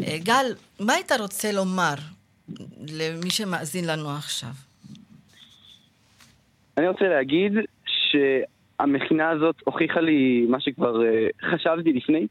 גל, 0.00 0.46
מה 0.80 0.92
היית 0.92 1.12
רוצה 1.20 1.52
לומר 1.52 1.94
למי 2.80 3.30
שמאזין 3.30 3.84
לנו 3.86 4.10
עכשיו? 4.10 4.50
אני 6.76 6.88
רוצה 6.88 7.04
להגיד 7.04 7.52
שהמכינה 8.80 9.30
הזאת 9.30 9.56
הוכיחה 9.64 10.00
לי 10.00 10.46
מה 10.48 10.60
שכבר 10.60 11.00
uh, 11.00 11.46
חשבתי 11.50 11.92
לפני, 11.92 12.26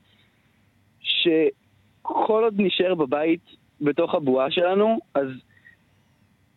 ש... 1.01 1.27
כל 2.01 2.43
עוד 2.43 2.53
נשאר 2.57 2.95
בבית 2.95 3.41
בתוך 3.81 4.15
הבועה 4.15 4.51
שלנו, 4.51 4.99
אז 5.13 5.27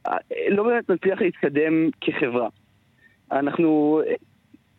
אה, 0.06 0.16
לא 0.48 0.62
באמת 0.62 0.90
נצליח 0.90 1.20
להתקדם 1.20 1.90
כחברה. 2.00 2.48
אנחנו 3.32 4.00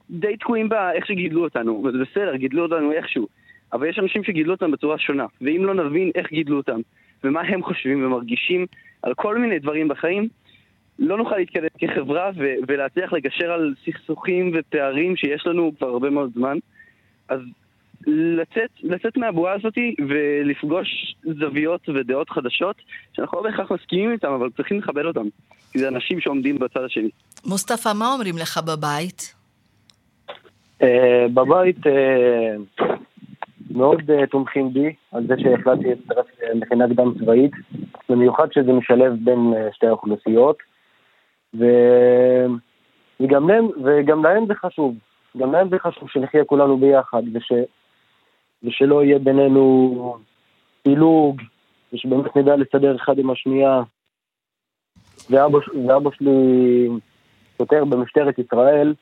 די 0.09 0.37
תקועים 0.37 0.69
באיך 0.69 1.05
שגידלו 1.05 1.43
אותנו, 1.43 1.83
וזה 1.83 1.97
בסדר, 1.97 2.35
גידלו 2.35 2.63
אותנו 2.63 2.91
איכשהו, 2.91 3.27
אבל 3.73 3.87
יש 3.87 3.99
אנשים 3.99 4.23
שגידלו 4.23 4.53
אותם 4.53 4.71
בצורה 4.71 4.97
שונה, 4.97 5.25
ואם 5.41 5.65
לא 5.65 5.73
נבין 5.73 6.11
איך 6.15 6.29
גידלו 6.29 6.57
אותם, 6.57 6.79
ומה 7.23 7.41
הם 7.41 7.63
חושבים 7.63 8.05
ומרגישים 8.05 8.65
על 9.01 9.13
כל 9.13 9.37
מיני 9.37 9.59
דברים 9.59 9.87
בחיים, 9.87 10.27
לא 10.99 11.17
נוכל 11.17 11.37
להתקדם 11.37 11.67
כחברה 11.77 12.31
ו- 12.35 12.55
ולהצליח 12.67 13.13
לגשר 13.13 13.51
על 13.51 13.73
סכסוכים 13.85 14.51
ופערים 14.53 15.15
שיש 15.15 15.47
לנו 15.47 15.71
כבר 15.77 15.87
הרבה 15.87 16.09
מאוד 16.09 16.31
זמן. 16.35 16.57
אז 17.29 17.39
לצאת, 18.07 18.69
לצאת 18.83 19.17
מהבועה 19.17 19.53
הזאת 19.53 19.73
ולפגוש 20.07 21.15
זוויות 21.23 21.89
ודעות 21.89 22.29
חדשות 22.29 22.75
שאנחנו 23.13 23.37
לא 23.37 23.43
בהכרח 23.43 23.71
מסכימים 23.71 24.11
איתם, 24.11 24.31
אבל 24.31 24.49
צריכים 24.57 24.77
לכבד 24.77 25.05
אותם. 25.05 25.25
כי 25.71 25.79
זה 25.79 25.87
אנשים 25.87 26.19
שעומדים 26.19 26.59
בצד 26.59 26.83
השני. 26.83 27.09
מוסטפא, 27.45 27.89
מה 27.99 28.13
אומרים 28.13 28.35
לך 28.37 28.59
בבית? 28.67 29.35
אה, 30.81 31.25
בבית 31.33 31.87
אה, 31.87 32.55
מאוד 33.71 34.11
אה, 34.11 34.27
תומכים 34.27 34.73
בי 34.73 34.93
על 35.11 35.27
זה 35.27 35.33
שהחלטתי 35.37 35.87
להצטרף 35.87 36.25
למכינה 36.53 36.85
קדם 36.87 37.13
צבאית, 37.19 37.51
במיוחד 38.09 38.47
שזה 38.51 38.71
משלב 38.73 39.13
בין 39.23 39.53
שתי 39.71 39.87
האוכלוסיות, 39.87 40.57
וגם 41.53 43.49
להם, 43.49 43.67
וגם 43.83 44.23
להם 44.23 44.45
זה 44.47 44.55
חשוב. 44.55 44.95
גם 45.37 45.51
להם 45.51 45.69
זה 45.69 45.79
חשוב 45.79 46.09
שנחיה 46.09 46.45
כולנו 46.45 46.77
ביחד, 46.77 47.23
וש... 47.33 47.51
ושלא 48.63 49.03
יהיה 49.03 49.19
בינינו 49.19 50.17
פילוג, 50.83 51.41
ושבאמת 51.93 52.37
נדע 52.37 52.55
לסדר 52.55 52.95
אחד 52.95 53.19
עם 53.19 53.29
השנייה. 53.29 53.81
ואבא, 55.29 55.57
ואבא 55.87 56.09
שלי 56.11 56.89
שוטר 57.57 57.85
במשטרת 57.85 58.39
ישראל, 58.39 58.93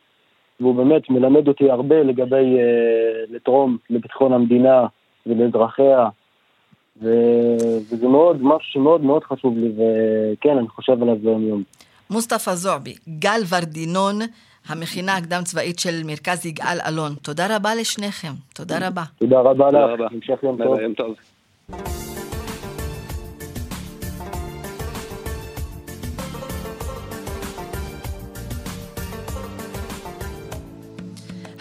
והוא 0.59 0.75
באמת 0.75 1.09
מלמד 1.09 1.47
אותי 1.47 1.71
הרבה 1.71 2.03
לגבי 2.03 2.57
אה, 2.57 3.23
לתרום 3.29 3.77
לביטחון 3.89 4.33
המדינה 4.33 4.85
ולאזרחיה, 5.25 6.09
ו... 7.01 7.09
וזה 7.91 8.07
מאוד, 8.07 8.37
משהו 8.41 8.71
שמאוד 8.71 9.03
מאוד 9.03 9.23
חשוב 9.23 9.57
לי, 9.57 9.69
וכן, 9.69 10.57
אני 10.57 10.67
חושב 10.67 11.01
עליו 11.01 11.15
ביום 11.15 11.47
יום. 11.47 11.63
מוסטפא 12.11 12.55
זועבי, 12.55 12.93
גל 13.19 13.41
ורדינון, 13.49 14.19
המכינה 14.67 15.17
הקדם 15.17 15.41
צבאית 15.43 15.79
של 15.79 16.01
מרכז 16.05 16.45
יגאל 16.45 16.77
אלון. 16.87 17.15
תודה 17.21 17.55
רבה 17.55 17.75
לשניכם. 17.75 18.33
תודה 18.53 18.87
רבה. 18.87 19.03
תודה 19.19 19.39
רבה 19.39 19.67
לך. 19.71 20.11
המשך 20.11 20.43
יום 20.43 20.57
טוב. 20.97 21.15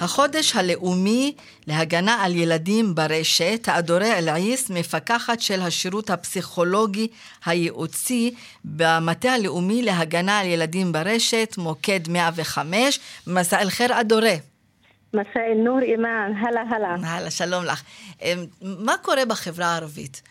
החודש 0.01 0.57
הלאומי 0.57 1.35
להגנה 1.67 2.25
על 2.25 2.37
ילדים 2.37 2.95
ברשת, 2.95 3.69
האדורה 3.69 4.19
אל-עיס, 4.19 4.71
מפקחת 4.71 5.41
של 5.41 5.61
השירות 5.61 6.11
הפסיכולוגי 6.11 7.09
הייעוצי 7.45 8.35
במטה 8.65 9.33
הלאומי 9.33 9.83
להגנה 9.83 10.39
על 10.39 10.47
ילדים 10.47 10.93
ברשת, 10.93 11.55
מוקד 11.59 12.01
105. 12.09 13.01
מסע 13.27 13.61
אל-חיר 13.61 14.01
אדורה. 14.01 14.35
מסע 15.15 15.41
אל-נור 15.53 15.79
אימאן, 15.83 16.33
הלאה 16.37 16.63
הלאה. 16.71 16.97
הלאה, 17.03 17.31
שלום 17.31 17.65
לך. 17.65 17.83
אמ, 18.23 18.45
מה 18.63 18.95
קורה 19.03 19.25
בחברה 19.25 19.67
הערבית? 19.67 20.23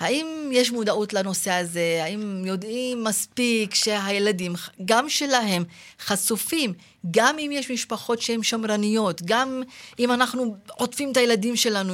האם 0.00 0.26
יש 0.52 0.72
מודעות 0.72 1.12
לנושא 1.12 1.52
הזה? 1.52 1.98
האם 2.02 2.42
יודעים 2.46 3.04
מספיק 3.04 3.74
שהילדים, 3.74 4.52
גם 4.84 5.08
שלהם, 5.08 5.62
חשופים, 5.98 6.70
גם 7.10 7.36
אם 7.38 7.50
יש 7.52 7.70
משפחות 7.70 8.18
שהן 8.18 8.42
שמרניות, 8.42 9.22
גם 9.24 9.62
אם 9.98 10.12
אנחנו 10.12 10.56
עוטפים 10.78 11.12
את 11.12 11.16
הילדים 11.16 11.56
שלנו 11.56 11.92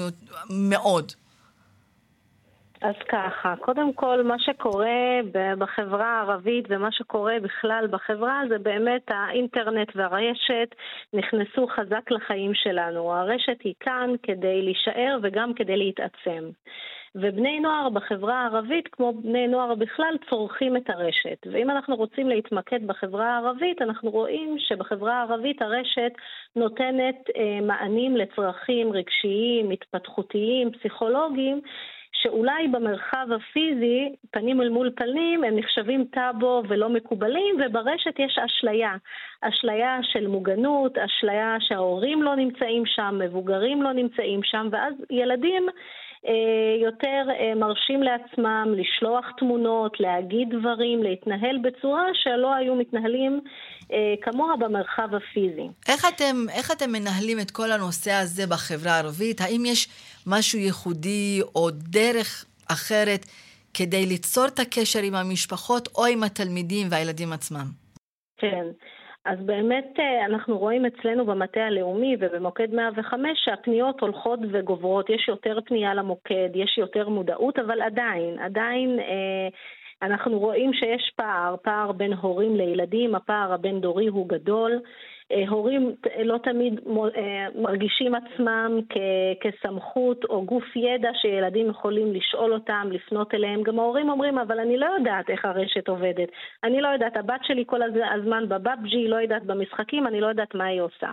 מאוד? 0.50 1.12
אז 2.82 2.94
ככה, 3.08 3.54
קודם 3.60 3.92
כל 3.92 4.22
מה 4.22 4.38
שקורה 4.38 5.20
בחברה 5.58 6.06
הערבית 6.06 6.64
ומה 6.68 6.92
שקורה 6.92 7.34
בכלל 7.42 7.86
בחברה 7.90 8.42
זה 8.48 8.58
באמת 8.58 9.02
האינטרנט 9.08 9.88
והרשת 9.96 10.74
נכנסו 11.12 11.66
חזק 11.66 12.10
לחיים 12.10 12.54
שלנו. 12.54 13.12
הרשת 13.12 13.60
היא 13.64 13.74
כאן 13.80 14.10
כדי 14.22 14.62
להישאר 14.62 15.18
וגם 15.22 15.54
כדי 15.54 15.76
להתעצם. 15.76 16.50
ובני 17.14 17.60
נוער 17.60 17.88
בחברה 17.88 18.42
הערבית, 18.42 18.88
כמו 18.88 19.12
בני 19.12 19.46
נוער 19.46 19.74
בכלל, 19.74 20.16
צורכים 20.30 20.76
את 20.76 20.90
הרשת. 20.90 21.46
ואם 21.52 21.70
אנחנו 21.70 21.96
רוצים 21.96 22.28
להתמקד 22.28 22.86
בחברה 22.86 23.26
הערבית, 23.26 23.82
אנחנו 23.82 24.10
רואים 24.10 24.56
שבחברה 24.58 25.14
הערבית 25.14 25.62
הרשת 25.62 26.12
נותנת 26.56 27.16
אה, 27.36 27.60
מענים 27.62 28.16
לצרכים 28.16 28.92
רגשיים, 28.92 29.70
התפתחותיים, 29.70 30.70
פסיכולוגיים, 30.72 31.60
שאולי 32.22 32.68
במרחב 32.68 33.26
הפיזי, 33.36 34.12
פנים 34.30 34.60
אל 34.60 34.68
מול 34.68 34.90
פנים, 34.96 35.44
הם 35.44 35.56
נחשבים 35.56 36.04
טאבו 36.04 36.62
ולא 36.68 36.88
מקובלים, 36.88 37.56
וברשת 37.60 38.18
יש 38.18 38.38
אשליה. 38.38 38.96
אשליה 39.40 39.98
של 40.02 40.26
מוגנות, 40.26 40.98
אשליה 40.98 41.56
שההורים 41.60 42.22
לא 42.22 42.36
נמצאים 42.36 42.86
שם, 42.86 43.18
מבוגרים 43.18 43.82
לא 43.82 43.92
נמצאים 43.92 44.40
שם, 44.42 44.68
ואז 44.72 44.94
ילדים 45.10 45.66
יותר 46.82 47.22
אה, 47.30 47.54
מרשים 47.54 48.02
לעצמם 48.02 48.74
לשלוח 48.76 49.26
תמונות, 49.38 50.00
להגיד 50.00 50.48
דברים, 50.50 51.02
להתנהל 51.02 51.58
בצורה 51.62 52.04
שלא 52.14 52.54
היו 52.54 52.74
מתנהלים 52.74 53.40
אה, 53.92 54.14
כמוה 54.22 54.56
במרחב 54.56 55.08
הפיזי. 55.14 55.68
איך 55.88 56.06
אתם, 56.14 56.36
איך 56.52 56.70
אתם 56.70 56.92
מנהלים 56.92 57.40
את 57.40 57.50
כל 57.50 57.72
הנושא 57.72 58.12
הזה 58.12 58.46
בחברה 58.46 58.92
הערבית? 58.92 59.40
האם 59.40 59.62
יש 59.66 59.88
משהו 60.26 60.58
ייחודי 60.58 61.40
או 61.54 61.70
דרך 61.70 62.44
אחרת 62.72 63.26
כדי 63.74 64.06
ליצור 64.06 64.46
את 64.46 64.58
הקשר 64.58 65.00
עם 65.02 65.14
המשפחות 65.14 65.88
או 65.96 66.06
עם 66.06 66.22
התלמידים 66.22 66.86
והילדים 66.90 67.32
עצמם? 67.32 67.66
כן. 68.36 68.66
אז 69.24 69.38
באמת 69.46 69.94
אה, 69.98 70.24
אנחנו 70.24 70.58
רואים 70.58 70.86
אצלנו 70.86 71.26
במטה 71.26 71.60
הלאומי 71.60 72.16
ובמוקד 72.20 72.74
105 72.74 73.30
שהפניות 73.44 74.00
הולכות 74.00 74.40
וגוברות, 74.52 75.10
יש 75.10 75.28
יותר 75.28 75.58
פנייה 75.64 75.94
למוקד, 75.94 76.48
יש 76.54 76.78
יותר 76.78 77.08
מודעות, 77.08 77.58
אבל 77.58 77.82
עדיין, 77.82 78.38
עדיין 78.38 78.98
אה, 78.98 79.48
אנחנו 80.02 80.38
רואים 80.38 80.72
שיש 80.72 81.12
פער, 81.16 81.56
פער 81.62 81.92
בין 81.92 82.12
הורים 82.12 82.56
לילדים, 82.56 83.14
הפער 83.14 83.52
הבין-דורי 83.52 84.06
הוא 84.06 84.28
גדול. 84.28 84.80
אה, 85.32 85.48
הורים 85.48 85.94
לא 86.24 86.38
תמיד 86.38 86.80
אה, 87.16 87.46
מרגישים 87.54 88.14
עצמם 88.14 88.80
כסמכות 89.40 90.24
או 90.24 90.44
גוף 90.44 90.76
ידע 90.76 91.10
שילדים 91.14 91.70
יכולים 91.70 92.12
לשאול 92.12 92.52
אותם, 92.52 92.88
לפנות 92.90 93.34
אליהם. 93.34 93.62
גם 93.62 93.78
ההורים 93.78 94.10
אומרים, 94.10 94.38
אבל 94.38 94.60
אני 94.60 94.76
לא 94.76 94.86
יודעת 94.98 95.30
איך 95.30 95.44
הרשת 95.44 95.88
עובדת. 95.88 96.28
אני 96.64 96.80
לא 96.80 96.88
יודעת, 96.88 97.16
הבת 97.16 97.44
שלי 97.44 97.64
כל 97.66 97.80
הזמן 97.82 98.48
בבאבג'י, 98.48 98.96
היא 98.96 99.08
לא 99.08 99.16
יודעת 99.16 99.44
במשחקים, 99.44 100.06
אני 100.06 100.20
לא 100.20 100.26
יודעת 100.26 100.54
מה 100.54 100.64
היא 100.64 100.80
עושה. 100.80 101.10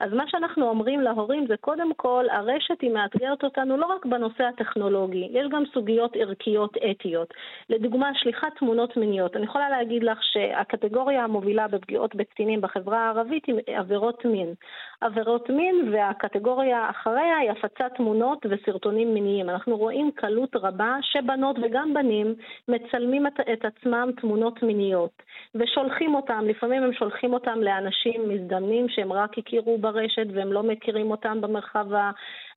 אז 0.00 0.12
מה 0.12 0.24
שאנחנו 0.28 0.68
אומרים 0.68 1.00
להורים 1.00 1.46
זה 1.46 1.56
קודם 1.56 1.94
כל, 1.94 2.24
הרשת 2.30 2.80
היא 2.80 2.90
מאתגרת 2.90 3.44
אותנו 3.44 3.76
לא 3.76 3.86
רק 3.86 4.06
בנושא 4.06 4.44
הטכנולוגי, 4.44 5.28
יש 5.32 5.46
גם 5.50 5.62
סוגיות 5.74 6.16
ערכיות 6.16 6.76
אתיות. 6.90 7.34
לדוגמה, 7.70 8.10
שליחת 8.14 8.48
תמונות 8.58 8.96
מיניות. 8.96 9.36
אני 9.36 9.44
יכולה 9.44 9.70
להגיד 9.70 10.02
לך 10.02 10.18
שהקטגוריה 10.22 11.24
המובילה 11.24 11.68
בפגיעות 11.68 12.14
בקטינים 12.14 12.60
בחברה 12.60 12.98
הערבית 12.98 13.46
היא 13.46 13.56
עבירות 13.66 14.24
מין. 14.24 14.54
עבירות 15.00 15.50
מין 15.50 15.92
והקטגוריה 15.92 16.90
אחריה 16.90 17.36
היא 17.36 17.50
הפצת 17.50 17.92
תמונות 17.96 18.46
וסרטונים 18.50 19.14
מיניים. 19.14 19.50
אנחנו 19.50 19.76
רואים 19.76 20.10
קלות 20.14 20.56
רבה 20.56 20.96
שבנות 21.02 21.56
וגם 21.62 21.94
בנים 21.94 22.34
מצלמים 22.68 23.26
את, 23.26 23.40
את 23.52 23.64
עצמם 23.64 24.10
תמונות 24.16 24.62
מיניות 24.62 25.22
ושולחים 25.54 26.14
אותם, 26.14 26.44
לפעמים 26.48 26.82
הם 26.82 26.92
שולחים 26.92 27.32
אותם 27.32 27.58
לאנשים 27.62 28.28
מזדמנים 28.28 28.88
שהם 28.88 29.12
רק 29.12 29.38
הכירו 29.38 29.78
ברשת 29.92 30.26
והם 30.34 30.52
לא 30.52 30.62
מכירים 30.62 31.10
אותם 31.10 31.40
במרחב 31.40 31.86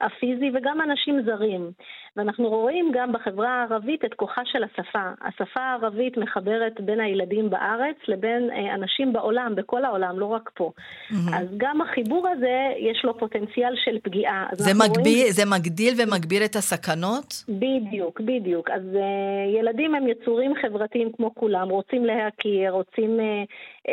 הפיזי 0.02 0.52
וגם 0.54 0.82
אנשים 0.82 1.22
זרים. 1.26 1.72
ואנחנו 2.16 2.50
רואים 2.50 2.92
גם 2.94 3.12
בחברה 3.12 3.50
הערבית 3.50 4.06
את 4.06 4.14
כוחה 4.14 4.42
של 4.46 4.64
השפה. 4.64 5.10
השפה 5.22 5.60
הערבית 5.60 6.18
מחברת 6.18 6.82
בין 6.82 7.00
הילדים 7.00 7.50
בארץ 7.50 7.96
לבין 8.08 8.50
אה, 8.52 8.76
אנשים 8.76 9.14
בעולם, 9.14 9.56
בכל 9.56 9.86
העולם, 9.86 10.20
לא 10.20 10.26
רק 10.26 10.50
פה. 10.54 10.72
Mm-hmm. 10.76 11.16
אז 11.36 11.48
גם 11.58 11.82
החיבור 11.82 12.28
הזה, 12.28 12.60
יש 12.78 13.02
לו 13.06 13.18
פוטנציאל 13.18 13.74
של 13.86 13.98
פגיעה. 14.04 14.48
זה, 14.52 14.74
מגביל, 14.74 15.18
רואים... 15.20 15.32
זה 15.32 15.44
מגדיל 15.46 15.94
ומגביר 15.98 16.46
את 16.46 16.56
הסכנות? 16.56 17.44
בדיוק, 17.50 18.22
בדיוק. 18.22 18.70
אז 18.70 18.82
uh, 18.94 19.60
ילדים 19.60 19.96
הם 19.96 20.08
יצורים 20.08 20.54
חברתיים 20.62 21.12
כמו 21.18 21.36
כולם, 21.36 21.70
רוצים 21.70 22.06
להכיר, 22.06 22.72
רוצים 22.72 23.20
uh, 23.20 23.48
uh, 23.88 23.92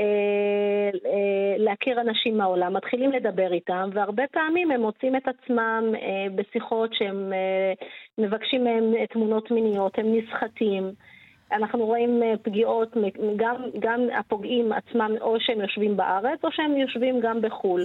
uh, 0.97 1.09
להכיר 1.59 2.01
אנשים 2.01 2.39
מהעולם, 2.39 2.76
מתחילים 2.76 3.12
לדבר 3.12 3.28
איתם, 3.53 3.91
והרבה 3.93 4.22
פעמים 4.33 4.70
הם 4.70 4.81
מוצאים 4.81 5.16
את 5.16 5.29
עצמם 5.29 5.85
uh, 5.95 6.33
בשיחות 6.35 6.95
שהם... 6.95 7.33
Uh, 7.33 7.85
מבקשים 8.18 8.64
מהם 8.64 9.07
תמונות 9.11 9.51
מיניות, 9.51 9.99
הם 9.99 10.07
נסחטים. 10.14 10.93
אנחנו 11.53 11.86
רואים 11.86 12.22
אה, 12.22 12.34
פגיעות, 12.42 12.96
גם, 13.36 13.55
גם 13.78 14.01
הפוגעים 14.20 14.72
עצמם, 14.72 15.11
או 15.20 15.36
שהם 15.40 15.61
יושבים 15.61 15.96
בארץ, 15.96 16.38
או 16.44 16.49
שהם 16.53 16.76
יושבים 16.76 17.20
גם 17.20 17.42
בחו"ל. 17.42 17.84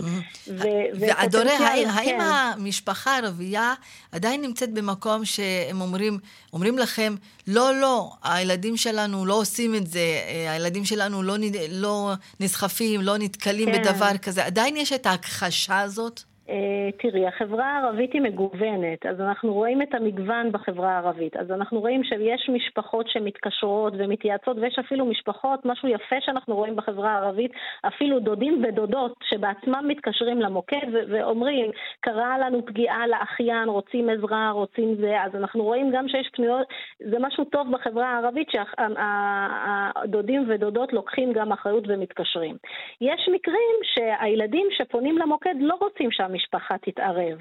ואדורי, 0.99 1.51
האם, 1.51 1.87
האם 1.89 2.05
כן. 2.05 2.19
המשפחה 2.21 3.11
הערבייה 3.11 3.73
עדיין 4.11 4.41
נמצאת 4.41 4.73
במקום 4.73 5.25
שהם 5.25 5.81
אומרים, 5.81 6.17
אומרים 6.53 6.77
לכם, 6.77 7.15
לא, 7.47 7.71
לא, 7.81 8.11
הילדים 8.23 8.77
שלנו 8.77 9.25
לא 9.25 9.33
עושים 9.33 9.75
את 9.75 9.87
זה, 9.87 9.99
אה, 9.99 10.51
הילדים 10.51 10.85
שלנו 10.85 11.23
לא, 11.23 11.35
לא 11.69 12.13
נסחפים, 12.39 13.01
לא 13.01 13.17
נתקלים 13.17 13.71
כן. 13.71 13.81
בדבר 13.81 14.17
כזה, 14.17 14.45
עדיין 14.45 14.77
יש 14.77 14.93
את 14.93 15.05
ההכחשה 15.05 15.79
הזאת? 15.79 16.32
אה, 16.49 16.89
תראי, 16.97 17.27
החברה 17.27 17.65
הערבית 17.65 18.13
היא 18.13 18.21
מגוונת, 18.21 19.05
אז 19.05 19.21
אנחנו 19.21 19.53
רואים 19.53 19.81
את 19.81 19.93
המגוון 19.93 20.51
בחברה 20.51 20.91
הערבית. 20.91 21.35
אז 21.35 21.51
אנחנו 21.51 21.79
רואים 21.79 22.03
שיש 22.03 22.49
משפחות 22.49 23.07
שמתקשרות 23.09 23.93
ומתייעצות, 23.97 24.57
ויש 24.57 24.79
אפילו 24.79 25.05
משפחות, 25.05 25.65
משהו 25.65 25.87
יפה 25.87 26.15
שאנחנו 26.19 26.55
רואים 26.55 26.75
בחברה 26.75 27.11
הערבית, 27.11 27.51
אפילו 27.87 28.19
דודים 28.19 28.63
ודודות 28.63 29.15
שבעצמם 29.29 29.85
מתקשרים 29.87 30.41
למוקד 30.41 30.87
ואומרים, 31.09 31.71
קרה 31.99 32.37
לנו 32.37 32.65
פגיעה 32.65 33.07
לאחיין, 33.07 33.69
רוצים 33.69 34.09
עזרה, 34.09 34.51
רוצים 34.51 34.95
זה, 34.95 35.21
אז 35.21 35.35
אנחנו 35.35 35.63
רואים 35.63 35.91
גם 35.91 36.07
שיש 36.07 36.29
פניות, 36.33 36.67
זה 36.99 37.17
משהו 37.19 37.45
טוב 37.45 37.71
בחברה 37.71 38.07
הערבית 38.07 38.47
שהדודים 38.51 40.45
ודודות 40.49 40.93
לוקחים 40.93 41.33
גם 41.33 41.51
אחריות 41.51 41.83
ומתקשרים. 41.87 42.55
יש 43.01 43.29
מקרים 43.33 43.75
שהילדים 43.83 44.67
שפונים 44.71 45.17
למוקד 45.17 45.55
לא 45.59 45.75
רוצים 45.79 46.11
שם 46.11 46.32
שהמשפחה 46.33 46.75
תתערב. 46.77 47.37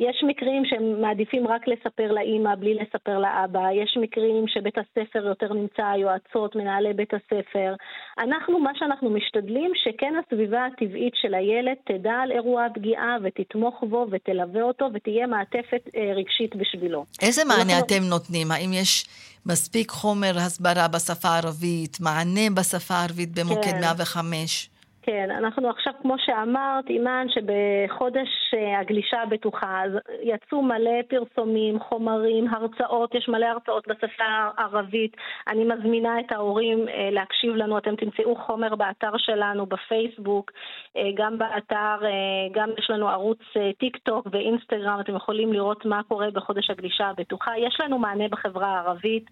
יש 0.00 0.24
מקרים 0.26 0.62
שהם 0.64 1.00
מעדיפים 1.02 1.48
רק 1.48 1.68
לספר 1.68 2.12
לאימא 2.12 2.54
בלי 2.54 2.74
לספר 2.74 3.18
לאבא, 3.18 3.72
יש 3.82 3.98
מקרים 4.00 4.48
שבית 4.48 4.74
הספר 4.78 5.26
יותר 5.26 5.52
נמצא, 5.52 5.86
היועצות, 5.86 6.56
מנהלי 6.56 6.92
בית 6.92 7.14
הספר. 7.14 7.74
אנחנו, 8.18 8.58
מה 8.58 8.70
שאנחנו 8.74 9.10
משתדלים, 9.10 9.72
שכן 9.74 10.14
הסביבה 10.24 10.66
הטבעית 10.66 11.12
של 11.22 11.34
הילד 11.34 11.76
תדע 11.84 12.14
על 12.22 12.32
אירוע 12.32 12.64
הפגיעה 12.64 13.16
ותתמוך 13.22 13.84
בו 13.88 14.06
ותלווה 14.10 14.62
אותו 14.62 14.88
ותהיה 14.94 15.26
מעטפת 15.26 15.88
אה, 15.96 16.12
רגשית 16.16 16.56
בשבילו. 16.56 17.04
איזה 17.22 17.44
מענה 17.44 17.62
אנחנו... 17.62 17.86
אתם 17.86 18.02
נותנים? 18.10 18.50
האם 18.50 18.72
יש... 18.72 19.04
מספיק 19.46 19.90
חומר 19.90 20.38
הסברה 20.38 20.88
בשפה 20.88 21.28
הערבית, 21.28 22.00
מענה 22.00 22.50
בשפה 22.54 22.94
הערבית 22.94 23.38
במוקד 23.38 23.70
כן. 23.70 23.80
105? 23.80 24.70
כן, 25.06 25.30
אנחנו 25.30 25.70
עכשיו, 25.70 25.92
כמו 26.02 26.14
שאמרת, 26.18 26.88
אימאן, 26.90 27.26
שבחודש 27.28 28.28
אה, 28.54 28.80
הגלישה 28.80 29.22
הבטוחה 29.22 29.82
יצאו 30.22 30.62
מלא 30.62 31.02
פרסומים, 31.08 31.80
חומרים, 31.80 32.48
הרצאות, 32.48 33.14
יש 33.14 33.28
מלא 33.28 33.46
הרצאות 33.46 33.88
בשפה 33.88 34.24
הערבית. 34.24 35.16
אני 35.48 35.64
מזמינה 35.64 36.20
את 36.20 36.32
ההורים 36.32 36.88
אה, 36.88 37.08
להקשיב 37.10 37.54
לנו, 37.54 37.78
אתם 37.78 37.96
תמצאו 37.96 38.36
חומר 38.36 38.74
באתר 38.74 39.16
שלנו, 39.16 39.66
בפייסבוק, 39.66 40.50
אה, 40.96 41.02
גם 41.14 41.38
באתר, 41.38 42.06
גם 42.52 42.70
יש 42.78 42.90
לנו 42.90 43.08
ערוץ 43.08 43.38
טיק 43.78 43.96
טוק 43.96 44.26
ואינסטגרם, 44.30 45.00
אתם 45.00 45.16
יכולים 45.16 45.52
לראות 45.52 45.84
מה 45.84 46.00
קורה 46.08 46.30
בחודש 46.30 46.70
הגלישה 46.70 47.06
הבטוחה. 47.06 47.52
יש 47.58 47.76
לנו 47.80 47.98
מענה 47.98 48.28
בחברה 48.28 48.66
הערבית, 48.66 49.24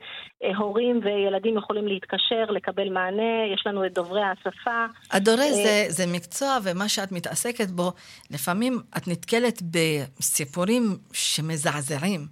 הורים 0.57 1.01
וילדים 1.03 1.57
יכולים 1.57 1.87
להתקשר, 1.87 2.45
לקבל 2.49 2.89
מענה, 2.89 3.47
יש 3.55 3.67
לנו 3.67 3.87
את 3.87 3.95
דוברי 3.95 4.23
השפה. 4.23 4.85
הדורס 5.13 5.62
זה, 5.63 5.87
זה 5.89 6.07
מקצוע, 6.07 6.59
ומה 6.63 6.89
שאת 6.89 7.13
מתעסקת 7.13 7.69
בו, 7.71 7.93
לפעמים 8.31 8.81
את 8.97 9.09
נתקלת 9.09 9.63
בסיפורים 9.63 10.99
שמזעזעים. 11.13 12.27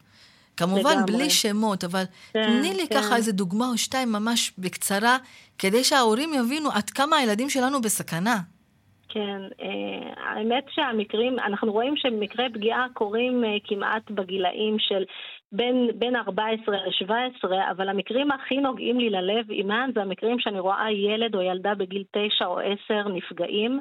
כמובן, 0.57 0.91
לגמרי. 0.91 1.13
בלי 1.13 1.31
שמות, 1.31 1.85
אבל 1.85 2.05
כן, 2.33 2.59
תני 2.59 2.75
לי 2.75 2.89
כן. 2.89 3.03
ככה 3.03 3.17
איזה 3.17 3.33
דוגמה 3.33 3.69
או 3.69 3.79
שתיים 3.79 4.13
ממש 4.13 4.53
בקצרה, 4.59 5.17
כדי 5.59 5.85
שההורים 5.85 6.35
יבינו 6.35 6.73
עד 6.73 6.91
כמה 6.91 7.17
הילדים 7.17 7.51
שלנו 7.51 7.81
בסכנה. 7.81 8.41
כן, 9.11 9.41
אה, 9.63 10.13
האמת 10.17 10.65
שהמקרים, 10.71 11.39
אנחנו 11.39 11.73
רואים 11.73 11.97
שמקרי 11.97 12.49
פגיעה 12.55 12.87
קורים 12.95 13.45
אה, 13.45 13.57
כמעט 13.65 14.11
בגילאים 14.11 14.77
של 14.79 15.05
בין, 15.53 15.91
בין 15.95 16.17
14 16.17 16.77
ל-17, 16.77 17.45
אבל 17.71 17.89
המקרים 17.89 18.31
הכי 18.31 18.57
נוגעים 18.57 19.01
לי 19.01 19.11
ללב, 19.11 19.51
אימן, 19.51 19.91
זה 19.95 20.03
המקרים 20.03 20.39
שאני 20.39 20.61
רואה 20.61 20.93
ילד 20.93 21.35
או 21.35 21.43
ילדה 21.43 21.75
בגיל 21.75 22.05
9 22.13 22.47
או 22.47 22.59
10 22.59 23.09
נפגעים, 23.09 23.81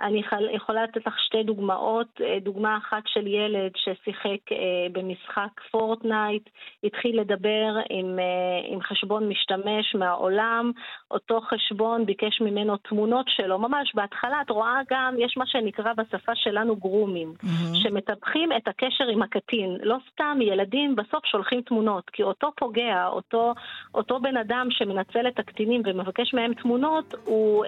אני 0.00 0.22
יכולה 0.52 0.84
לתת 0.84 1.06
לך 1.06 1.14
שתי 1.18 1.42
דוגמאות. 1.42 2.06
אה, 2.20 2.38
דוגמה 2.40 2.76
אחת 2.76 3.02
של 3.06 3.26
ילד 3.26 3.72
ששיחק 3.76 4.52
אה, 4.52 4.86
במשחק 4.92 5.60
פורטנייט, 5.70 6.48
התחיל 6.84 7.20
לדבר 7.20 7.76
עם, 7.90 8.18
אה, 8.18 8.24
עם 8.72 8.80
חשבון 8.80 9.28
משתמש 9.28 9.94
מהעולם, 9.94 10.72
אותו 11.10 11.40
חשבון 11.40 12.06
ביקש 12.06 12.40
ממנו 12.40 12.76
תמונות 12.76 13.26
שלו. 13.28 13.58
ממש 13.58 13.92
בהתחלה 13.94 14.40
את 14.40 14.50
רואה 14.50 14.80
גם, 14.90 15.14
יש 15.18 15.36
מה 15.36 15.46
שנקרא 15.46 15.92
בשפה 15.92 16.32
שלנו 16.34 16.76
גרומים, 16.76 17.32
mm-hmm. 17.42 17.76
שמטפחים 17.82 18.52
את 18.52 18.68
הקשר 18.68 19.04
עם 19.12 19.22
הקטין. 19.22 19.76
לא 19.82 19.96
סתם 20.12 20.38
ילדים 20.42 20.96
בסוף 20.96 21.26
שולחים 21.26 21.60
תמונות, 21.60 22.10
כי 22.10 22.22
אותו 22.22 22.52
פוגע, 22.56 23.06
אותו, 23.06 23.54
אותו 23.94 24.20
בן 24.20 24.36
אדם 24.36 24.66
שמנצל 24.70 25.28
את 25.28 25.38
הקטינים 25.38 25.82
ומבקש 25.84 26.34
מהם 26.34 26.54
תמונות, 26.54 27.14
הוא, 27.24 27.64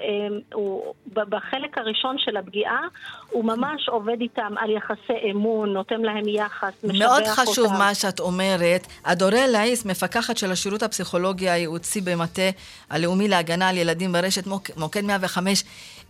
הוא 0.54 0.94
בחלק 1.14 1.78
הראשון 1.78 2.16
של 2.24 2.36
הפגיעה, 2.36 2.80
הוא 3.30 3.44
ממש 3.44 3.88
עובד 3.88 4.20
איתם 4.20 4.52
על 4.58 4.70
יחסי 4.70 5.30
אמון, 5.30 5.72
נותן 5.72 6.00
להם 6.00 6.28
יחס, 6.28 6.72
משבח 6.84 6.84
אותם. 6.84 6.98
מאוד 6.98 7.26
חשוב 7.26 7.64
אותם. 7.64 7.78
מה 7.78 7.94
שאת 7.94 8.20
אומרת. 8.20 8.86
אדורל 9.02 9.48
לאיס, 9.52 9.84
מפקחת 9.84 10.36
של 10.36 10.52
השירות 10.52 10.82
הפסיכולוגי 10.82 11.50
הייעוצי 11.50 12.00
במטה 12.00 12.50
הלאומי 12.90 13.28
להגנה 13.28 13.68
על 13.68 13.76
ילדים 13.76 14.12
ברשת 14.12 14.44
מוקד 14.76 15.04
105. 15.04 15.64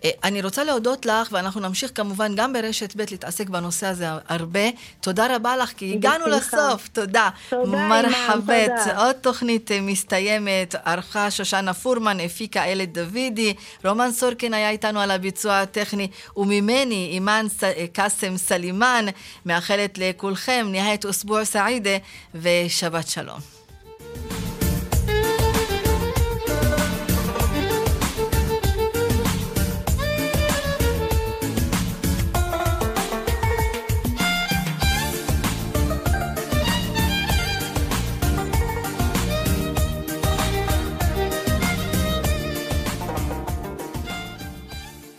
אה, 0.05 0.11
אני 0.25 0.43
רוצה 0.43 0.65
להודות 0.65 1.07
לך, 1.07 1.29
ואנחנו 1.33 1.61
נמשיך 1.61 1.91
כמובן 1.95 2.35
גם 2.35 2.53
ברשת 2.53 2.97
ב' 2.97 3.01
להתעסק 3.11 3.49
בנושא 3.49 3.87
הזה 3.87 4.07
הרבה. 4.29 4.61
תודה 5.01 5.37
רבה 5.37 5.57
לך, 5.57 5.73
כי 5.77 5.93
הגענו 5.93 6.27
לסוף. 6.27 6.89
תודה. 6.89 7.29
תודה, 7.51 7.89
מרחבת. 7.89 8.71
עוד 8.97 9.13
תוכנית 9.13 9.71
אה, 9.73 9.81
מסתיימת. 9.81 10.75
ערכה 10.85 11.31
שושנה 11.31 11.75
פורמן, 11.75 12.21
הפיקה 12.21 12.65
איילת 12.65 12.93
דוידי. 12.93 13.55
רומן 13.85 14.13
סורקין 14.13 14.55
היה 14.55 14.71
איתנו 14.71 15.01
על 15.01 15.11
הביצוע 15.11 15.61
הטכני, 15.61 16.09
וממני, 16.37 17.09
אימאן 17.13 17.47
אה, 17.63 17.85
קאסם 17.93 18.37
סלימאן, 18.37 19.07
מאחלת 19.47 19.99
לכולכם 19.99 20.67
נהיית 20.71 21.05
אוסבוע 21.05 21.45
סעידה 21.45 21.97
ושבת 22.35 23.09
שלום. 23.09 23.60